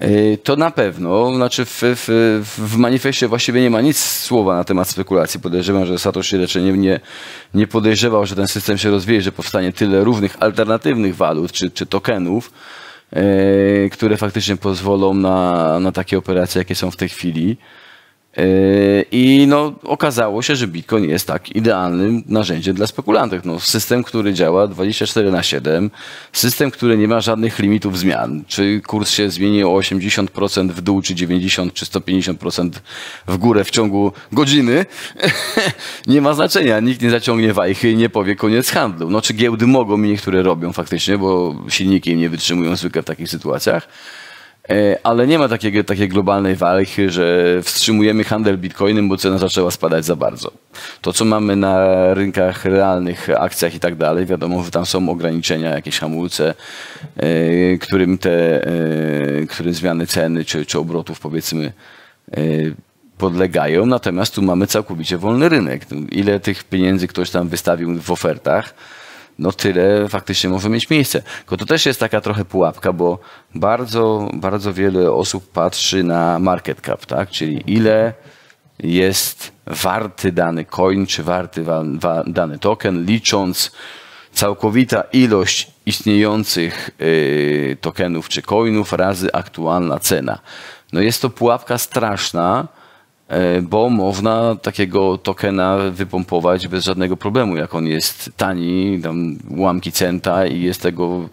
Y, 0.02 0.38
To 0.44 0.56
na 0.56 0.72
pewno. 0.72 1.36
Znaczy 1.36 1.66
w, 1.66 1.82
w, 1.82 2.42
w 2.58 2.78
manifestie 2.78 3.28
właściwie 3.28 3.62
nie 3.62 3.70
ma 3.70 3.82
nic 3.82 4.00
słowa 4.00 4.56
na 4.56 4.64
temat 4.64 4.90
spekulacji. 4.90 5.40
Podejrzewam, 5.40 5.86
że 5.86 6.00
Satoshi 6.00 6.38
raczej 6.38 6.64
nie, 6.64 6.74
nie, 6.74 7.00
nie 7.54 7.68
podejrzewał, 7.68 8.26
że 8.26 8.36
ten 8.36 8.48
system 8.48 8.78
się 8.78 8.92
rozwieje, 8.92 9.22
że 9.22 9.32
powstanie 9.32 9.74
tyle 9.74 10.04
różnych 10.04 10.38
alternatywnych 10.44 11.16
walut 11.16 11.52
czy, 11.52 11.72
czy 11.72 11.86
tokenów, 11.86 12.52
które 13.92 14.18
faktycznie 14.18 14.58
pozwolą 14.58 15.14
na, 15.14 15.80
na 15.80 15.92
takie 15.92 16.18
operacje, 16.18 16.60
jakie 16.60 16.76
są 16.76 16.92
w 16.92 16.96
tej 16.96 17.10
chwili. 17.10 17.58
Yy, 18.38 19.06
I 19.12 19.46
no, 19.48 19.74
okazało 19.84 20.42
się, 20.42 20.56
że 20.56 20.68
Bitcoin 20.68 21.10
jest 21.10 21.28
tak 21.28 21.56
idealnym 21.56 22.24
narzędziem 22.28 22.76
dla 22.76 22.88
spekulantów. 22.88 23.46
No, 23.46 23.60
system, 23.60 24.04
który 24.04 24.34
działa 24.34 24.68
24 24.68 25.32
na 25.32 25.44
7, 25.44 25.92
system, 26.34 26.72
który 26.72 26.98
nie 26.98 27.08
ma 27.08 27.22
żadnych 27.22 27.60
limitów 27.60 28.00
zmian. 28.00 28.44
Czy 28.48 28.82
kurs 28.88 29.10
się 29.10 29.30
zmieni 29.30 29.64
o 29.64 29.68
80% 29.68 30.70
w 30.70 30.82
dół, 30.82 31.02
czy 31.02 31.16
90, 31.16 31.74
czy 31.74 31.86
150% 31.86 32.70
w 33.28 33.38
górę 33.38 33.64
w 33.64 33.72
ciągu 33.72 34.12
godziny, 34.32 34.86
nie 36.08 36.22
ma 36.22 36.34
znaczenia. 36.34 36.80
Nikt 36.80 37.02
nie 37.02 37.10
zaciągnie 37.10 37.54
wajchy 37.54 37.92
i 37.92 37.96
nie 37.96 38.10
powie 38.10 38.36
koniec 38.36 38.70
handlu. 38.70 39.10
No, 39.10 39.22
czy 39.22 39.34
giełdy 39.34 39.68
mogą 39.68 40.04
i 40.04 40.10
niektóre 40.10 40.42
robią 40.42 40.74
faktycznie, 40.74 41.18
bo 41.18 41.56
silniki 41.70 42.16
nie 42.16 42.30
wytrzymują 42.30 42.76
zwykle 42.76 43.02
w 43.02 43.06
takich 43.06 43.30
sytuacjach. 43.30 43.88
E, 44.70 44.98
ale 45.04 45.28
nie 45.28 45.40
ma 45.40 45.48
takiego, 45.48 45.84
takiej 45.84 46.10
globalnej 46.10 46.56
walki, 46.56 47.10
że 47.10 47.58
wstrzymujemy 47.64 48.24
handel 48.24 48.58
bitcoinem, 48.58 49.10
bo 49.10 49.18
cena 49.18 49.38
zaczęła 49.38 49.72
spadać 49.72 50.06
za 50.06 50.16
bardzo. 50.16 50.52
To, 51.02 51.14
co 51.14 51.26
mamy 51.26 51.56
na 51.56 51.88
rynkach 52.14 52.66
realnych, 52.66 53.30
akcjach 53.38 53.76
i 53.76 53.80
tak 53.80 53.96
dalej, 53.96 54.26
wiadomo, 54.26 54.64
że 54.64 54.72
tam 54.72 54.86
są 54.86 55.10
ograniczenia, 55.10 55.70
jakieś 55.70 56.00
hamulce, 56.00 56.54
e, 57.18 57.78
którym 57.78 58.18
te, 58.18 58.64
e, 58.68 58.72
którym 59.50 59.74
zmiany 59.74 60.08
ceny 60.08 60.46
czy, 60.46 60.66
czy 60.66 60.80
obrotów 60.80 61.20
powiedzmy 61.20 61.74
podlegają, 63.18 63.86
natomiast 63.86 64.36
tu 64.36 64.42
mamy 64.42 64.68
całkowicie 64.68 65.18
wolny 65.18 65.50
rynek. 65.50 65.86
Ile 66.12 66.40
tych 66.40 66.64
pieniędzy 66.64 67.08
ktoś 67.08 67.30
tam 67.30 67.50
wystawił 67.50 68.02
w 68.02 68.12
ofertach, 68.12 68.74
no 69.40 69.52
tyle 69.52 70.10
faktycznie 70.10 70.50
może 70.50 70.70
mieć 70.70 70.90
miejsce. 70.90 71.22
Tylko 71.40 71.58
to 71.58 71.66
też 71.66 71.86
jest 71.86 72.00
taka 72.00 72.22
trochę 72.22 72.46
pułapka, 72.46 72.94
bo 72.94 73.20
bardzo, 73.56 74.30
bardzo 74.34 74.74
wiele 74.74 75.12
osób 75.12 75.52
patrzy 75.52 76.04
na 76.04 76.40
market 76.40 76.82
cap, 76.82 77.06
tak? 77.06 77.30
czyli 77.30 77.64
ile 77.68 78.14
jest 78.80 79.52
warty 79.68 80.32
dany 80.32 80.66
coin, 80.66 81.06
czy 81.08 81.24
warty 81.24 81.66
dany 82.28 82.60
token, 82.60 83.06
licząc 83.06 83.72
całkowita 84.34 85.04
ilość 85.14 85.72
istniejących 85.86 86.90
yy, 87.00 87.78
tokenów 87.82 88.30
czy 88.30 88.42
coinów 88.42 88.94
razy 88.94 89.34
aktualna 89.34 90.00
cena. 90.00 90.40
No 90.94 91.02
jest 91.02 91.22
to 91.22 91.30
pułapka 91.30 91.78
straszna, 91.78 92.68
bo 93.62 93.90
można 93.90 94.56
takiego 94.56 95.18
tokena 95.18 95.78
wypompować 95.78 96.68
bez 96.68 96.84
żadnego 96.84 97.18
problemu, 97.18 97.58
jak 97.58 97.76
on 97.76 97.88
jest 97.88 98.32
tani, 98.38 99.00
tam 99.04 99.38
ułamki 99.50 99.92
centa 99.92 100.46
i 100.46 100.62
jest 100.62 100.82
tego 100.82 101.30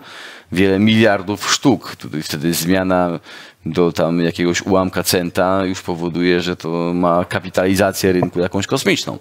wiele 0.53 0.79
miliardów 0.79 1.51
sztuk. 1.51 1.97
Wtedy 2.23 2.55
zmiana 2.55 3.21
do 3.67 3.93
tam 3.93 4.21
jakiegoś 4.21 4.63
ułamka 4.63 5.03
centa 5.03 5.65
już 5.65 5.83
powoduje, 5.83 6.41
że 6.41 6.57
to 6.57 6.93
ma 6.95 7.25
kapitalizację 7.25 8.13
rynku 8.13 8.41
jakąś 8.41 8.67
kosmiczną. 8.67 9.19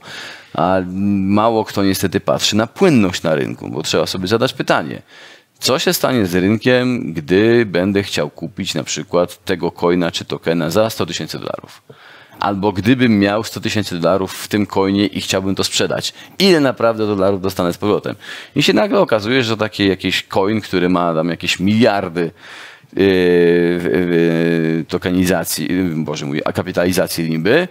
A 0.54 0.78
mało 1.22 1.66
kto 1.66 1.84
niestety 1.84 2.20
patrzy 2.20 2.56
na 2.56 2.68
płynność 2.68 3.24
na 3.24 3.36
rynku, 3.36 3.70
bo 3.70 3.84
trzeba 3.84 4.06
sobie 4.06 4.28
zadać 4.28 4.54
pytanie. 4.54 5.02
Co 5.60 5.80
się 5.80 5.94
stanie 5.94 6.26
z 6.26 6.36
rynkiem, 6.36 7.14
gdy 7.14 7.66
będę 7.66 8.04
chciał 8.04 8.30
kupić 8.30 8.74
na 8.76 8.84
przykład 8.84 9.46
tego 9.46 9.72
coina 9.72 10.12
czy 10.12 10.26
tokena 10.26 10.70
za 10.70 10.90
100 10.90 11.06
tysięcy 11.06 11.40
dolarów? 11.40 11.82
Albo 12.40 12.72
gdybym 12.72 13.20
miał 13.20 13.44
100 13.44 13.60
tysięcy 13.60 14.00
dolarów 14.00 14.34
w 14.34 14.48
tym 14.48 14.66
coinie 14.66 15.06
i 15.06 15.22
chciałbym 15.22 15.56
to 15.56 15.64
sprzedać, 15.64 16.14
ile 16.40 16.60
naprawdę 16.60 17.08
dolarów 17.08 17.42
dostanę 17.42 17.74
z 17.74 17.78
powrotem? 17.78 18.16
I 18.56 18.64
się 18.64 18.74
nagle 18.74 19.00
okazuje, 19.00 19.44
że 19.44 19.58
taki 19.58 19.88
jakiś 19.88 20.24
coin, 20.24 20.62
który 20.62 20.90
ma 20.90 21.14
tam 21.14 21.30
jakieś 21.30 21.60
miliardy 21.60 22.32
yy, 22.94 23.04
yy, 23.04 24.86
tokenizacji, 24.88 25.70
Boże 25.96 26.26
mój, 26.26 26.42
a 26.46 26.54
kapitalizacji 26.54 27.26
limby, 27.26 27.68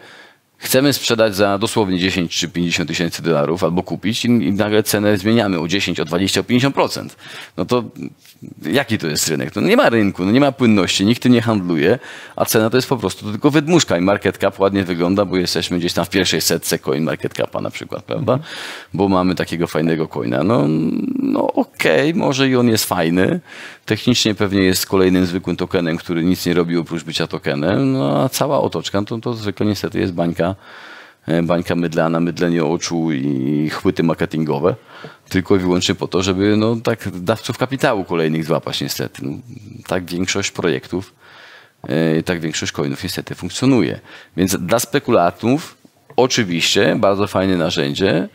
chcemy 0.59 0.93
sprzedać 0.93 1.37
za 1.37 1.59
dosłownie 1.59 1.99
10 1.99 2.37
czy 2.37 2.49
50 2.49 2.89
tysięcy 2.89 3.23
dolarów 3.23 3.65
albo 3.65 3.83
kupić 3.83 4.25
i, 4.25 4.29
i 4.29 4.53
nagle 4.53 4.83
cenę 4.83 5.19
zmieniamy 5.19 5.61
o 5.61 5.69
10, 5.69 6.01
o 6.01 6.05
20, 6.05 6.41
o 6.41 6.43
50%. 6.43 7.09
No 7.57 7.65
to 7.65 7.85
jaki 8.63 8.99
to 8.99 9.07
jest 9.07 9.29
rynek? 9.29 9.57
No 9.57 9.63
nie 9.63 9.77
ma 9.77 9.89
rynku, 9.89 10.25
no 10.25 10.31
nie 10.31 10.41
ma 10.41 10.53
płynności, 10.53 11.07
nikt 11.07 11.25
nie 11.25 11.43
handluje, 11.43 11.99
a 12.37 12.45
cena 12.45 12.71
to 12.71 12.77
jest 12.77 12.89
po 12.89 12.97
prostu 12.97 13.31
tylko 13.31 13.51
wydmuszka 13.51 13.99
i 13.99 14.01
market 14.01 14.39
cap 14.39 14.59
ładnie 14.59 14.85
wygląda, 14.85 15.25
bo 15.25 15.37
jesteśmy 15.37 15.79
gdzieś 15.79 15.93
tam 15.93 16.05
w 16.05 16.11
pierwszej 16.11 16.41
setce 16.41 16.79
coin 16.79 17.05
market 17.05 17.35
capa 17.35 17.61
na 17.61 17.71
przykład, 17.71 18.05
prawda? 18.05 18.33
Mhm. 18.33 18.53
Bo 18.95 19.09
mamy 19.09 19.35
takiego 19.35 19.67
fajnego 19.67 20.09
coina. 20.09 20.45
No, 20.45 20.65
no 21.19 21.53
okej, 21.53 22.11
okay, 22.11 22.21
może 22.21 22.49
i 22.49 22.57
on 22.57 22.69
jest 22.69 22.85
fajny. 22.85 23.41
Technicznie 23.87 24.35
pewnie 24.35 24.63
jest 24.63 24.87
kolejnym 24.87 25.27
zwykłym 25.27 25.57
tokenem, 25.57 25.97
który 25.97 26.25
nic 26.25 26.47
nie 26.47 26.55
robi 26.55 26.77
oprócz 26.77 27.05
bycia 27.05 27.27
tokenem, 27.27 27.93
no 27.93 28.23
a 28.23 28.29
cała 28.29 28.61
otoczka 28.61 29.03
to, 29.03 29.19
to 29.19 29.35
zwykle 29.35 29.67
niestety 29.67 30.01
jest 30.01 30.13
bańka 30.13 30.46
E, 31.27 31.43
bańka 31.43 31.75
mydlana, 31.75 32.21
mydlenie 32.21 32.65
oczu 32.65 33.13
i 33.13 33.71
chwyty 33.71 34.03
marketingowe, 34.03 34.75
tylko 35.29 35.57
i 35.57 35.59
wyłącznie 35.59 35.95
po 35.95 36.09
to, 36.09 36.23
żeby 36.23 36.57
no, 36.57 36.77
tak 36.77 37.09
dawców 37.21 37.59
kapitału 37.59 38.05
kolejnych 38.05 38.45
złapać 38.45 38.81
niestety. 38.81 39.23
No, 39.25 39.33
tak 39.87 40.05
większość 40.05 40.51
projektów, 40.51 41.15
e, 41.89 42.23
tak 42.23 42.41
większość 42.41 42.73
coinów 42.73 43.03
niestety 43.03 43.35
funkcjonuje. 43.35 44.01
Więc 44.37 44.57
dla 44.57 44.79
spekulatów 44.79 45.77
oczywiście 46.17 46.97
bardzo 46.97 47.27
fajne 47.27 47.57
narzędzie, 47.57 48.29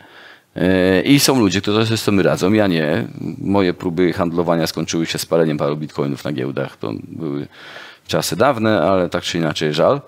e, 0.56 1.02
i 1.02 1.20
są 1.20 1.40
ludzie, 1.40 1.60
którzy 1.60 1.86
sobie 1.86 1.96
z 1.96 2.04
tym 2.04 2.20
radzą. 2.20 2.52
Ja 2.52 2.66
nie. 2.66 3.08
Moje 3.38 3.74
próby 3.74 4.12
handlowania 4.12 4.66
skończyły 4.66 5.06
się 5.06 5.18
spaleniem 5.18 5.58
paru 5.58 5.76
bitcoinów 5.76 6.24
na 6.24 6.32
giełdach. 6.32 6.76
To 6.76 6.92
były 7.02 7.46
czasy 8.06 8.36
dawne, 8.36 8.82
ale 8.82 9.08
tak 9.08 9.22
czy 9.22 9.38
inaczej 9.38 9.74
żal. 9.74 10.00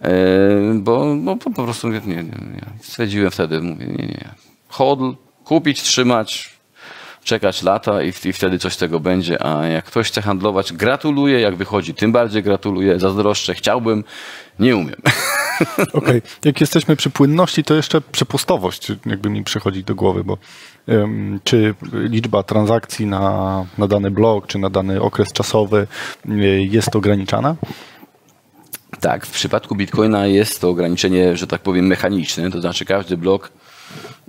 E, 0.00 0.10
bo, 0.74 1.16
bo 1.16 1.36
po 1.36 1.50
prostu 1.50 1.88
nie, 1.88 2.00
nie, 2.00 2.22
nie. 2.22 2.66
stwierdziłem 2.80 3.30
wtedy, 3.30 3.60
mówię, 3.60 3.86
nie, 3.86 4.06
nie. 4.06 4.28
Hodl, 4.68 5.12
kupić, 5.44 5.82
trzymać, 5.82 6.56
czekać 7.24 7.62
lata 7.62 8.02
i, 8.02 8.12
i, 8.24 8.32
wtedy 8.32 8.58
coś 8.58 8.72
z 8.72 8.76
tego 8.76 9.00
będzie, 9.00 9.42
a 9.46 9.66
jak 9.66 9.84
ktoś 9.84 10.08
chce 10.08 10.22
handlować, 10.22 10.72
gratuluję, 10.72 11.40
jak 11.40 11.56
wychodzi, 11.56 11.94
tym 11.94 12.12
bardziej 12.12 12.42
gratuluję, 12.42 12.98
zazdroszczę, 12.98 13.54
chciałbym, 13.54 14.04
nie 14.58 14.76
umiem. 14.76 14.96
Okej, 15.78 15.92
okay. 15.92 16.22
jak 16.44 16.60
jesteśmy 16.60 16.96
przy 16.96 17.10
płynności, 17.10 17.64
to 17.64 17.74
jeszcze 17.74 18.00
przepustowość 18.00 18.92
jakby 19.06 19.30
mi 19.30 19.44
przychodzi 19.44 19.84
do 19.84 19.94
głowy, 19.94 20.24
bo 20.24 20.38
um, 20.86 21.40
czy 21.44 21.74
liczba 21.92 22.42
transakcji 22.42 23.06
na, 23.06 23.66
na 23.78 23.86
dany 23.86 24.10
blok, 24.10 24.46
czy 24.46 24.58
na 24.58 24.70
dany 24.70 25.02
okres 25.02 25.32
czasowy 25.32 25.86
y, 26.30 26.68
jest 26.70 26.96
ograniczana? 26.96 27.56
Tak, 29.00 29.26
w 29.26 29.30
przypadku 29.30 29.74
Bitcoina 29.74 30.26
jest 30.26 30.60
to 30.60 30.68
ograniczenie, 30.68 31.36
że 31.36 31.46
tak 31.46 31.60
powiem, 31.60 31.86
mechaniczne, 31.86 32.50
to 32.50 32.60
znaczy 32.60 32.84
każdy 32.84 33.16
blok 33.16 33.52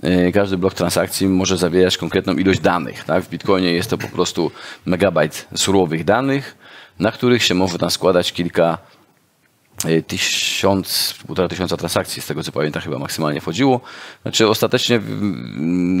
e, 0.02 0.32
każdy 0.32 0.58
blok 0.58 0.74
transakcji 0.74 1.28
może 1.28 1.56
zawierać 1.56 1.96
konkretną 1.96 2.32
ilość 2.32 2.60
danych. 2.60 3.04
Tak? 3.04 3.24
W 3.24 3.30
Bitcoinie 3.30 3.72
jest 3.72 3.90
to 3.90 3.98
po 3.98 4.08
prostu 4.08 4.50
megabajt 4.86 5.48
surowych 5.54 6.04
danych, 6.04 6.56
na 6.98 7.12
których 7.12 7.42
się 7.42 7.54
może 7.54 7.78
tam 7.78 7.90
składać 7.90 8.32
kilka 8.32 8.78
e, 9.84 10.02
tysiąc, 10.02 11.14
półtora 11.26 11.48
tysiąca 11.48 11.76
transakcji, 11.76 12.22
z 12.22 12.26
tego 12.26 12.42
co 12.42 12.52
pamiętam 12.52 12.82
chyba 12.82 12.98
maksymalnie 12.98 13.40
wchodziło. 13.40 13.80
Znaczy 14.22 14.48
ostatecznie 14.48 15.00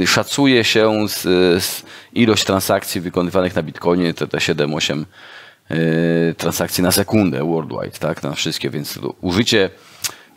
szacuje 0.06 0.64
się 0.64 1.08
z, 1.08 1.22
z 1.64 1.82
ilość 2.12 2.44
transakcji 2.44 3.00
wykonywanych 3.00 3.54
na 3.54 3.62
Bitcoinie, 3.62 4.14
te, 4.14 4.26
te 4.26 4.38
7-8 4.38 4.92
Y, 5.00 5.04
transakcji 6.36 6.82
na 6.82 6.92
sekundę 6.92 7.44
worldwide, 7.44 7.98
tak, 7.98 8.22
na 8.22 8.32
wszystkie, 8.32 8.70
więc 8.70 8.98
użycie, 9.20 9.70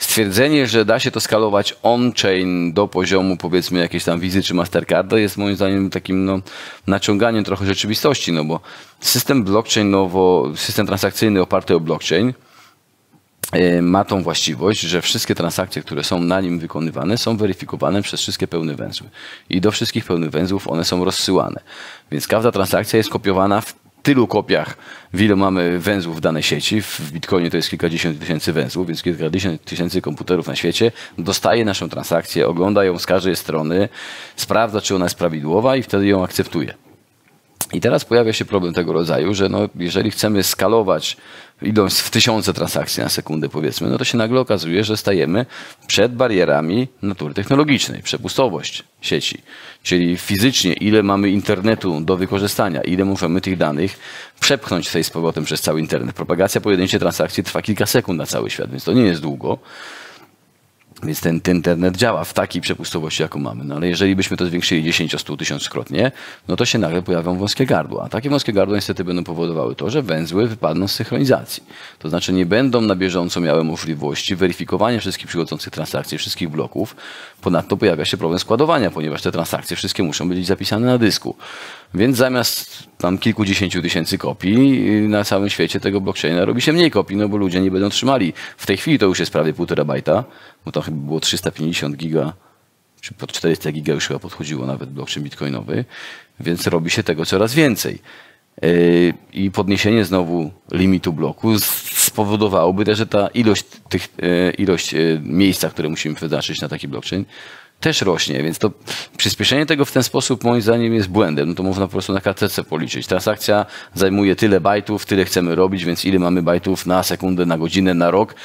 stwierdzenie, 0.02 0.68
że 0.68 0.86
da 0.86 1.00
się 1.00 1.12
to 1.12 1.20
skalować 1.20 1.76
on-chain 1.84 2.74
do 2.74 2.88
poziomu 2.88 3.38
powiedzmy 3.38 3.80
jakiejś 3.80 4.04
tam 4.04 4.20
wizy 4.20 4.44
czy 4.44 4.54
Mastercarda 4.54 5.20
jest 5.20 5.38
moim 5.38 5.56
zdaniem 5.56 5.90
takim 5.90 6.26
no, 6.26 6.40
naciąganiem 6.88 7.44
trochę 7.44 7.66
rzeczywistości, 7.66 8.32
no 8.32 8.44
bo 8.44 8.60
system 9.00 9.44
blockchain, 9.44 9.90
nowo, 9.90 10.52
system 10.56 10.88
transakcyjny 10.88 11.42
oparty 11.42 11.76
o 11.76 11.80
blockchain 11.80 12.34
y, 13.56 13.82
ma 13.82 14.06
tą 14.06 14.24
właściwość, 14.24 14.80
że 14.80 15.02
wszystkie 15.02 15.36
transakcje, 15.36 15.82
które 15.82 16.04
są 16.04 16.20
na 16.20 16.42
nim 16.42 16.60
wykonywane, 16.60 17.18
są 17.18 17.38
weryfikowane 17.38 18.02
przez 18.02 18.22
wszystkie 18.22 18.48
pełne 18.48 18.76
węzły. 18.76 19.10
I 19.50 19.62
do 19.62 19.72
wszystkich 19.72 20.06
pełnych 20.06 20.30
węzłów 20.30 20.68
one 20.68 20.86
są 20.86 21.06
rozsyłane. 21.06 21.62
Więc 22.12 22.28
każda 22.28 22.52
transakcja 22.52 22.98
jest 22.98 23.10
kopiowana 23.10 23.62
w 23.62 23.74
tylu 24.04 24.28
kopiach, 24.28 24.78
w 25.14 25.22
ile 25.22 25.36
mamy 25.36 25.80
węzłów 25.80 26.18
w 26.18 26.20
danej 26.20 26.44
sieci. 26.44 26.82
W 26.82 27.12
Bitcoinie 27.12 27.50
to 27.50 27.58
jest 27.58 27.70
kilkadziesiąt 27.70 28.20
tysięcy 28.20 28.54
węzłów, 28.54 28.88
więc 28.88 29.04
kilkadziesiąt 29.04 29.64
tysięcy 29.64 30.02
komputerów 30.02 30.48
na 30.48 30.56
świecie 30.56 30.92
dostaje 31.18 31.66
naszą 31.66 31.90
transakcję, 31.90 32.48
ogląda 32.48 32.84
ją 32.84 33.00
z 33.00 33.06
każdej 33.06 33.36
strony, 33.36 33.90
sprawdza, 34.36 34.82
czy 34.82 34.96
ona 34.96 35.06
jest 35.06 35.18
prawidłowa 35.18 35.76
i 35.76 35.84
wtedy 35.84 36.08
ją 36.08 36.24
akceptuje. 36.24 36.74
I 37.74 37.82
teraz 37.82 38.06
pojawia 38.06 38.34
się 38.34 38.46
problem 38.46 38.74
tego 38.74 38.94
rodzaju, 38.94 39.34
że 39.34 39.50
no, 39.50 39.70
jeżeli 39.76 40.12
chcemy 40.12 40.44
skalować 40.44 41.18
idąc 41.62 42.00
w 42.00 42.10
tysiące 42.10 42.54
transakcji 42.54 43.04
na 43.04 43.10
sekundę 43.10 43.50
powiedzmy, 43.50 43.90
no 43.90 43.98
to 43.98 44.04
się 44.04 44.18
nagle 44.18 44.40
okazuje, 44.40 44.84
że 44.84 44.98
stajemy 44.98 45.46
przed 45.88 46.16
barierami 46.16 46.88
natury 47.02 47.34
technologicznej, 47.34 48.02
przepustowość 48.02 48.84
sieci. 49.02 49.42
Czyli 49.84 50.18
fizycznie, 50.18 50.74
ile 50.74 51.04
mamy 51.04 51.30
internetu 51.30 52.02
do 52.02 52.18
wykorzystania, 52.18 52.82
ile 52.82 53.06
możemy 53.06 53.42
tych 53.42 53.58
danych 53.58 54.00
przepchnąć 54.40 54.90
tej 54.90 55.04
z 55.04 55.10
powrotem 55.10 55.44
przez 55.44 55.62
cały 55.62 55.80
internet. 55.80 56.16
Propagacja 56.16 56.62
pojedynczej 56.62 57.00
transakcji 57.00 57.44
trwa 57.44 57.62
kilka 57.62 57.86
sekund 57.86 58.20
na 58.20 58.26
cały 58.26 58.50
świat, 58.50 58.72
więc 58.72 58.84
to 58.84 58.94
nie 58.94 59.04
jest 59.04 59.22
długo. 59.22 59.58
Więc 61.04 61.22
ten, 61.22 61.42
ten 61.42 61.62
internet 61.62 61.98
działa 61.98 62.24
w 62.24 62.34
takiej 62.34 62.62
przepustowości, 62.62 63.22
jaką 63.22 63.40
mamy. 63.40 63.64
No 63.64 63.76
ale 63.76 63.88
jeżeli 63.88 64.16
byśmy 64.16 64.38
to 64.38 64.46
zwiększyli 64.46 64.84
10, 64.84 65.16
100 65.20 65.38
tysiąckrotnie, 65.38 66.12
no 66.48 66.56
to 66.56 66.66
się 66.66 66.80
nagle 66.80 67.02
pojawią 67.02 67.38
wąskie 67.38 67.66
gardła. 67.66 68.04
A 68.04 68.10
takie 68.10 68.30
wąskie 68.30 68.54
gardła 68.54 68.76
niestety 68.76 69.04
będą 69.04 69.24
powodowały 69.24 69.76
to, 69.76 69.90
że 69.90 70.02
węzły 70.02 70.48
wypadną 70.48 70.88
z 70.88 70.92
synchronizacji. 70.92 71.64
To 72.00 72.10
znaczy 72.10 72.34
nie 72.34 72.46
będą 72.46 72.82
na 72.82 72.96
bieżąco 72.96 73.40
miały 73.40 73.64
możliwości 73.64 74.36
weryfikowania 74.36 75.00
wszystkich 75.00 75.28
przychodzących 75.28 75.74
transakcji, 75.74 76.18
wszystkich 76.18 76.50
bloków. 76.50 76.96
Ponadto 77.42 77.78
pojawia 77.78 78.06
się 78.06 78.18
problem 78.18 78.40
składowania, 78.40 78.92
ponieważ 78.92 79.22
te 79.22 79.32
transakcje 79.32 79.78
wszystkie 79.78 80.04
muszą 80.04 80.30
być 80.30 80.48
zapisane 80.48 80.88
na 80.88 80.98
dysku. 80.98 81.36
Więc 81.94 82.18
zamiast 82.18 82.84
tam 82.98 83.18
kilkudziesięciu 83.18 83.82
tysięcy 83.82 84.18
kopii 84.18 84.82
na 85.08 85.24
całym 85.24 85.50
świecie 85.50 85.80
tego 85.80 86.02
blockchaina 86.02 86.46
robi 86.46 86.62
się 86.62 86.74
mniej 86.74 86.92
kopii, 86.92 87.18
no 87.18 87.30
bo 87.30 87.38
ludzie 87.38 87.62
nie 87.62 87.72
będą 87.72 87.90
trzymali. 87.90 88.34
W 88.58 88.66
tej 88.66 88.78
chwili 88.78 89.00
to 89.00 89.06
już 89.06 89.20
jest 89.20 89.32
prawie 89.32 89.54
półtora 89.54 89.86
bajta, 89.86 90.24
bo 90.66 90.72
to 90.72 90.82
chyba 90.82 90.98
było 90.98 91.20
350 91.20 91.96
giga, 91.96 92.34
czy 93.02 93.14
pod 93.14 93.32
400 93.32 93.72
giga 93.72 93.94
już 93.94 94.08
chyba 94.08 94.20
podchodziło 94.20 94.66
nawet 94.66 94.90
blockchain 94.90 95.24
bitcoinowy, 95.24 95.86
więc 96.40 96.68
robi 96.68 96.90
się 96.90 97.04
tego 97.04 97.26
coraz 97.26 97.54
więcej. 97.54 98.00
Yy, 98.62 99.14
I 99.34 99.52
podniesienie 99.52 100.06
znowu 100.06 100.52
limitu 100.72 101.14
bloku 101.14 101.60
spowodowałoby 101.60 102.86
też, 102.86 102.98
że 102.98 103.08
ta 103.08 103.28
ilość 103.28 103.66
tych, 103.90 104.08
yy, 104.18 104.52
ilość 104.58 104.94
yy, 104.94 105.22
miejsca, 105.24 105.70
które 105.70 105.90
musimy 105.90 106.16
wyznaczyć 106.16 106.62
na 106.62 106.70
taki 106.70 106.88
blockchain, 106.88 107.26
też 107.82 108.02
rośnie, 108.02 108.44
więc 108.44 108.60
to 108.60 108.72
przyspieszenie 109.18 109.66
tego 109.66 109.86
w 109.86 109.92
ten 109.92 110.04
sposób 110.04 110.44
moim 110.44 110.62
zdaniem 110.62 110.94
jest 110.94 111.10
błędem. 111.10 111.50
No 111.50 111.56
to 111.56 111.64
można 111.64 111.86
po 111.86 111.92
prostu 111.92 112.14
na 112.14 112.22
kartce 112.22 112.64
policzyć. 112.64 113.08
Transakcja 113.08 113.66
zajmuje 113.94 114.36
tyle 114.36 114.62
bajtów, 114.62 115.06
tyle 115.06 115.26
chcemy 115.26 115.56
robić, 115.56 115.86
więc 115.86 116.06
ile 116.06 116.20
mamy 116.20 116.42
bajtów 116.42 116.86
na 116.86 117.04
sekundę, 117.04 117.46
na 117.46 117.58
godzinę, 117.58 117.94
na 117.94 118.12
rok 118.12 118.36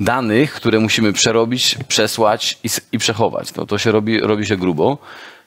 danych, 0.00 0.52
które 0.52 0.80
musimy 0.80 1.12
przerobić, 1.12 1.78
przesłać 1.88 2.58
i, 2.64 2.68
i 2.92 2.98
przechować. 2.98 3.54
No 3.54 3.66
to 3.66 3.78
się 3.78 3.92
robi, 3.92 4.20
robi 4.20 4.46
się 4.46 4.56
grubo. 4.56 4.98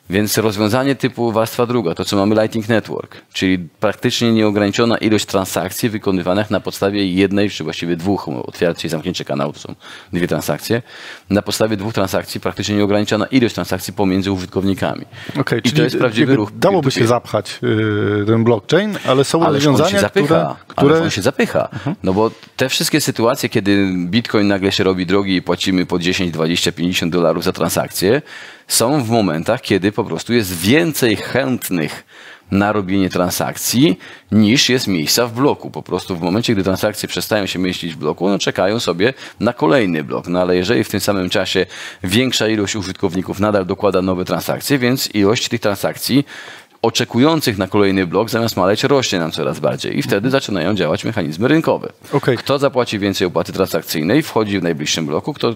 Więc 0.10 0.38
rozwiązanie 0.38 0.95
typu 0.95 1.32
warstwa 1.32 1.66
druga, 1.66 1.95
to 1.95 2.05
co 2.05 2.18
mamy 2.18 2.36
Lightning 2.36 2.70
Network, 2.70 3.22
czyli 3.34 3.60
praktycznie 3.80 4.32
nieograniczona 4.32 4.97
ilość 4.97 5.26
transakcji 5.26 5.89
wykonywanych 5.89 6.51
na 6.51 6.60
podstawie 6.60 7.14
jednej, 7.14 7.49
czy 7.49 7.64
właściwie 7.64 7.95
dwóch, 7.95 8.30
otwiercie 8.30 8.88
i 8.88 8.91
zamknięcie 8.91 9.26
kanału 9.26 9.53
to 9.53 9.60
są 9.60 9.76
dwie 10.14 10.28
transakcje, 10.28 10.82
na 11.30 11.41
podstawie 11.41 11.78
dwóch 11.78 11.93
transakcji 11.93 12.41
praktycznie 12.41 12.76
nieograniczona 12.76 13.26
ilość 13.26 13.55
transakcji 13.55 13.93
pomiędzy 13.93 14.32
użytkownikami. 14.32 15.05
Okay, 15.39 15.60
I 15.60 15.62
czyli 15.62 15.76
to 15.76 15.84
jest 15.84 15.97
prawdziwy 15.97 16.36
ruch. 16.36 16.51
Dałoby 16.55 16.91
się 16.91 17.07
zapchać 17.07 17.60
yy, 17.62 18.24
ten 18.28 18.43
blockchain, 18.43 18.97
ale 19.07 19.24
są 19.24 19.43
ale 19.43 19.53
rozwiązania, 19.53 19.95
on 19.95 20.01
zapycha, 20.01 20.26
które... 20.26 20.55
które... 20.68 20.95
Ale 20.95 21.03
on 21.03 21.10
się 21.10 21.22
zapycha. 21.22 21.70
Mhm. 21.74 21.95
No 22.03 22.14
bo 22.14 22.32
te 22.57 22.70
wszystkie 22.70 23.01
sytuacje, 23.01 23.49
kiedy 23.49 23.93
Bitcoin 24.05 24.47
nagle 24.47 24.72
się 24.72 24.84
robi 24.84 25.05
drogi 25.05 25.36
i 25.36 25.41
płacimy 25.41 25.86
po 25.86 25.99
10, 25.99 26.32
20, 26.32 26.72
50 26.72 27.12
dolarów 27.14 27.43
za 27.43 27.51
transakcję, 27.51 28.22
są 28.70 29.03
w 29.03 29.09
momentach, 29.09 29.61
kiedy 29.61 29.91
po 29.91 30.03
prostu 30.03 30.34
jest 30.34 30.57
więcej 30.57 31.15
chętnych 31.15 32.05
na 32.51 32.72
robienie 32.72 33.09
transakcji 33.09 33.99
niż 34.32 34.70
jest 34.70 34.88
miejsca 34.88 35.28
w 35.28 35.34
bloku. 35.34 35.72
Po 35.72 35.84
prostu 35.84 36.15
w 36.15 36.22
momencie, 36.22 36.53
gdy 36.53 36.63
transakcje 36.63 37.09
przestają 37.09 37.45
się 37.45 37.59
mieścić 37.59 37.93
w 37.93 37.97
bloku, 37.97 38.30
no 38.30 38.39
czekają 38.39 38.80
sobie 38.80 39.13
na 39.39 39.53
kolejny 39.53 40.03
blok. 40.03 40.28
No 40.28 40.41
ale 40.41 40.55
jeżeli 40.55 40.84
w 40.84 40.89
tym 40.89 40.99
samym 40.99 41.30
czasie 41.30 41.65
większa 42.03 42.47
ilość 42.47 42.76
użytkowników 42.76 43.39
nadal 43.39 43.65
dokłada 43.65 44.01
nowe 44.01 44.26
transakcje, 44.26 44.80
więc 44.80 45.15
ilość 45.15 45.49
tych 45.49 45.61
transakcji 45.61 46.26
oczekujących 46.82 47.57
na 47.57 47.67
kolejny 47.67 48.07
blok 48.07 48.30
zamiast 48.30 48.57
maleć 48.57 48.84
rośnie 48.84 49.20
nam 49.20 49.32
coraz 49.32 49.59
bardziej 49.59 49.97
i 49.99 50.01
wtedy 50.01 50.30
zaczynają 50.30 50.76
działać 50.76 51.05
mechanizmy 51.05 51.47
rynkowe. 51.47 51.91
Okay. 52.11 52.38
Kto 52.38 52.59
zapłaci 52.59 52.99
więcej 52.99 53.28
opłaty 53.28 53.53
transakcyjnej, 53.53 54.24
wchodzi 54.24 54.59
w 54.59 54.63
najbliższym 54.63 55.05
bloku, 55.05 55.34
kto 55.34 55.55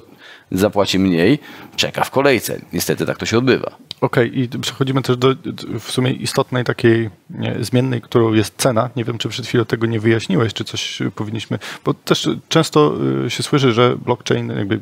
zapłaci 0.54 1.00
mniej, 1.00 1.40
czeka 1.76 2.04
w 2.04 2.12
kolejce. 2.12 2.60
Niestety 2.74 3.06
tak 3.06 3.18
to 3.18 3.26
się 3.26 3.38
odbywa. 3.38 3.76
Okej, 4.02 4.30
okay, 4.30 4.42
i 4.44 4.48
przechodzimy 4.48 5.02
też 5.02 5.18
do 5.18 5.36
w 5.80 5.92
sumie 5.92 6.12
istotnej 6.12 6.64
takiej 6.64 7.10
zmiennej, 7.62 8.02
którą 8.02 8.34
jest 8.34 8.58
cena. 8.58 8.90
Nie 8.96 9.04
wiem, 9.04 9.18
czy 9.18 9.30
przed 9.30 9.48
chwilą 9.48 9.66
tego 9.66 9.88
nie 9.88 10.00
wyjaśniłeś, 10.00 10.54
czy 10.54 10.64
coś 10.64 11.00
powinniśmy, 11.16 11.60
bo 11.86 11.94
też 11.94 12.30
często 12.50 12.94
y, 13.26 13.30
się 13.30 13.44
słyszy, 13.44 13.74
że 13.74 13.96
blockchain, 13.98 14.50
jakby 14.58 14.80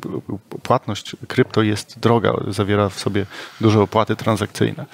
płatność 0.62 1.16
krypto 1.28 1.62
jest 1.62 1.98
droga, 2.00 2.32
zawiera 2.48 2.88
w 2.88 2.98
sobie 2.98 3.26
duże 3.60 3.80
opłaty 3.80 4.16
transakcyjne. 4.16 4.86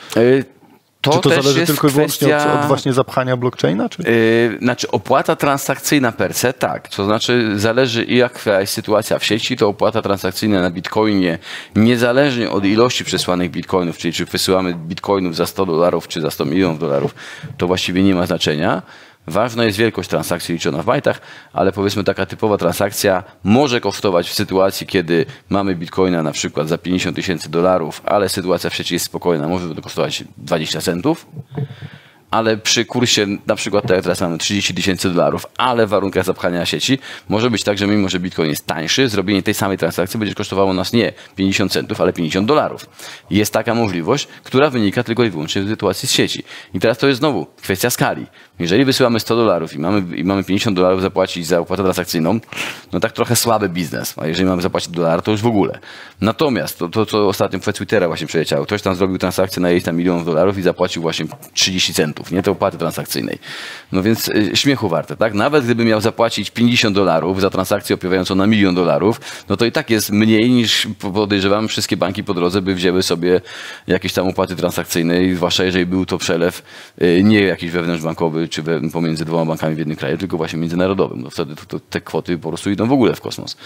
To 1.01 1.11
czy 1.11 1.21
to 1.21 1.29
zależy 1.29 1.67
tylko 1.67 1.89
i 1.89 1.91
wyłącznie 1.91 2.29
kwestia... 2.29 2.53
od, 2.53 2.61
od, 2.61 2.67
właśnie 2.67 2.93
zapchania 2.93 3.37
blockchaina? 3.37 3.89
Czy? 3.89 4.03
Yy, 4.03 4.59
znaczy 4.59 4.91
opłata 4.91 5.37
transakcyjna 5.37 6.13
per 6.13 6.35
se, 6.35 6.53
tak. 6.53 6.89
To 6.89 7.05
znaczy 7.05 7.59
zależy 7.59 8.05
jaka 8.05 8.61
jest 8.61 8.73
sytuacja 8.73 9.19
w 9.19 9.25
sieci, 9.25 9.57
to 9.57 9.69
opłata 9.69 10.03
transakcyjna 10.03 10.61
na 10.61 10.71
bitcoinie 10.71 11.39
niezależnie 11.77 12.51
od 12.51 12.65
ilości 12.65 13.05
przesłanych 13.05 13.51
bitcoinów, 13.51 13.99
czyli 13.99 14.13
czy 14.15 14.25
wysyłamy 14.25 14.75
bitcoinów 14.75 15.37
za 15.37 15.47
100 15.47 15.67
dolarów 15.67 16.09
czy 16.09 16.21
za 16.21 16.31
100 16.31 16.45
milionów 16.45 16.79
dolarów, 16.79 17.15
to 17.57 17.67
właściwie 17.67 18.03
nie 18.03 18.15
ma 18.15 18.27
znaczenia. 18.27 18.83
Ważna 19.29 19.65
jest 19.65 19.79
wielkość 19.79 20.09
transakcji 20.09 20.55
liczona 20.55 20.83
w 20.83 20.85
bajtach, 20.85 21.21
ale 21.53 21.73
powiedzmy 21.73 22.05
taka 22.05 22.27
typowa 22.27 22.59
transakcja 22.59 23.25
może 23.45 23.81
kosztować 23.81 24.29
w 24.29 24.35
sytuacji, 24.35 24.87
kiedy 24.87 25.27
mamy 25.49 25.75
bitcoina 25.77 26.23
na 26.23 26.33
przykład 26.33 26.69
za 26.69 26.79
50 26.79 27.17
tysięcy 27.17 27.51
dolarów, 27.51 28.03
ale 28.05 28.29
sytuacja 28.29 28.71
w 28.71 28.75
sieci 28.75 28.95
jest 28.95 29.07
spokojna, 29.07 29.49
może 29.49 29.75
to 29.75 29.83
kosztować 29.83 30.25
20 30.37 30.81
centów 30.81 31.27
ale 32.31 32.57
przy 32.57 32.85
kursie 32.85 33.27
na 33.47 33.57
przykład 33.57 33.87
teraz 33.87 34.21
mamy 34.21 34.39
30 34.39 34.75
tysięcy 34.75 35.11
dolarów, 35.11 35.47
ale 35.57 35.87
w 35.87 35.91
warunkach 35.91 36.25
zapchania 36.25 36.67
sieci 36.67 36.99
może 37.29 37.51
być 37.51 37.65
tak, 37.65 37.79
że 37.79 37.87
mimo, 37.87 38.09
że 38.09 38.21
Bitcoin 38.21 38.51
jest 38.51 38.67
tańszy, 38.67 39.09
zrobienie 39.09 39.43
tej 39.43 39.55
samej 39.55 39.79
transakcji 39.79 40.19
będzie 40.21 40.35
kosztowało 40.35 40.73
nas 40.73 40.93
nie 40.93 41.13
50 41.37 41.73
centów, 41.73 42.01
ale 42.01 42.13
50 42.13 42.49
dolarów. 42.49 42.87
Jest 43.31 43.53
taka 43.53 43.75
możliwość, 43.75 44.29
która 44.45 44.71
wynika 44.71 45.03
tylko 45.05 45.25
i 45.25 45.31
wyłącznie 45.31 45.63
z 45.63 45.69
sytuacji 45.69 46.09
z 46.09 46.13
sieci. 46.13 46.45
I 46.75 46.81
teraz 46.81 46.99
to 46.99 47.09
jest 47.09 47.19
znowu 47.19 47.47
kwestia 47.63 47.91
skali. 47.91 48.27
Jeżeli 48.59 48.85
wysyłamy 48.85 49.21
100 49.21 49.37
dolarów 49.37 49.75
i 49.75 49.79
mamy, 49.79 50.17
i 50.17 50.25
mamy 50.25 50.45
50 50.45 50.77
dolarów 50.77 51.03
zapłacić 51.03 51.47
za 51.47 51.59
opłatę 51.61 51.83
transakcyjną, 51.83 52.41
no 52.93 53.01
tak 53.01 53.13
trochę 53.13 53.37
słaby 53.37 53.69
biznes. 53.69 54.15
A 54.19 54.27
jeżeli 54.27 54.49
mamy 54.49 54.63
zapłacić 54.63 54.89
dolar, 54.91 55.23
to 55.23 55.31
już 55.31 55.43
w 55.43 55.47
ogóle. 55.47 55.79
Natomiast 56.21 56.79
to, 56.79 56.89
to 56.89 57.07
co 57.07 57.29
ostatnio 57.29 57.59
w 57.59 57.73
Twittera 57.73 58.07
właśnie 58.07 58.27
przeleciało, 58.27 58.65
ktoś 58.65 58.83
tam 58.83 58.95
zrobił 58.95 59.19
transakcję 59.19 59.63
na 59.63 59.71
jej 59.71 59.83
tam 59.83 59.97
milionów 59.97 60.25
dolarów 60.25 60.59
i 60.59 60.63
zapłacił 60.63 61.03
właśnie 61.03 61.27
30 61.55 61.95
centów, 61.95 62.18
nie? 62.31 62.43
Te 62.43 62.51
opłaty 62.51 62.79
transakcyjnej. 62.79 63.39
No 63.93 64.03
więc 64.03 64.29
y, 64.29 64.51
śmiechu 64.55 64.89
warte, 64.89 65.17
tak? 65.17 65.35
Nawet 65.35 65.65
gdyby 65.65 65.85
miał 65.85 66.01
zapłacić 66.01 66.51
50 66.51 66.95
dolarów 66.95 67.41
za 67.41 67.51
transakcję 67.51 67.95
opiewającą 67.95 68.35
na 68.35 68.47
milion 68.47 68.75
dolarów, 68.75 69.21
no 69.49 69.57
to 69.57 69.65
i 69.65 69.73
tak 69.73 69.91
jest 69.91 70.11
mniej 70.11 70.51
niż 70.51 70.89
podejrzewam 71.13 71.69
wszystkie 71.69 71.97
banki 71.97 72.25
po 72.25 72.35
drodze 72.35 72.63
by 72.63 72.75
wzięły 72.75 73.03
sobie 73.03 73.41
jakieś 73.87 74.13
tam 74.13 74.29
opłaty 74.29 74.57
transakcyjne, 74.57 75.35
zwłaszcza 75.35 75.65
jeżeli 75.65 75.87
był 75.87 76.07
to 76.07 76.19
przelew 76.19 76.63
y, 77.03 77.23
nie 77.25 77.41
jakiś 77.41 77.71
wewnątrzbankowy, 77.71 78.49
czy 78.49 78.63
pomiędzy 78.93 79.25
dwoma 79.25 79.45
bankami 79.45 79.75
w 79.75 79.79
jednym 79.79 79.97
kraju, 79.97 80.19
tylko 80.19 80.37
właśnie 80.37 80.59
międzynarodowym. 80.59 81.23
No 81.23 81.31
wtedy 81.31 81.57
to, 81.57 81.67
to, 81.67 81.81
te 81.81 82.01
kwoty 82.01 82.39
po 82.39 82.49
prostu 82.49 82.71
idą 82.71 82.87
w 82.87 82.93
ogóle 82.93 83.15
w 83.15 83.21
kosmos. 83.21 83.57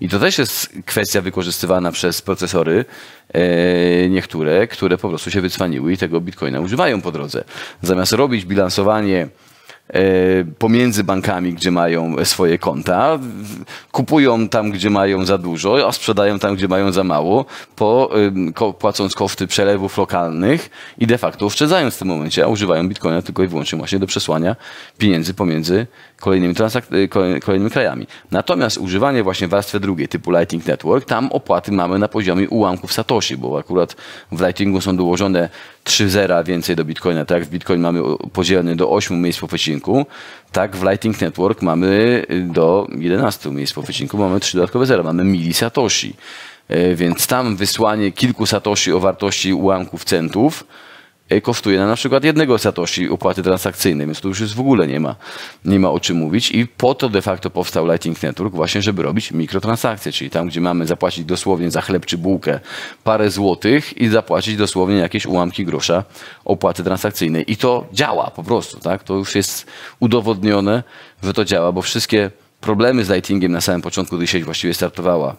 I 0.00 0.08
to 0.08 0.18
też 0.18 0.38
jest 0.38 0.72
kwestia 0.86 1.20
wykorzystywana 1.20 1.92
przez 1.92 2.22
procesory 2.22 2.84
niektóre, 4.10 4.66
które 4.66 4.98
po 4.98 5.08
prostu 5.08 5.30
się 5.30 5.40
wycwaniły 5.40 5.92
i 5.92 5.96
tego 5.96 6.20
bitcoina 6.20 6.60
używają 6.60 7.00
po 7.00 7.12
drodze. 7.12 7.44
Zamiast 7.82 8.12
robić 8.12 8.44
bilansowanie 8.44 9.28
E, 9.92 10.00
pomiędzy 10.58 11.04
bankami, 11.04 11.54
gdzie 11.54 11.70
mają 11.70 12.24
swoje 12.24 12.58
konta, 12.58 13.18
kupują 13.90 14.48
tam, 14.48 14.70
gdzie 14.70 14.90
mają 14.90 15.24
za 15.24 15.38
dużo, 15.38 15.88
a 15.88 15.92
sprzedają 15.92 16.38
tam, 16.38 16.56
gdzie 16.56 16.68
mają 16.68 16.92
za 16.92 17.04
mało, 17.04 17.44
po, 17.76 18.10
płacąc 18.78 19.14
koszty 19.14 19.46
przelewów 19.46 19.98
lokalnych 19.98 20.70
i 20.98 21.06
de 21.06 21.18
facto 21.18 21.46
oszczędzają 21.46 21.90
w 21.90 21.98
tym 21.98 22.08
momencie, 22.08 22.44
a 22.44 22.48
używają 22.48 22.88
bitcoina 22.88 23.22
tylko 23.22 23.42
i 23.42 23.46
wyłącznie 23.46 23.78
właśnie 23.78 23.98
do 23.98 24.06
przesłania 24.06 24.56
pieniędzy 24.98 25.34
pomiędzy 25.34 25.86
kolejnymi, 26.22 26.54
transak- 26.54 27.08
kolejnymi 27.44 27.70
krajami. 27.70 28.06
Natomiast 28.30 28.78
używanie 28.78 29.22
właśnie 29.22 29.48
warstwy 29.48 29.80
drugiej 29.80 30.08
typu 30.08 30.30
Lightning 30.30 30.66
Network, 30.66 31.04
tam 31.04 31.32
opłaty 31.32 31.72
mamy 31.72 31.98
na 31.98 32.08
poziomie 32.08 32.48
ułamków 32.48 32.92
Satoshi, 32.92 33.36
bo 33.36 33.58
akurat 33.58 33.96
w 34.32 34.40
Lightningu 34.40 34.80
są 34.80 34.96
dołożone 34.96 35.48
3 35.84 36.10
zera 36.10 36.44
więcej 36.44 36.76
do 36.76 36.84
Bitcoina. 36.84 37.24
Tak 37.24 37.38
jak 37.38 37.48
w 37.48 37.50
Bitcoin 37.50 37.80
mamy 37.80 38.00
podzielony 38.32 38.76
do 38.76 38.90
8 38.90 39.20
miejsc 39.20 39.40
po 39.40 39.46
wycinku, 39.46 40.06
tak 40.52 40.76
w 40.76 40.82
Lightning 40.82 41.20
Network 41.20 41.62
mamy 41.62 42.22
do 42.42 42.86
11 42.98 43.50
miejsc 43.50 43.72
po 43.72 43.82
wycinku, 43.82 44.18
mamy 44.18 44.40
3 44.40 44.56
dodatkowe 44.56 44.86
zera, 44.86 45.02
mamy 45.02 45.24
mili 45.24 45.54
Satoshi. 45.54 46.14
E, 46.68 46.94
więc 46.94 47.26
tam 47.26 47.56
wysłanie 47.56 48.12
kilku 48.12 48.46
Satoshi 48.46 48.92
o 48.92 49.00
wartości 49.00 49.52
ułamków 49.52 50.04
centów 50.04 50.64
kosztuje 51.42 51.78
na, 51.78 51.86
na 51.86 51.96
przykład 51.96 52.24
jednego 52.24 52.58
Satoshi 52.58 53.08
opłaty 53.08 53.42
transakcyjnej, 53.42 54.06
więc 54.06 54.20
tu 54.20 54.28
już 54.28 54.54
w 54.54 54.60
ogóle 54.60 54.86
nie 54.86 55.00
ma, 55.00 55.16
nie 55.64 55.80
ma 55.80 55.90
o 55.90 56.00
czym 56.00 56.16
mówić 56.16 56.50
i 56.50 56.66
po 56.66 56.94
to 56.94 57.08
de 57.08 57.22
facto 57.22 57.50
powstał 57.50 57.86
Lightning 57.86 58.22
Network 58.22 58.54
właśnie, 58.54 58.82
żeby 58.82 59.02
robić 59.02 59.32
mikrotransakcje, 59.32 60.12
czyli 60.12 60.30
tam, 60.30 60.48
gdzie 60.48 60.60
mamy 60.60 60.86
zapłacić 60.86 61.24
dosłownie 61.24 61.70
za 61.70 61.80
chleb 61.80 62.06
czy 62.06 62.18
bułkę 62.18 62.60
parę 63.04 63.30
złotych 63.30 63.98
i 63.98 64.08
zapłacić 64.08 64.56
dosłownie 64.56 64.96
jakieś 64.96 65.26
ułamki 65.26 65.64
grosza 65.64 66.04
opłaty 66.44 66.84
transakcyjnej 66.84 67.52
i 67.52 67.56
to 67.56 67.86
działa 67.92 68.30
po 68.30 68.42
prostu, 68.42 68.80
tak? 68.80 69.04
To 69.04 69.14
już 69.14 69.34
jest 69.34 69.66
udowodnione, 70.00 70.82
że 71.22 71.32
to 71.32 71.44
działa, 71.44 71.72
bo 71.72 71.82
wszystkie 71.82 72.30
problemy 72.60 73.04
z 73.04 73.10
Lightningiem 73.10 73.52
na 73.52 73.60
samym 73.60 73.82
początku, 73.82 74.16
gdy 74.16 74.26
sieć 74.26 74.44
właściwie 74.44 74.74
startowała, 74.74 75.36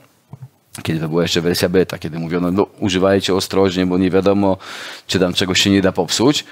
kiedy 0.81 0.99
to 0.99 1.09
była 1.09 1.21
jeszcze 1.21 1.41
wersja 1.41 1.69
beta, 1.69 1.97
kiedy 1.97 2.19
mówiono, 2.19 2.51
no 2.51 2.67
używajcie 2.79 3.35
ostrożnie, 3.35 3.85
bo 3.85 3.97
nie 3.97 4.09
wiadomo, 4.09 4.57
czy 5.07 5.19
tam 5.19 5.33
czegoś 5.33 5.61
się 5.61 5.69
nie 5.69 5.81
da 5.81 5.91
popsuć. 5.91 6.45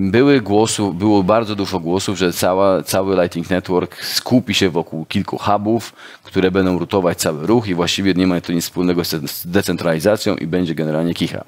Były 0.00 0.40
głosów, 0.40 0.98
było 0.98 1.22
bardzo 1.22 1.56
dużo 1.56 1.80
głosów, 1.80 2.18
że 2.18 2.32
cała, 2.32 2.82
cały 2.82 3.16
Lightning 3.16 3.50
Network 3.50 4.04
skupi 4.04 4.54
się 4.54 4.70
wokół 4.70 5.04
kilku 5.04 5.38
hubów, 5.38 5.92
które 6.22 6.50
będą 6.50 6.78
rutować 6.78 7.18
cały 7.18 7.46
ruch 7.46 7.68
i 7.68 7.74
właściwie 7.74 8.14
nie 8.14 8.26
ma 8.26 8.40
to 8.40 8.52
nic 8.52 8.64
wspólnego 8.64 9.04
z 9.04 9.46
decentralizacją 9.46 10.36
i 10.36 10.46
będzie 10.46 10.74
generalnie 10.74 11.14
kicha. 11.14 11.44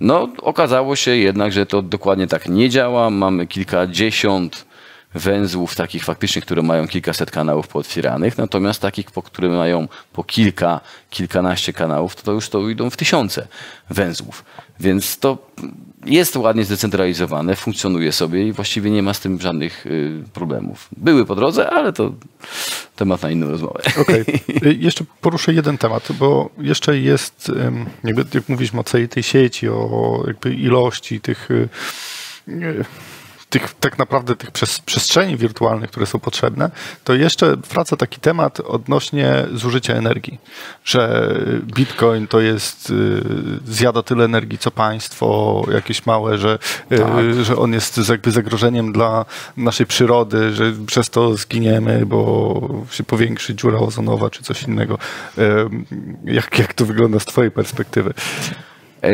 No, 0.00 0.28
okazało 0.42 0.96
się 0.96 1.16
jednak, 1.16 1.52
że 1.52 1.66
to 1.66 1.82
dokładnie 1.82 2.26
tak 2.26 2.48
nie 2.48 2.70
działa. 2.70 3.10
Mamy 3.10 3.46
kilkadziesiąt 3.46 4.66
węzłów 5.14 5.74
takich 5.74 6.04
faktycznie, 6.04 6.42
które 6.42 6.62
mają 6.62 6.88
kilkaset 6.88 7.30
kanałów 7.30 7.68
pootwieranych, 7.68 8.38
natomiast 8.38 8.80
takich, 8.82 9.10
po 9.10 9.22
które 9.22 9.48
mają 9.48 9.88
po 10.12 10.24
kilka, 10.24 10.80
kilkanaście 11.10 11.72
kanałów, 11.72 12.16
to, 12.16 12.22
to 12.22 12.32
już 12.32 12.48
to 12.48 12.68
idą 12.68 12.90
w 12.90 12.96
tysiące 12.96 13.46
węzłów. 13.90 14.44
Więc 14.80 15.18
to 15.18 15.38
jest 16.06 16.36
ładnie 16.36 16.64
zdecentralizowane, 16.64 17.56
funkcjonuje 17.56 18.12
sobie 18.12 18.48
i 18.48 18.52
właściwie 18.52 18.90
nie 18.90 19.02
ma 19.02 19.14
z 19.14 19.20
tym 19.20 19.40
żadnych 19.40 19.86
y, 19.86 20.22
problemów. 20.32 20.88
Były 20.96 21.26
po 21.26 21.34
drodze, 21.34 21.70
ale 21.70 21.92
to 21.92 22.12
temat 22.96 23.22
na 23.22 23.30
inną 23.30 23.50
rozmowę. 23.50 23.80
Okej. 24.00 24.22
Okay. 24.22 24.74
Jeszcze 24.88 25.04
poruszę 25.20 25.54
jeden 25.54 25.78
temat, 25.78 26.08
bo 26.18 26.50
jeszcze 26.58 26.98
jest, 26.98 27.52
jakby, 28.04 28.24
jak 28.34 28.48
mówiliśmy 28.48 28.80
o 28.80 28.84
całej 28.84 29.08
tej 29.08 29.22
sieci, 29.22 29.68
o 29.68 30.24
jakby 30.26 30.54
ilości 30.54 31.20
tych 31.20 31.50
y, 31.50 31.68
tych, 33.54 33.74
tak 33.74 33.98
naprawdę 33.98 34.36
tych 34.36 34.50
przestrzeni 34.86 35.36
wirtualnych, 35.36 35.90
które 35.90 36.06
są 36.06 36.18
potrzebne, 36.18 36.70
to 37.04 37.14
jeszcze 37.14 37.56
wraca 37.56 37.96
taki 37.96 38.20
temat 38.20 38.60
odnośnie 38.60 39.46
zużycia 39.52 39.94
energii, 39.94 40.38
że 40.84 41.34
Bitcoin 41.62 42.26
to 42.26 42.40
jest, 42.40 42.90
y, 42.90 43.22
zjada 43.66 44.02
tyle 44.02 44.24
energii 44.24 44.58
co 44.58 44.70
państwo, 44.70 45.64
jakieś 45.72 46.06
małe, 46.06 46.38
że, 46.38 46.58
y, 46.92 46.98
tak. 46.98 47.44
że 47.44 47.56
on 47.56 47.72
jest 47.72 48.08
jakby 48.08 48.30
zagrożeniem 48.30 48.92
dla 48.92 49.24
naszej 49.56 49.86
przyrody, 49.86 50.52
że 50.52 50.72
przez 50.86 51.10
to 51.10 51.34
zginiemy, 51.34 52.06
bo 52.06 52.84
się 52.90 53.04
powiększy 53.04 53.54
dziura 53.54 53.78
ozonowa 53.78 54.30
czy 54.30 54.42
coś 54.42 54.62
innego. 54.62 54.98
Jak, 56.24 56.58
jak 56.58 56.74
to 56.74 56.84
wygląda 56.84 57.18
z 57.18 57.24
twojej 57.24 57.50
perspektywy? 57.50 58.14
E, 59.02 59.10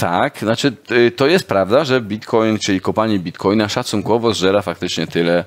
tak, 0.00 0.38
znaczy 0.38 0.72
y, 0.90 1.10
to 1.10 1.26
jest 1.26 1.48
prawda, 1.48 1.84
że 1.84 2.00
Bitcoin, 2.00 2.58
czyli 2.58 2.80
kopanie 2.80 3.18
Bitcoina 3.18 3.68
szacunkowo 3.68 4.34
zżera 4.34 4.62
faktycznie 4.62 5.06
tyle, 5.06 5.44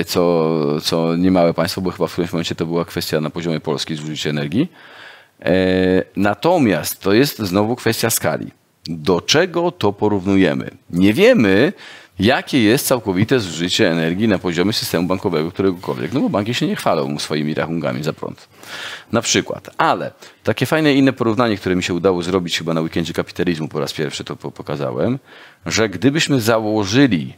y, 0.00 0.04
co, 0.04 0.52
co 0.80 1.16
niemałe 1.16 1.54
państwo, 1.54 1.80
bo 1.80 1.90
chyba 1.90 2.06
w 2.06 2.12
którymś 2.12 2.32
momencie 2.32 2.54
to 2.54 2.66
była 2.66 2.84
kwestia 2.84 3.20
na 3.20 3.30
poziomie 3.30 3.60
Polski 3.60 3.96
zużycia 3.96 4.30
energii. 4.30 4.72
E, 5.42 5.52
natomiast 6.16 7.00
to 7.00 7.12
jest 7.12 7.38
znowu 7.38 7.76
kwestia 7.76 8.10
skali. 8.10 8.50
Do 8.86 9.20
czego 9.20 9.70
to 9.70 9.92
porównujemy? 9.92 10.70
Nie 10.90 11.12
wiemy, 11.12 11.72
jakie 12.18 12.62
jest 12.62 12.86
całkowite 12.86 13.40
zużycie 13.40 13.90
energii 13.90 14.28
na 14.28 14.38
poziomie 14.38 14.72
systemu 14.72 15.08
bankowego 15.08 15.50
któregokolwiek. 15.50 16.12
No 16.12 16.20
bo 16.20 16.28
banki 16.28 16.54
się 16.54 16.66
nie 16.66 16.76
chwalą 16.76 17.18
swoimi 17.18 17.54
rachunkami 17.54 18.02
za 18.02 18.12
prąd. 18.12 18.48
Na 19.12 19.22
przykład. 19.22 19.70
Ale 19.78 20.12
takie 20.44 20.66
fajne 20.66 20.94
inne 20.94 21.12
porównanie, 21.12 21.56
które 21.56 21.76
mi 21.76 21.82
się 21.82 21.94
udało 21.94 22.22
zrobić 22.22 22.58
chyba 22.58 22.74
na 22.74 22.80
weekendzie 22.80 23.12
kapitalizmu 23.12 23.68
po 23.68 23.80
raz 23.80 23.92
pierwszy 23.92 24.24
to 24.24 24.36
pokazałem, 24.36 25.18
że 25.66 25.88
gdybyśmy 25.88 26.40
założyli, 26.40 27.34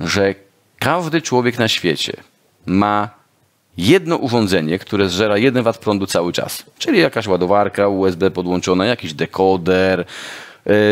że 0.00 0.34
każdy 0.78 1.22
człowiek 1.22 1.58
na 1.58 1.68
świecie 1.68 2.12
ma 2.66 3.20
jedno 3.76 4.16
urządzenie, 4.16 4.78
które 4.78 5.08
zżera 5.08 5.38
1 5.38 5.72
W 5.72 5.78
prądu 5.78 6.06
cały 6.06 6.32
czas, 6.32 6.64
czyli 6.78 7.00
jakaś 7.00 7.26
ładowarka 7.26 7.88
USB 7.88 8.30
podłączona, 8.30 8.86
jakiś 8.86 9.14
dekoder, 9.14 10.04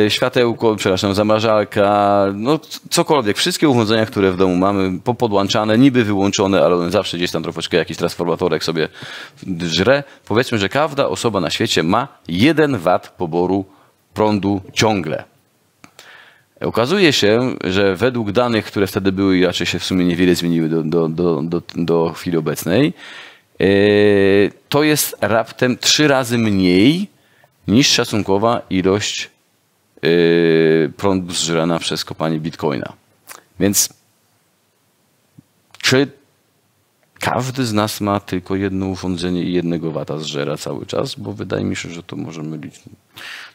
światełko, 0.08 0.76
przepraszam, 0.76 1.14
zamrażalka, 1.14 2.24
no 2.34 2.60
cokolwiek. 2.90 3.36
Wszystkie 3.36 3.68
urządzenia, 3.68 4.06
które 4.06 4.32
w 4.32 4.36
domu 4.36 4.56
mamy, 4.56 5.00
popodłączane, 5.00 5.78
niby 5.78 6.04
wyłączone, 6.04 6.62
ale 6.64 6.74
one 6.74 6.90
zawsze 6.90 7.16
gdzieś 7.16 7.30
tam 7.30 7.42
troszeczkę 7.42 7.76
jakiś 7.76 7.96
transformatorek 7.96 8.64
sobie 8.64 8.88
żre. 9.58 10.02
Powiedzmy, 10.24 10.58
że 10.58 10.68
każda 10.68 11.08
osoba 11.08 11.40
na 11.40 11.50
świecie 11.50 11.82
ma 11.82 12.08
1 12.28 12.78
W 12.78 13.10
poboru 13.16 13.64
prądu 14.14 14.60
ciągle. 14.72 15.24
Okazuje 16.60 17.12
się, 17.12 17.54
że 17.64 17.96
według 17.96 18.32
danych, 18.32 18.64
które 18.64 18.86
wtedy 18.86 19.12
były 19.12 19.38
i 19.38 19.44
raczej 19.44 19.66
się 19.66 19.78
w 19.78 19.84
sumie 19.84 20.04
niewiele 20.04 20.34
zmieniły 20.34 20.68
do, 20.68 20.82
do, 20.82 21.08
do, 21.08 21.42
do, 21.42 21.62
do 21.76 22.12
chwili 22.12 22.36
obecnej, 22.36 22.92
e, 23.60 23.66
to 24.68 24.82
jest 24.82 25.16
raptem 25.20 25.78
trzy 25.78 26.08
razy 26.08 26.38
mniej 26.38 27.08
niż 27.68 27.88
szacunkowa 27.88 28.62
ilość 28.70 29.30
yy, 30.02 30.92
prądu 30.96 31.34
zżerana 31.34 31.78
przez 31.78 32.04
kopanie 32.04 32.40
bitcoina. 32.40 32.92
Więc 33.60 33.88
czy 35.82 36.08
każdy 37.20 37.66
z 37.66 37.72
nas 37.72 38.00
ma 38.00 38.20
tylko 38.20 38.56
jedno 38.56 38.86
urządzenie 38.86 39.42
i 39.42 39.52
jednego 39.52 39.92
wata 39.92 40.18
zżera 40.18 40.56
cały 40.56 40.86
czas? 40.86 41.14
Bo 41.14 41.32
wydaje 41.32 41.64
mi 41.64 41.76
się, 41.76 41.90
że 41.90 42.02
to 42.02 42.16
możemy 42.16 42.48
mylić 42.48 42.74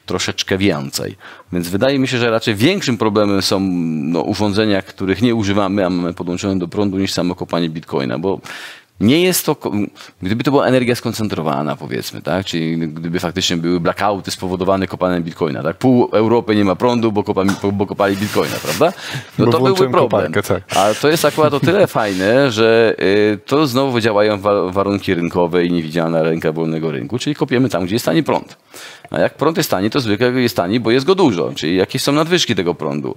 troszeczkę 0.05 0.57
więcej. 0.57 1.15
Więc 1.53 1.67
wydaje 1.67 1.99
mi 1.99 2.07
się, 2.07 2.17
że 2.17 2.31
raczej 2.31 2.55
większym 2.55 2.97
problemem 2.97 3.41
są 3.41 3.59
no, 3.59 4.21
urządzenia, 4.21 4.81
których 4.81 5.21
nie 5.21 5.35
używamy, 5.35 5.85
a 5.85 5.89
mamy 5.89 6.13
podłączone 6.13 6.59
do 6.59 6.67
prądu, 6.67 6.97
niż 6.97 7.13
samo 7.13 7.35
kopanie 7.35 7.69
bitcoina, 7.69 8.19
bo 8.19 8.41
nie 8.99 9.21
jest 9.21 9.45
to, 9.45 9.55
gdyby 10.21 10.43
to 10.43 10.51
była 10.51 10.65
energia 10.65 10.95
skoncentrowana, 10.95 11.75
powiedzmy, 11.75 12.21
tak? 12.21 12.45
Czyli 12.45 12.77
gdyby 12.77 13.19
faktycznie 13.19 13.57
były 13.57 13.79
blackouty 13.79 14.31
spowodowane 14.31 14.87
kopaniem 14.87 15.23
bitcoina, 15.23 15.63
tak? 15.63 15.77
Pół 15.77 16.09
Europy 16.11 16.55
nie 16.55 16.65
ma 16.65 16.75
prądu, 16.75 17.11
bo, 17.11 17.23
kopali, 17.23 17.49
bo 17.73 17.87
kopali 17.87 18.17
bitcoina, 18.17 18.55
prawda? 18.63 18.93
No 19.37 19.45
to 19.45 19.59
byłby 19.59 19.89
problem. 19.89 20.33
Koparkę, 20.33 20.43
tak. 20.43 20.77
A 20.77 20.93
to 20.93 21.09
jest 21.09 21.25
akurat 21.25 21.53
o 21.53 21.59
tyle 21.59 21.87
fajne, 21.97 22.51
że 22.51 22.95
y, 22.99 23.39
to 23.45 23.67
znowu 23.67 23.99
działają 23.99 24.39
warunki 24.71 25.15
rynkowe 25.15 25.65
i 25.65 25.71
niewidzialna 25.71 26.23
ręka 26.23 26.51
wolnego 26.51 26.91
rynku, 26.91 27.19
czyli 27.19 27.35
kopiemy 27.35 27.69
tam, 27.69 27.85
gdzie 27.85 27.95
jest 27.95 28.05
tani 28.05 28.23
prąd. 28.23 28.57
A 29.11 29.19
jak 29.19 29.33
prąd 29.33 29.57
jest 29.57 29.69
tani, 29.69 29.89
to 29.89 29.99
zwykle 29.99 30.31
jest 30.31 30.55
tani, 30.55 30.79
bo 30.79 30.91
jest 30.91 31.05
go 31.05 31.15
dużo, 31.15 31.51
czyli 31.55 31.75
jakieś 31.75 32.01
są 32.01 32.11
nadwyżki 32.11 32.55
tego 32.55 32.75
prądu. 32.75 33.15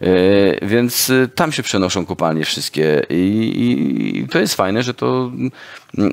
E, 0.00 0.66
więc 0.66 1.10
y, 1.10 1.28
tam 1.34 1.52
się 1.52 1.62
przenoszą 1.62 2.06
kopalnie 2.06 2.44
wszystkie 2.44 3.02
I, 3.10 3.52
i, 3.56 4.28
to 4.28 4.38
jest 4.38 4.54
fajne, 4.54 4.82
że 4.82 4.94
to 4.94 5.30
mm, 5.34 5.50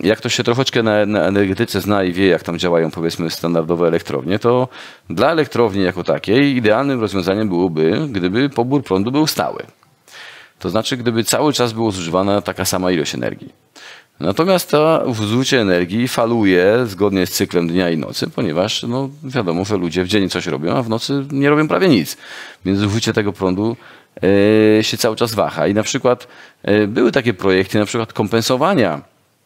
jak 0.03 0.17
ktoś 0.17 0.35
się 0.35 0.43
troszeczkę 0.43 0.83
na, 0.83 1.05
na, 1.05 1.21
energetyce 1.21 1.81
zna 1.81 2.03
i 2.03 2.13
wie, 2.13 2.27
jak 2.27 2.43
tam 2.43 2.59
działają 2.59 2.91
powiedzmy 2.91 3.29
standardowe 3.29 3.87
elektrownie, 3.87 4.39
to 4.39 4.67
dla 5.09 5.31
elektrowni 5.31 5.83
jako 5.83 6.03
takiej 6.03 6.55
idealnym 6.55 7.01
rozwiązaniem 7.01 7.49
byłoby, 7.49 8.07
gdyby 8.11 8.49
pobór 8.49 8.83
prądu 8.83 9.11
był 9.11 9.27
stały. 9.27 9.63
To 10.59 10.69
znaczy, 10.69 10.97
gdyby 10.97 11.23
cały 11.23 11.53
czas 11.53 11.73
było 11.73 11.91
zużywana 11.91 12.41
taka 12.41 12.65
sama 12.65 12.91
ilość 12.91 13.15
energii. 13.15 13.53
Natomiast 14.19 14.71
to 14.71 15.13
zużycie 15.13 15.61
energii 15.61 16.07
faluje 16.07 16.85
zgodnie 16.85 17.25
z 17.25 17.31
cyklem 17.31 17.67
dnia 17.67 17.89
i 17.89 17.97
nocy, 17.97 18.29
ponieważ 18.29 18.83
no, 18.83 19.09
wiadomo, 19.23 19.65
że 19.65 19.77
ludzie 19.77 20.03
w 20.03 20.07
dzień 20.07 20.29
coś 20.29 20.47
robią, 20.47 20.75
a 20.75 20.83
w 20.83 20.89
nocy 20.89 21.25
nie 21.31 21.49
robią 21.49 21.67
prawie 21.67 21.89
nic. 21.89 22.17
Więc 22.65 22.79
zużycie 22.79 23.13
tego 23.13 23.33
prądu 23.33 23.77
e, 24.79 24.83
się 24.83 24.97
cały 24.97 25.15
czas 25.15 25.33
waha. 25.33 25.67
I 25.67 25.73
na 25.73 25.83
przykład 25.83 26.27
e, 26.63 26.87
były 26.87 27.11
takie 27.11 27.33
projekty, 27.33 27.79
na 27.79 27.85
przykład 27.85 28.13
kompensowania 28.13 29.01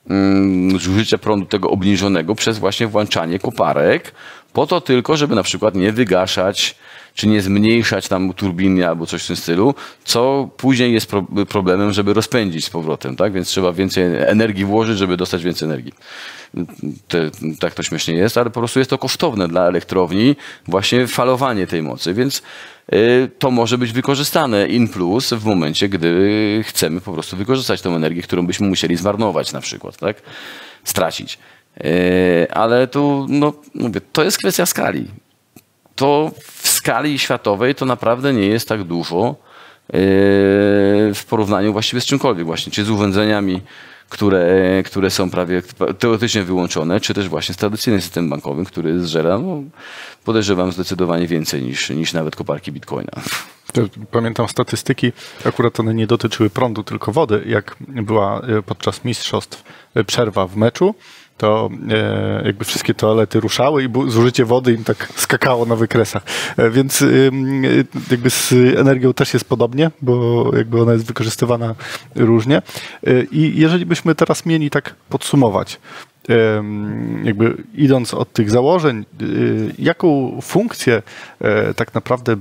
mm, 0.10 0.80
zużycia 0.80 1.18
prądu 1.18 1.46
tego 1.46 1.70
obniżonego 1.70 2.36
przez 2.36 2.60
właśnie 2.60 2.88
włączanie 2.88 3.40
koparek, 3.40 4.12
po 4.54 4.68
to 4.68 4.82
tylko, 4.82 5.18
żeby 5.18 5.36
na 5.36 5.44
przykład 5.44 5.76
nie 5.76 5.92
wygaszać 5.92 6.76
czy 7.14 7.28
nie 7.28 7.42
zmniejszać 7.42 8.08
tam 8.08 8.34
turbiny 8.34 8.88
albo 8.88 9.06
coś 9.06 9.24
w 9.24 9.28
tym 9.28 9.36
stylu, 9.36 9.76
co 10.04 10.50
później 10.58 10.94
jest 10.94 11.08
pro 11.08 11.26
problemem, 11.50 11.94
żeby 11.94 12.14
rozpędzić 12.14 12.66
z 12.66 12.70
powrotem, 12.70 13.16
tak? 13.16 13.34
Więc 13.34 13.48
trzeba 13.48 13.74
więcej 13.74 14.04
energii 14.04 14.66
włożyć, 14.66 14.98
żeby 14.98 15.18
dostać 15.18 15.44
więcej 15.44 15.66
energii. 15.66 15.94
Te, 17.08 17.32
tak 17.60 17.74
to 17.74 17.84
śmiesznie 17.84 18.14
jest, 18.14 18.38
ale 18.38 18.50
po 18.50 18.60
prostu 18.60 18.80
jest 18.80 18.90
to 18.90 18.98
kosztowne 18.98 19.48
dla 19.48 19.68
elektrowni, 19.68 20.36
właśnie 20.68 21.08
falowanie 21.08 21.68
tej 21.68 21.82
mocy, 21.82 22.14
więc 22.14 22.44
y, 22.94 23.30
to 23.40 23.52
może 23.52 23.78
być 23.78 23.92
wykorzystane 23.92 24.68
in 24.68 24.88
plus 24.88 25.34
w 25.34 25.46
momencie, 25.46 25.90
gdy 25.90 26.64
chcemy 26.68 27.02
po 27.02 27.14
prostu 27.14 27.38
wykorzystać 27.38 27.82
tą 27.82 27.96
energię, 27.96 28.22
którą 28.22 28.48
byśmy 28.48 28.68
musieli 28.68 28.96
zmarnować 28.96 29.54
na 29.54 29.62
przykład, 29.62 29.98
tak? 29.98 30.22
Stracić. 30.84 31.40
Y, 31.86 32.48
ale 32.52 32.88
tu, 32.88 33.26
no, 33.30 33.54
mówię, 33.76 34.02
to 34.12 34.24
jest 34.24 34.38
kwestia 34.38 34.66
skali. 34.66 35.06
To 35.96 36.32
skali 36.84 37.20
światowej 37.20 37.76
to 37.76 37.86
naprawdę 37.86 38.34
nie 38.34 38.48
jest 38.48 38.68
tak 38.68 38.84
dużo 38.84 39.36
e, 39.88 39.94
w 41.14 41.24
porównaniu 41.30 41.74
właściwie 41.74 42.02
z 42.02 42.06
czymkolwiek 42.06 42.46
właśnie, 42.46 42.72
czy 42.72 42.84
z 42.84 42.90
urządzeniami, 42.90 43.62
które, 44.10 44.84
które 44.86 45.10
są 45.10 45.30
prawie 45.30 45.62
teoretycznie 46.00 46.44
wyłączone, 46.44 47.00
czy 47.00 47.14
też 47.14 47.30
właśnie 47.30 47.56
z 47.56 47.58
tradycyjnym 47.58 48.02
systemem 48.02 48.30
bankowym, 48.30 48.66
który 48.66 49.00
zżera, 49.00 49.38
no, 49.38 49.64
podejrzewam, 50.24 50.72
zdecydowanie 50.72 51.28
więcej 51.28 51.64
niż, 51.64 51.90
niż 51.90 52.14
nawet 52.14 52.36
koparki 52.36 52.72
bitcoina. 52.72 53.14
Pamiętam 54.12 54.48
statystyki, 54.48 55.12
akurat 55.46 55.80
one 55.80 55.94
nie 55.94 56.08
dotyczyły 56.08 56.50
prądu, 56.50 56.84
tylko 56.84 57.12
wody. 57.12 57.44
Jak 57.46 57.76
była 57.80 58.42
e, 58.42 58.62
podczas 58.62 59.06
mistrzostw 59.06 59.64
e, 59.96 60.04
przerwa 60.04 60.48
w 60.48 60.56
meczu, 60.56 60.96
to 61.38 61.70
e, 61.90 62.46
jakby 62.46 62.66
wszystkie 62.66 62.94
toalety 62.94 63.40
ruszały 63.40 63.84
i 63.84 63.90
zużycie 64.08 64.46
wody 64.46 64.74
im 64.74 64.84
tak 64.84 65.10
skakało 65.16 65.66
na 65.66 65.76
wykresach. 65.76 66.24
E, 66.58 66.70
więc 66.70 67.02
e, 67.02 67.06
jakby 68.12 68.30
z 68.30 68.54
energią 68.78 69.14
też 69.14 69.34
jest 69.34 69.46
podobnie, 69.46 69.92
bo 70.02 70.46
jakby 70.58 70.82
ona 70.82 70.94
jest 70.94 71.06
wykorzystywana 71.06 71.76
różnie. 72.16 72.58
E, 72.58 73.24
I 73.24 73.60
jeżeli 73.60 73.86
byśmy 73.86 74.16
teraz 74.16 74.46
mieli 74.46 74.70
tak 74.70 74.96
podsumować, 75.10 75.80
jakby 77.24 77.64
idąc 77.74 78.14
od 78.14 78.34
tych 78.34 78.52
założeń, 78.52 79.06
y, 79.22 79.74
jaką 79.80 80.40
funkcję 80.42 81.02
e, 81.42 81.74
tak 81.74 81.94
naprawdę 81.94 82.38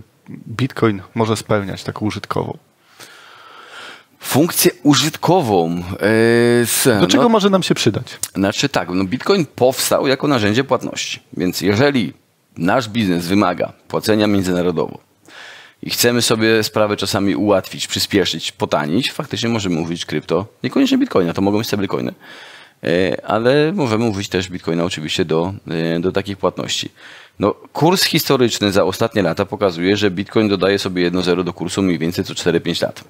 Bitcoin 0.49 1.03
może 1.15 1.37
spełniać, 1.37 1.85
taką 1.85 2.07
użytkową? 2.07 2.59
Funkcję 4.23 4.71
użytkową. 4.83 5.83
Yy, 6.87 7.01
Do 7.01 7.07
czego 7.07 7.23
no, 7.23 7.29
może 7.29 7.51
nam 7.51 7.63
się 7.63 7.75
przydać? 7.75 8.19
Znaczy 8.35 8.69
tak, 8.69 8.89
no 8.91 9.05
Bitcoin 9.05 9.47
powstał 9.47 10.07
jako 10.07 10.29
narzędzie 10.29 10.65
płatności. 10.65 11.21
Więc 11.37 11.61
jeżeli 11.61 12.13
nasz 12.57 12.89
biznes 12.89 13.27
wymaga 13.27 13.73
płacenia 13.89 14.27
międzynarodowo 14.27 14.99
i 15.83 15.91
chcemy 15.91 16.23
sobie 16.23 16.63
sprawę 16.63 16.97
czasami 16.97 17.37
ułatwić, 17.37 17.87
przyspieszyć, 17.87 18.53
potanić, 18.53 19.13
faktycznie 19.13 19.49
możemy 19.49 19.81
użyć 19.81 20.07
krypto. 20.07 20.47
Niekoniecznie 20.63 20.99
Bitcoina, 20.99 21.33
to 21.33 21.43
mogą 21.43 21.59
być 21.59 21.67
stablecoiny. 21.67 22.15
E, 22.85 23.27
Ale 23.27 23.73
możemy 23.73 24.09
użyć 24.09 24.29
też 24.29 24.49
Bitcoina 24.49 24.85
oczywiście 24.85 25.25
do, 25.25 25.55
e, 25.97 26.01
do 26.01 26.13
takich 26.13 26.37
płatności. 26.37 26.91
No, 27.39 27.55
kurs 27.73 28.05
historyczny 28.05 28.73
za 28.73 28.85
ostatnie 28.85 29.23
lata 29.23 29.45
pokazuje, 29.45 29.97
że 29.97 30.11
Bitcoin 30.11 30.49
dodaje 30.49 30.79
sobie 30.79 31.11
1,0 31.11 31.45
do 31.45 31.53
kursu 31.53 31.83
mniej 31.83 31.99
więcej 31.99 32.25
co 32.25 32.35
4-5 32.35 32.83
lat. 32.83 33.05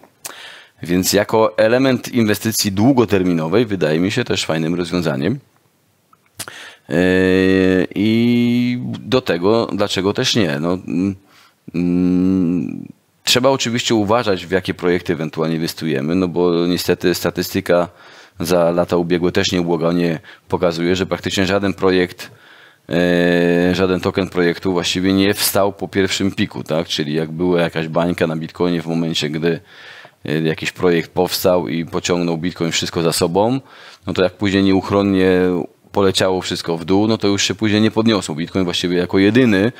Więc 0.82 1.12
jako 1.12 1.58
element 1.58 2.08
inwestycji 2.08 2.72
długoterminowej 2.72 3.66
wydaje 3.66 4.00
mi 4.00 4.10
się 4.10 4.24
też 4.24 4.44
fajnym 4.44 4.74
rozwiązaniem. 4.74 5.38
Yy, 6.88 6.96
I 7.94 8.78
do 9.00 9.20
tego, 9.20 9.68
dlaczego 9.72 10.12
też 10.12 10.36
nie? 10.36 10.60
No, 10.60 10.72
mm, 10.72 11.14
mm, 11.74 12.88
trzeba 13.24 13.50
oczywiście 13.50 13.94
uważać, 13.94 14.46
w 14.46 14.50
jakie 14.50 14.74
projekty 14.74 15.12
ewentualnie 15.12 15.56
inwestujemy, 15.56 16.14
no 16.14 16.28
bo 16.28 16.66
niestety 16.66 17.14
statystyka 17.14 17.88
za 18.40 18.70
lata 18.70 18.96
ubiegłe 18.96 19.32
też 19.32 19.52
nieubłaganie 19.52 20.20
pokazuje, 20.48 20.96
że 20.96 21.06
praktycznie 21.06 21.46
żaden 21.46 21.74
projekt, 21.74 22.30
e, 22.88 23.74
żaden 23.74 24.00
token 24.00 24.28
projektu 24.28 24.72
właściwie 24.72 25.12
nie 25.12 25.34
wstał 25.34 25.72
po 25.72 25.88
pierwszym 25.88 26.32
piku, 26.32 26.64
tak? 26.64 26.86
Czyli 26.86 27.14
jak 27.14 27.30
była 27.30 27.60
jakaś 27.60 27.88
bańka 27.88 28.26
na 28.26 28.36
Bitcoinie 28.36 28.82
w 28.82 28.86
momencie, 28.86 29.30
gdy 29.30 29.48
e, 29.48 29.60
jakiś 30.24 30.72
projekt 30.72 31.10
powstał 31.10 31.68
i 31.68 31.84
pociągnął 31.84 32.38
Bitcoin 32.38 32.70
wszystko 32.70 33.02
za 33.02 33.12
sobą, 33.12 33.60
no 34.06 34.12
to 34.12 34.24
jak 34.24 34.32
później 34.32 34.62
nieuchronnie 34.62 35.40
poleciało 35.92 36.40
wszystko 36.40 36.78
w 36.78 36.84
dół, 36.84 37.08
no 37.08 37.18
to 37.18 37.28
już 37.28 37.42
się 37.42 37.54
później 37.54 37.80
nie 37.80 37.90
podniosło. 37.90 38.34
Bitcoin 38.34 38.64
właściwie 38.64 38.96
jako 38.96 39.18
jedyny 39.18 39.72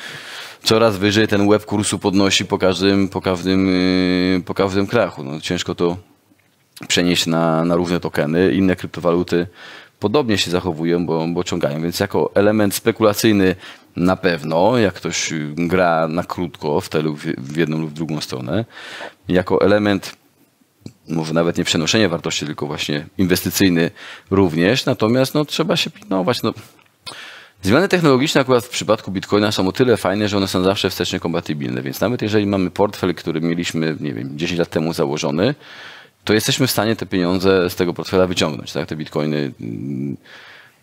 coraz 0.62 0.97
wyżej 0.97 1.28
ten 1.28 1.49
web 1.49 1.64
kursu 1.64 1.99
podnosi 1.99 2.45
po 2.45 2.59
każdym, 2.59 3.09
po 3.09 3.20
każdym, 3.20 3.66
yy, 3.66 4.43
po 4.45 4.55
każdym 4.55 4.86
krachu. 4.86 5.24
No, 5.24 5.40
ciężko 5.40 5.74
to 5.74 5.97
przenieść 6.88 7.26
na, 7.26 7.64
na 7.64 7.76
różne 7.76 8.01
tokeny. 8.01 8.53
Inne 8.53 8.76
kryptowaluty 8.76 9.47
podobnie 10.01 10.38
się 10.38 10.51
zachowują, 10.51 11.07
bo, 11.07 11.26
bo 11.28 11.45
ciągają. 11.45 11.82
Więc 11.82 12.01
jako 12.01 12.30
element 12.34 12.74
spekulacyjny 12.74 13.57
na 13.97 14.16
pewno, 14.16 14.78
jak 14.78 14.95
ktoś 14.95 15.32
y, 15.32 15.55
gra 15.57 16.09
na 16.09 16.24
krótko 16.24 16.80
w 16.80 16.88
tę 16.88 17.03
w 17.38 17.57
jedną 17.57 17.78
lub 17.78 17.90
w 17.90 17.93
drugą 17.93 18.20
stronę. 18.20 18.64
Jako 19.28 19.64
element 19.64 20.16
może 21.09 21.34
nawet 21.34 21.59
nie 21.59 21.64
przenoszenie 21.64 22.09
wartości, 22.09 22.46
tylko 22.46 22.66
właśnie 22.66 23.07
inwestycyjny 23.18 23.90
również. 24.30 24.86
Natomiast 24.86 25.34
no, 25.34 25.44
trzeba 25.44 25.76
się 25.76 25.90
pilnować. 25.90 26.42
No, 26.42 26.55
Zmiany 27.62 27.88
technologiczne 27.88 28.40
akurat 28.40 28.64
w 28.64 28.68
przypadku 28.68 29.11
Bitcoina 29.11 29.53
są 29.53 29.68
o 29.68 29.72
tyle 29.72 29.96
fajne, 29.96 30.28
że 30.28 30.36
one 30.36 30.48
są 30.48 30.62
zawsze 30.64 30.90
wstecznie 30.90 31.20
kompatybilne, 31.20 31.82
więc 31.82 32.00
nawet 32.00 32.22
jeżeli 32.22 32.46
mamy 32.46 32.70
portfel, 32.70 33.14
który 33.14 33.40
mieliśmy, 33.40 33.96
nie 34.00 34.12
wiem, 34.12 34.38
10 34.38 34.59
lat 34.59 34.70
temu 34.70 34.92
założony, 34.92 35.55
to 36.24 36.32
jesteśmy 36.34 36.66
w 36.66 36.70
stanie 36.70 36.96
te 36.96 37.07
pieniądze 37.07 37.70
z 37.70 37.76
tego 37.76 37.94
portfela 37.94 38.26
wyciągnąć, 38.26 38.72
tak? 38.72 38.88
Te 38.88 38.96
bitcoiny. 38.96 39.53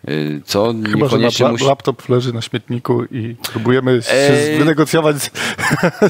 Y, 0.08 0.40
Co 0.44 0.66
Chyba, 0.72 0.90
że 0.90 0.96
niekoniecznie 0.96 1.46
na 1.46 1.52
musi... 1.52 1.64
laptop 1.64 2.08
leży 2.08 2.32
na 2.32 2.40
śmietniku 2.42 3.04
i 3.04 3.36
próbujemy 3.52 4.02
się 4.02 4.12
Ej. 4.12 4.58
wynegocjować. 4.58 5.16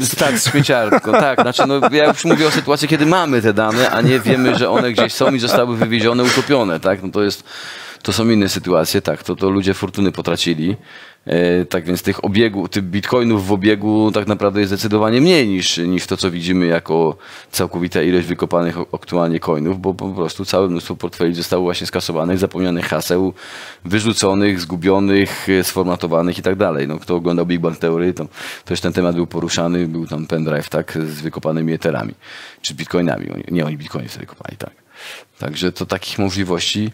Z... 0.01 0.17
Tak, 0.17 0.39
z 0.39 0.51
śmieciarką, 0.51 1.13
tak. 1.13 1.41
Znaczy, 1.41 1.63
no, 1.67 1.81
ja 1.93 2.05
już 2.07 2.25
mówię 2.25 2.47
o 2.47 2.51
sytuacji, 2.51 2.89
kiedy 2.89 3.07
mamy 3.07 3.43
te 3.43 3.53
dane, 3.53 3.91
a 3.91 4.01
nie 4.01 4.21
wiemy, 4.21 4.59
że 4.59 4.71
one 4.71 4.93
gdzieś 4.93 5.13
są 5.13 5.35
i 5.35 5.39
zostały 5.39 5.77
wywiezione, 5.77 6.23
utopione, 6.23 6.81
tak? 6.81 7.03
No 7.03 7.11
to 7.11 7.23
jest, 7.23 7.45
to 8.03 8.13
są 8.13 8.29
inne 8.29 8.49
sytuacje, 8.49 9.03
tak. 9.03 9.23
To, 9.23 9.37
to 9.37 9.51
ludzie 9.51 9.75
fortuny 9.75 10.13
potracili. 10.13 10.77
E, 11.27 11.65
tak 11.65 11.85
więc 11.85 12.03
tych 12.03 12.25
obiegu, 12.25 12.69
tych 12.69 12.85
bitcoinów 12.85 13.47
w 13.47 13.53
obiegu 13.53 14.11
tak 14.15 14.27
naprawdę 14.27 14.61
jest 14.61 14.73
zdecydowanie 14.73 15.21
mniej 15.21 15.49
niż, 15.49 15.79
niż 15.79 16.07
to, 16.07 16.17
co 16.17 16.31
widzimy 16.31 16.67
jako 16.67 17.17
całkowita 17.51 18.03
ilość 18.03 18.27
wykopanych 18.27 18.77
aktualnie 18.93 19.41
coinów, 19.41 19.81
bo 19.81 19.95
po 19.95 20.09
prostu 20.09 20.45
całe 20.45 20.69
mnóstwo 20.69 20.97
portfeli 20.97 21.35
zostało 21.35 21.63
właśnie 21.63 21.87
skasowanych, 21.87 22.39
zapomnianych 22.39 22.85
haseł, 22.85 23.33
wyrzuconych, 23.85 24.61
zgubionych, 24.61 25.47
sformatowanych 25.63 26.39
i 26.39 26.43
tak 26.43 26.57
dalej. 26.57 26.89
No, 26.89 26.99
kto 26.99 27.17
oglądał 27.17 27.47
Big 27.47 27.61
Bang 27.61 27.79
Theory, 27.79 28.13
to 28.13 28.27
też 28.65 28.81
ten 28.81 28.93
temat 28.93 29.17
był 29.17 29.27
poruszany, 29.27 29.89
był 29.89 30.07
tam 30.07 30.27
pendrive, 30.27 30.69
tak, 30.69 30.99
z 31.07 31.21
wykopanymi 31.21 31.73
eterami, 31.73 32.15
czy 32.63 32.75
bitcoinami. 32.75 33.27
Nie, 33.51 33.67
oni 33.67 33.77
bitcoiny 33.77 34.09
wtedy 34.09 34.27
kopali, 34.27 34.57
tak. 34.57 34.73
Także 35.39 35.73
to 35.73 35.87
takich 35.87 36.19
możliwości 36.19 36.91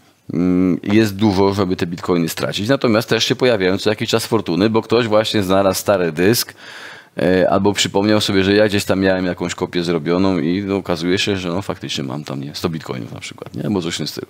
jest 0.82 1.16
dużo, 1.16 1.54
żeby 1.54 1.76
te 1.76 1.86
bitcoiny 1.86 2.28
stracić. 2.28 2.68
Natomiast 2.68 3.08
też 3.08 3.24
się 3.24 3.36
pojawiają 3.36 3.78
co 3.78 3.90
jakiś 3.90 4.10
czas 4.10 4.26
fortuny, 4.26 4.70
bo 4.70 4.82
ktoś 4.82 5.06
właśnie 5.06 5.42
znalazł 5.42 5.80
stary 5.80 6.12
dysk 6.12 6.54
e, 7.18 7.50
albo 7.50 7.72
przypomniał 7.72 8.20
sobie, 8.20 8.44
że 8.44 8.54
ja 8.54 8.68
gdzieś 8.68 8.84
tam 8.84 9.00
miałem 9.00 9.26
jakąś 9.26 9.54
kopię 9.54 9.84
zrobioną 9.84 10.38
i 10.38 10.62
no, 10.62 10.76
okazuje 10.76 11.18
się, 11.18 11.36
że 11.36 11.48
no, 11.48 11.62
faktycznie 11.62 12.04
mam 12.04 12.24
tam 12.24 12.40
nie, 12.40 12.54
100 12.54 12.68
bitcoinów 12.68 13.12
na 13.12 13.20
przykład, 13.20 13.54
nie? 13.54 13.64
albo 13.64 13.82
coś 13.82 13.94
w 13.94 13.98
tym 13.98 14.06
stylu. 14.06 14.26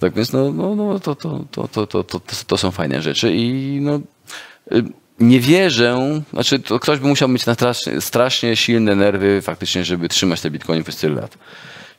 Tak 0.00 0.14
więc 0.14 0.32
no, 0.32 0.52
no, 0.52 0.74
no, 0.74 1.00
to, 1.00 1.14
to, 1.14 1.44
to, 1.50 1.68
to, 1.68 1.86
to, 1.86 2.04
to, 2.04 2.20
to 2.46 2.56
są 2.56 2.70
fajne 2.70 3.02
rzeczy 3.02 3.34
i 3.34 3.78
no, 3.80 4.00
y, 4.72 4.84
nie 5.20 5.40
wierzę, 5.40 6.22
znaczy 6.32 6.58
to 6.58 6.78
ktoś 6.78 6.98
by 6.98 7.08
musiał 7.08 7.28
mieć 7.28 7.46
na 7.46 7.54
strasznie, 7.54 8.00
strasznie 8.00 8.56
silne 8.56 8.96
nerwy 8.96 9.42
faktycznie, 9.42 9.84
żeby 9.84 10.08
trzymać 10.08 10.40
te 10.40 10.50
bitcoiny 10.50 10.82
przez 10.82 10.96
tyle 10.96 11.20
lat. 11.20 11.38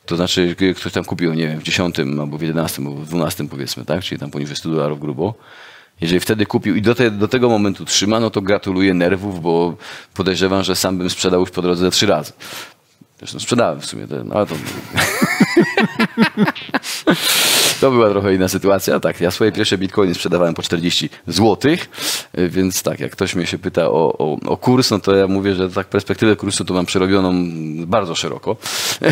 To 0.06 0.16
znaczy, 0.16 0.56
ktoś 0.78 0.94
tam 0.94 1.06
kupił, 1.06 1.34
nie 1.34 1.48
wiem, 1.48 1.60
w 1.60 1.64
10 1.64 2.00
albo 2.00 2.38
w 2.38 2.42
11 2.42 2.82
albo 2.82 2.96
w 2.96 3.08
12 3.08 3.48
powiedzmy, 3.48 3.86
tak? 3.86 4.04
Czyli 4.04 4.20
tam 4.20 4.32
poniżej 4.32 4.56
100 4.56 4.70
dolarów 4.70 5.00
grubo. 5.00 5.34
Jeżeli 6.02 6.20
wtedy 6.20 6.46
kupił 6.46 6.76
i 6.76 6.82
do, 6.82 6.96
te, 6.96 7.12
do 7.12 7.28
tego 7.28 7.50
momentu 7.50 7.86
trzyma, 7.86 8.20
no 8.20 8.30
to 8.30 8.42
gratuluję 8.42 8.94
nerwów, 8.94 9.42
bo 9.42 9.76
podejrzewam, 10.14 10.64
że 10.64 10.76
sam 10.76 10.98
bym 10.98 11.10
sprzedał 11.10 11.40
już 11.40 11.52
po 11.52 11.62
drodze 11.62 11.92
trzy 11.92 12.06
razy. 12.06 12.34
Zresztą 13.20 13.40
sprzedałem 13.40 13.82
w 13.82 13.86
sumie, 13.86 14.08
ten, 14.08 14.32
ale 14.32 14.46
to... 14.46 14.56
To 17.82 17.92
była 17.92 18.10
trochę 18.10 18.36
inna 18.36 18.48
sytuacja. 18.48 19.00
Tak, 19.00 19.22
ja 19.22 19.32
swoje 19.32 19.52
pierwsze 19.52 19.78
bitcoiny 19.78 20.14
sprzedawałem 20.14 20.54
po 20.54 20.62
40 20.62 21.10
zł, 21.28 21.72
więc 22.34 22.84
tak, 22.84 23.00
jak 23.00 23.12
ktoś 23.12 23.36
mnie 23.36 23.46
się 23.46 23.58
pyta 23.58 23.88
o, 23.88 24.18
o, 24.18 24.38
o 24.46 24.58
kurs, 24.58 24.92
no 24.92 25.00
to 25.00 25.16
ja 25.16 25.28
mówię, 25.28 25.56
że 25.56 25.70
tak 25.70 25.88
perspektywę 25.88 26.36
kursu 26.36 26.66
to 26.66 26.74
mam 26.74 26.86
przerobioną 26.86 27.34
bardzo 27.86 28.16
szeroko. 28.16 28.56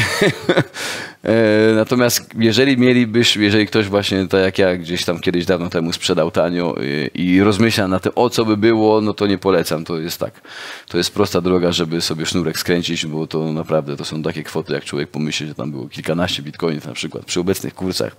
E, 1.23 1.73
Natomiast 1.75 2.29
jeżeli 2.39 2.77
mielibyś, 2.77 3.35
jeżeli 3.35 3.67
ktoś 3.67 3.87
właśnie 3.87 4.27
tak 4.27 4.41
jak 4.41 4.57
ja 4.57 4.77
gdzieś 4.77 5.05
tam 5.05 5.19
kiedyś 5.19 5.45
dawno 5.45 5.69
temu 5.69 5.93
sprzedał 5.93 6.31
tanio 6.31 6.75
i, 7.15 7.21
i 7.21 7.43
rozmyśla 7.43 7.87
na 7.87 7.99
tym, 7.99 8.11
o 8.15 8.29
co 8.29 8.45
by 8.45 8.57
było, 8.57 9.01
no 9.01 9.13
to 9.13 9.27
nie 9.27 9.37
polecam. 9.37 9.85
To 9.85 9.99
jest 9.99 10.19
tak, 10.19 10.41
to 10.87 10.97
jest 10.97 11.13
prosta 11.13 11.41
droga, 11.41 11.71
żeby 11.71 12.01
sobie 12.01 12.25
sznurek 12.25 12.59
skręcić, 12.59 13.05
bo 13.05 13.27
to 13.27 13.53
naprawdę 13.53 13.97
to 13.97 14.05
są 14.05 14.23
takie 14.23 14.43
kwoty, 14.43 14.73
jak 14.73 14.83
człowiek 14.83 15.09
pomyśli, 15.09 15.47
że 15.47 15.55
tam 15.55 15.71
było 15.71 15.89
kilkanaście 15.89 16.43
bitcoinów 16.43 16.62
na 16.85 16.93
przykład 16.93 17.25
przy 17.25 17.39
obecnych 17.39 17.75
kursach. 17.75 18.15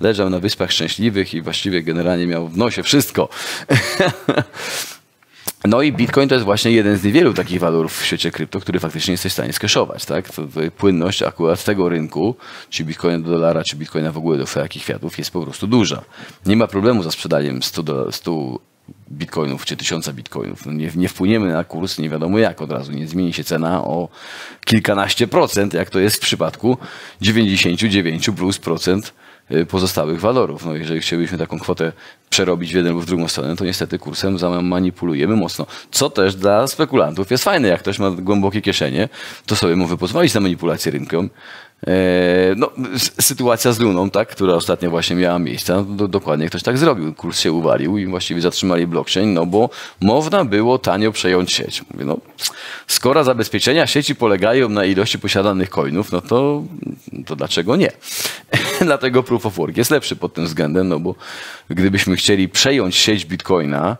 Leżał 0.00 0.30
na 0.30 0.38
Wyspach 0.38 0.72
Szczęśliwych 0.72 1.34
i 1.34 1.42
właściwie 1.42 1.82
generalnie 1.82 2.26
miał 2.26 2.48
w 2.48 2.56
nosie 2.56 2.82
wszystko. 2.82 3.28
No 5.64 5.82
i 5.82 5.92
Bitcoin 5.92 6.28
to 6.28 6.34
jest 6.34 6.44
właśnie 6.44 6.72
jeden 6.72 6.96
z 6.96 7.04
niewielu 7.04 7.34
takich 7.34 7.60
walorów 7.60 8.00
w 8.00 8.04
świecie 8.04 8.30
krypto, 8.30 8.60
który 8.60 8.80
faktycznie 8.80 9.12
jesteś 9.12 9.32
w 9.32 9.34
stanie 9.34 9.52
skeszować. 9.52 10.04
Tak? 10.04 10.30
To, 10.30 10.42
to 10.42 10.60
płynność 10.76 11.22
akurat 11.22 11.64
tego 11.64 11.88
rynku, 11.88 12.36
czy 12.70 12.84
Bitcoina 12.84 13.18
do 13.18 13.30
dolara, 13.30 13.64
czy 13.64 13.76
Bitcoina 13.76 14.12
w 14.12 14.18
ogóle 14.18 14.38
do 14.38 14.46
wszelkich 14.46 14.82
kwiatów 14.82 15.18
jest 15.18 15.30
po 15.30 15.42
prostu 15.42 15.66
duża. 15.66 16.02
Nie 16.46 16.56
ma 16.56 16.66
problemu 16.66 17.02
za 17.02 17.10
sprzedaniem 17.10 17.62
100, 17.62 17.82
do, 17.82 18.12
100 18.12 18.58
bitcoinów 19.10 19.64
czy 19.64 19.76
1000 19.76 20.10
bitcoinów. 20.10 20.66
No 20.66 20.72
nie, 20.72 20.90
nie 20.96 21.08
wpłyniemy 21.08 21.52
na 21.52 21.64
kurs 21.64 21.98
nie 21.98 22.10
wiadomo 22.10 22.38
jak 22.38 22.62
od 22.62 22.72
razu. 22.72 22.92
Nie 22.92 23.06
zmieni 23.06 23.32
się 23.32 23.44
cena 23.44 23.84
o 23.84 24.08
kilkanaście 24.64 25.28
procent, 25.28 25.74
jak 25.74 25.90
to 25.90 25.98
jest 25.98 26.16
w 26.16 26.20
przypadku 26.20 26.78
99 27.20 28.30
plus 28.36 28.58
procent 28.58 29.12
y, 29.50 29.66
pozostałych 29.66 30.20
walorów. 30.20 30.64
No, 30.64 30.74
jeżeli 30.74 31.00
chcielibyśmy 31.00 31.38
taką 31.38 31.58
kwotę 31.58 31.92
przerobić 32.30 32.72
w 32.72 32.76
jedną 32.76 32.92
lub 32.92 33.02
w 33.02 33.06
drugą 33.06 33.28
stronę, 33.28 33.56
to 33.56 33.64
niestety 33.64 33.98
kursem 33.98 34.38
zamanipulujemy 34.38 35.36
mocno. 35.36 35.66
Co 35.90 36.10
też 36.10 36.36
dla 36.36 36.66
spekulantów 36.66 37.30
jest 37.30 37.44
fajne. 37.44 37.68
Jak 37.68 37.80
ktoś 37.80 37.98
ma 37.98 38.10
głębokie 38.10 38.62
kieszenie, 38.62 39.08
to 39.46 39.56
sobie 39.56 39.76
może 39.76 39.96
pozwolić 39.96 40.34
na 40.34 40.40
manipulację 40.40 40.92
rynkiem. 40.92 41.30
E, 41.86 42.54
No, 42.56 42.70
sytuacja 43.20 43.72
z 43.72 43.80
Luną, 43.80 44.10
tak, 44.10 44.28
która 44.28 44.54
ostatnio 44.54 44.90
właśnie 44.90 45.16
miała 45.16 45.38
miejsce, 45.38 45.74
no, 45.74 45.82
do, 45.82 46.08
dokładnie 46.08 46.48
ktoś 46.48 46.62
tak 46.62 46.78
zrobił. 46.78 47.14
Kurs 47.14 47.40
się 47.40 47.52
uwalił 47.52 47.98
i 47.98 48.06
właściwie 48.06 48.40
zatrzymali 48.40 48.86
blockchain, 48.86 49.34
no 49.34 49.46
bo 49.46 49.70
można 50.00 50.44
było 50.44 50.78
tanio 50.78 51.12
przejąć 51.12 51.52
sieć. 51.52 51.82
Mówię, 51.90 52.04
no, 52.04 52.18
skoro 52.86 53.24
zabezpieczenia 53.24 53.86
sieci 53.86 54.14
polegają 54.14 54.68
na 54.68 54.84
ilości 54.84 55.18
posiadanych 55.18 55.70
coinów, 55.70 56.12
no 56.12 56.20
to, 56.20 56.62
to 57.26 57.36
dlaczego 57.36 57.76
nie? 57.76 57.90
Dlatego 58.80 59.22
Proof 59.22 59.46
of 59.46 59.54
Work 59.54 59.76
jest 59.76 59.90
lepszy 59.90 60.16
pod 60.16 60.34
tym 60.34 60.44
względem, 60.44 60.88
no 60.88 61.00
bo 61.00 61.14
gdybyśmy 61.70 62.16
chcieli 62.16 62.48
przejąć 62.48 62.96
sieć 62.96 63.24
Bitcoina, 63.24 63.96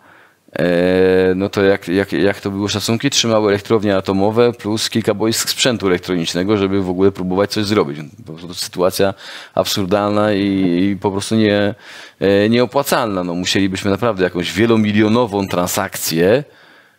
no 1.34 1.48
to 1.48 1.62
jak, 1.62 1.88
jak, 1.88 2.12
jak 2.12 2.40
to 2.40 2.50
były 2.50 2.68
szacunki? 2.68 3.10
Trzymały 3.10 3.48
elektrownie 3.48 3.96
atomowe 3.96 4.52
plus 4.52 4.90
kilka 4.90 5.14
boisk 5.14 5.50
sprzętu 5.50 5.86
elektronicznego, 5.86 6.56
żeby 6.56 6.82
w 6.82 6.90
ogóle 6.90 7.12
próbować 7.12 7.50
coś 7.50 7.64
zrobić. 7.64 7.98
Po 8.26 8.32
prostu 8.32 8.54
sytuacja 8.54 9.14
absurdalna 9.54 10.32
i, 10.32 10.88
i 10.90 10.96
po 10.96 11.10
prostu 11.10 11.34
nie, 11.34 11.74
e, 12.20 12.48
nieopłacalna. 12.48 13.24
No, 13.24 13.34
musielibyśmy 13.34 13.90
naprawdę 13.90 14.24
jakąś 14.24 14.52
wielomilionową 14.52 15.48
transakcję 15.48 16.44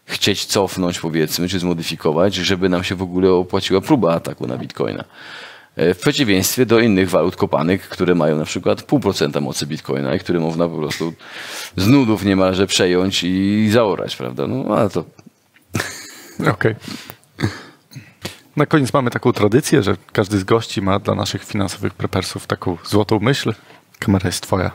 chcieć 0.06 0.46
cofnąć, 0.46 1.00
powiedzmy, 1.00 1.48
czy 1.48 1.60
zmodyfikować, 1.60 2.36
żeby 2.36 2.70
nam 2.70 2.84
się 2.84 2.96
w 2.96 3.02
ogóle 3.02 3.32
opłaciła 3.32 3.82
próba 3.82 4.14
ataku 4.14 4.48
na 4.48 4.58
Bitcoina. 4.58 5.04
E, 5.80 5.94
W 5.94 6.00
przeciwieństwie 6.00 6.66
do 6.66 6.80
innych 6.80 7.10
walut 7.10 7.36
kopanych, 7.36 7.90
które 7.90 8.16
mają 8.16 8.38
na 8.38 8.46
przykład 8.46 8.84
pół 8.84 9.00
procenta 9.00 9.42
mocy 9.42 9.68
bitcoina 9.68 10.16
i 10.16 10.20
które 10.20 10.40
można 10.40 10.68
po 10.70 10.78
prostu 10.78 11.14
z 11.78 11.88
nudów 11.88 12.26
niemalże 12.26 12.68
przejąć 12.68 13.24
i 13.24 13.70
zaorać, 13.72 14.16
prawda? 14.16 14.48
No 14.48 14.76
ale 14.78 14.90
to 14.90 15.04
Okej. 16.54 16.76
Na 18.56 18.66
koniec 18.66 18.94
mamy 18.94 19.10
taką 19.12 19.34
tradycję, 19.34 19.84
że 19.84 19.98
każdy 20.12 20.40
z 20.40 20.44
gości 20.44 20.82
ma 20.82 21.00
dla 21.00 21.16
naszych 21.16 21.44
finansowych 21.44 21.94
prepersów 21.94 22.48
taką 22.48 22.78
złotą 22.86 23.20
myśl. 23.20 23.54
Kamera 24.00 24.28
jest 24.28 24.44
twoja. 24.44 24.72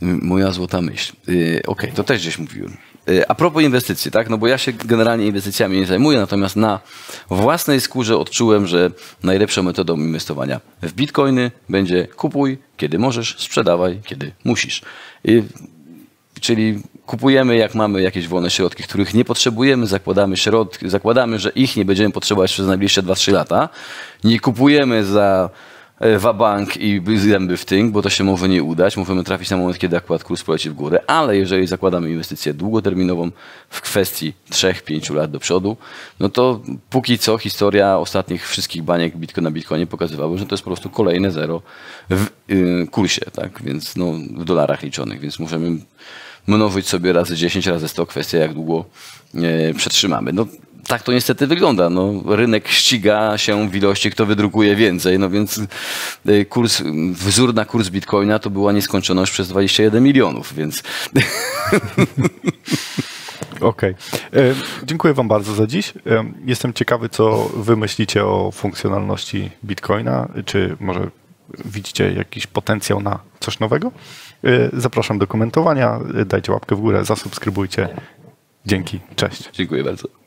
moja 0.00 0.50
złota 0.52 0.80
myśl. 0.80 1.12
Y, 1.28 1.62
Okej, 1.66 1.92
to 1.92 2.04
też 2.04 2.20
gdzieś 2.20 2.38
mówiłem. 2.38 2.76
Y, 3.08 3.28
A 3.28 3.34
propos 3.34 3.62
inwestycji, 3.62 4.10
tak? 4.10 4.30
No 4.30 4.38
bo 4.38 4.46
ja 4.46 4.58
się 4.58 4.72
generalnie 4.72 5.26
inwestycjami 5.26 5.76
nie 5.76 5.86
zajmuję, 5.86 6.18
natomiast 6.18 6.56
na 6.56 6.80
własnej 7.30 7.80
skórze 7.80 8.18
odczułem, 8.18 8.66
że 8.66 8.90
najlepszą 9.22 9.62
metodą 9.62 9.96
inwestowania 9.96 10.60
w 10.82 10.92
bitcoiny 10.92 11.50
będzie 11.68 12.06
kupuj, 12.06 12.58
kiedy 12.76 12.98
możesz, 12.98 13.36
sprzedawaj, 13.38 14.00
kiedy 14.04 14.32
musisz. 14.44 14.82
I 15.24 15.42
Czyli 16.42 16.82
kupujemy, 17.06 17.56
jak 17.56 17.74
mamy 17.74 18.02
jakieś 18.02 18.28
wolne 18.28 18.50
środki, 18.50 18.82
których 18.82 19.14
nie 19.14 19.24
potrzebujemy, 19.24 19.86
zakładamy 19.86 20.36
środki, 20.36 20.88
zakładamy, 20.88 21.38
że 21.38 21.50
ich 21.50 21.76
nie 21.76 21.84
będziemy 21.84 22.10
potrzebować 22.10 22.52
przez 22.52 22.66
najbliższe 22.66 23.02
2-3 23.02 23.32
lata. 23.32 23.68
Nie 24.24 24.40
kupujemy 24.40 25.04
za 25.04 25.50
wabank 26.18 26.76
i 26.76 27.02
zęby 27.16 27.56
w 27.56 27.64
tynk, 27.64 27.92
bo 27.92 28.02
to 28.02 28.10
się 28.10 28.24
może 28.24 28.48
nie 28.48 28.62
udać. 28.62 28.96
Możemy 28.96 29.24
trafić 29.24 29.50
na 29.50 29.56
moment, 29.56 29.78
kiedy 29.78 29.96
akurat 29.96 30.24
kurs 30.24 30.42
poleci 30.42 30.70
w 30.70 30.74
górę, 30.74 31.00
ale 31.06 31.36
jeżeli 31.36 31.66
zakładamy 31.66 32.10
inwestycję 32.10 32.54
długoterminową 32.54 33.30
w 33.68 33.80
kwestii 33.80 34.32
3-5 34.50 35.14
lat 35.14 35.30
do 35.30 35.40
przodu, 35.40 35.76
no 36.20 36.28
to 36.28 36.60
póki 36.90 37.18
co 37.18 37.38
historia 37.38 37.98
ostatnich 37.98 38.48
wszystkich 38.48 38.82
baniek 38.82 39.16
Bitcoin 39.16 39.44
na 39.44 39.50
Bitcoinie 39.50 39.86
pokazywały, 39.86 40.38
że 40.38 40.46
to 40.46 40.54
jest 40.54 40.64
po 40.64 40.70
prostu 40.70 40.90
kolejne 40.90 41.30
zero 41.30 41.62
w 42.10 42.26
y, 42.50 42.86
kursie, 42.90 43.20
tak? 43.32 43.62
Więc 43.62 43.96
no, 43.96 44.12
w 44.36 44.44
dolarach 44.44 44.82
liczonych, 44.82 45.20
więc 45.20 45.38
możemy 45.38 45.78
mnożyć 46.46 46.88
sobie 46.88 47.12
razy 47.12 47.36
10, 47.36 47.66
razy 47.66 47.88
100, 47.88 48.06
kwestia 48.06 48.38
jak 48.38 48.54
długo 48.54 48.84
e, 49.34 49.74
przetrzymamy. 49.74 50.32
No, 50.32 50.46
tak 50.86 51.02
to 51.02 51.12
niestety 51.12 51.46
wygląda. 51.46 51.90
No, 51.90 52.12
rynek 52.26 52.68
ściga 52.68 53.38
się 53.38 53.68
w 53.70 53.76
ilości, 53.76 54.10
kto 54.10 54.26
wydrukuje 54.26 54.76
więcej, 54.76 55.18
no 55.18 55.30
więc 55.30 55.60
e, 56.26 56.44
kurs, 56.44 56.82
wzór 57.12 57.54
na 57.54 57.64
kurs 57.64 57.88
bitcoina 57.88 58.38
to 58.38 58.50
była 58.50 58.72
nieskończoność 58.72 59.32
przez 59.32 59.48
21 59.48 60.02
milionów, 60.04 60.54
więc 60.54 60.82
Okej. 63.60 63.94
E, 64.34 64.54
Dziękuję 64.84 65.14
Wam 65.14 65.28
bardzo 65.28 65.54
za 65.54 65.66
dziś. 65.66 65.92
E, 66.06 66.24
Jestem 66.44 66.72
ciekawy, 66.72 67.08
co 67.08 67.50
Wy 67.56 67.76
myślicie 67.76 68.24
o 68.24 68.50
funkcjonalności 68.50 69.50
Bitcoina. 69.64 70.28
Czy 70.46 70.76
może 70.80 71.10
widzicie 71.64 72.12
jakiś 72.12 72.46
potencjał 72.46 73.00
na 73.00 73.18
coś 73.40 73.60
nowego? 73.60 73.92
E, 74.44 74.50
Zapraszam 74.72 75.18
do 75.18 75.26
komentowania. 75.26 76.00
Dajcie 76.26 76.52
łapkę 76.52 76.76
w 76.76 76.80
górę, 76.80 77.04
zasubskrybujcie. 77.04 77.88
Dzięki. 78.66 79.00
Cześć. 79.16 79.50
dziękuję 79.52 79.84
bardzo. 79.84 80.21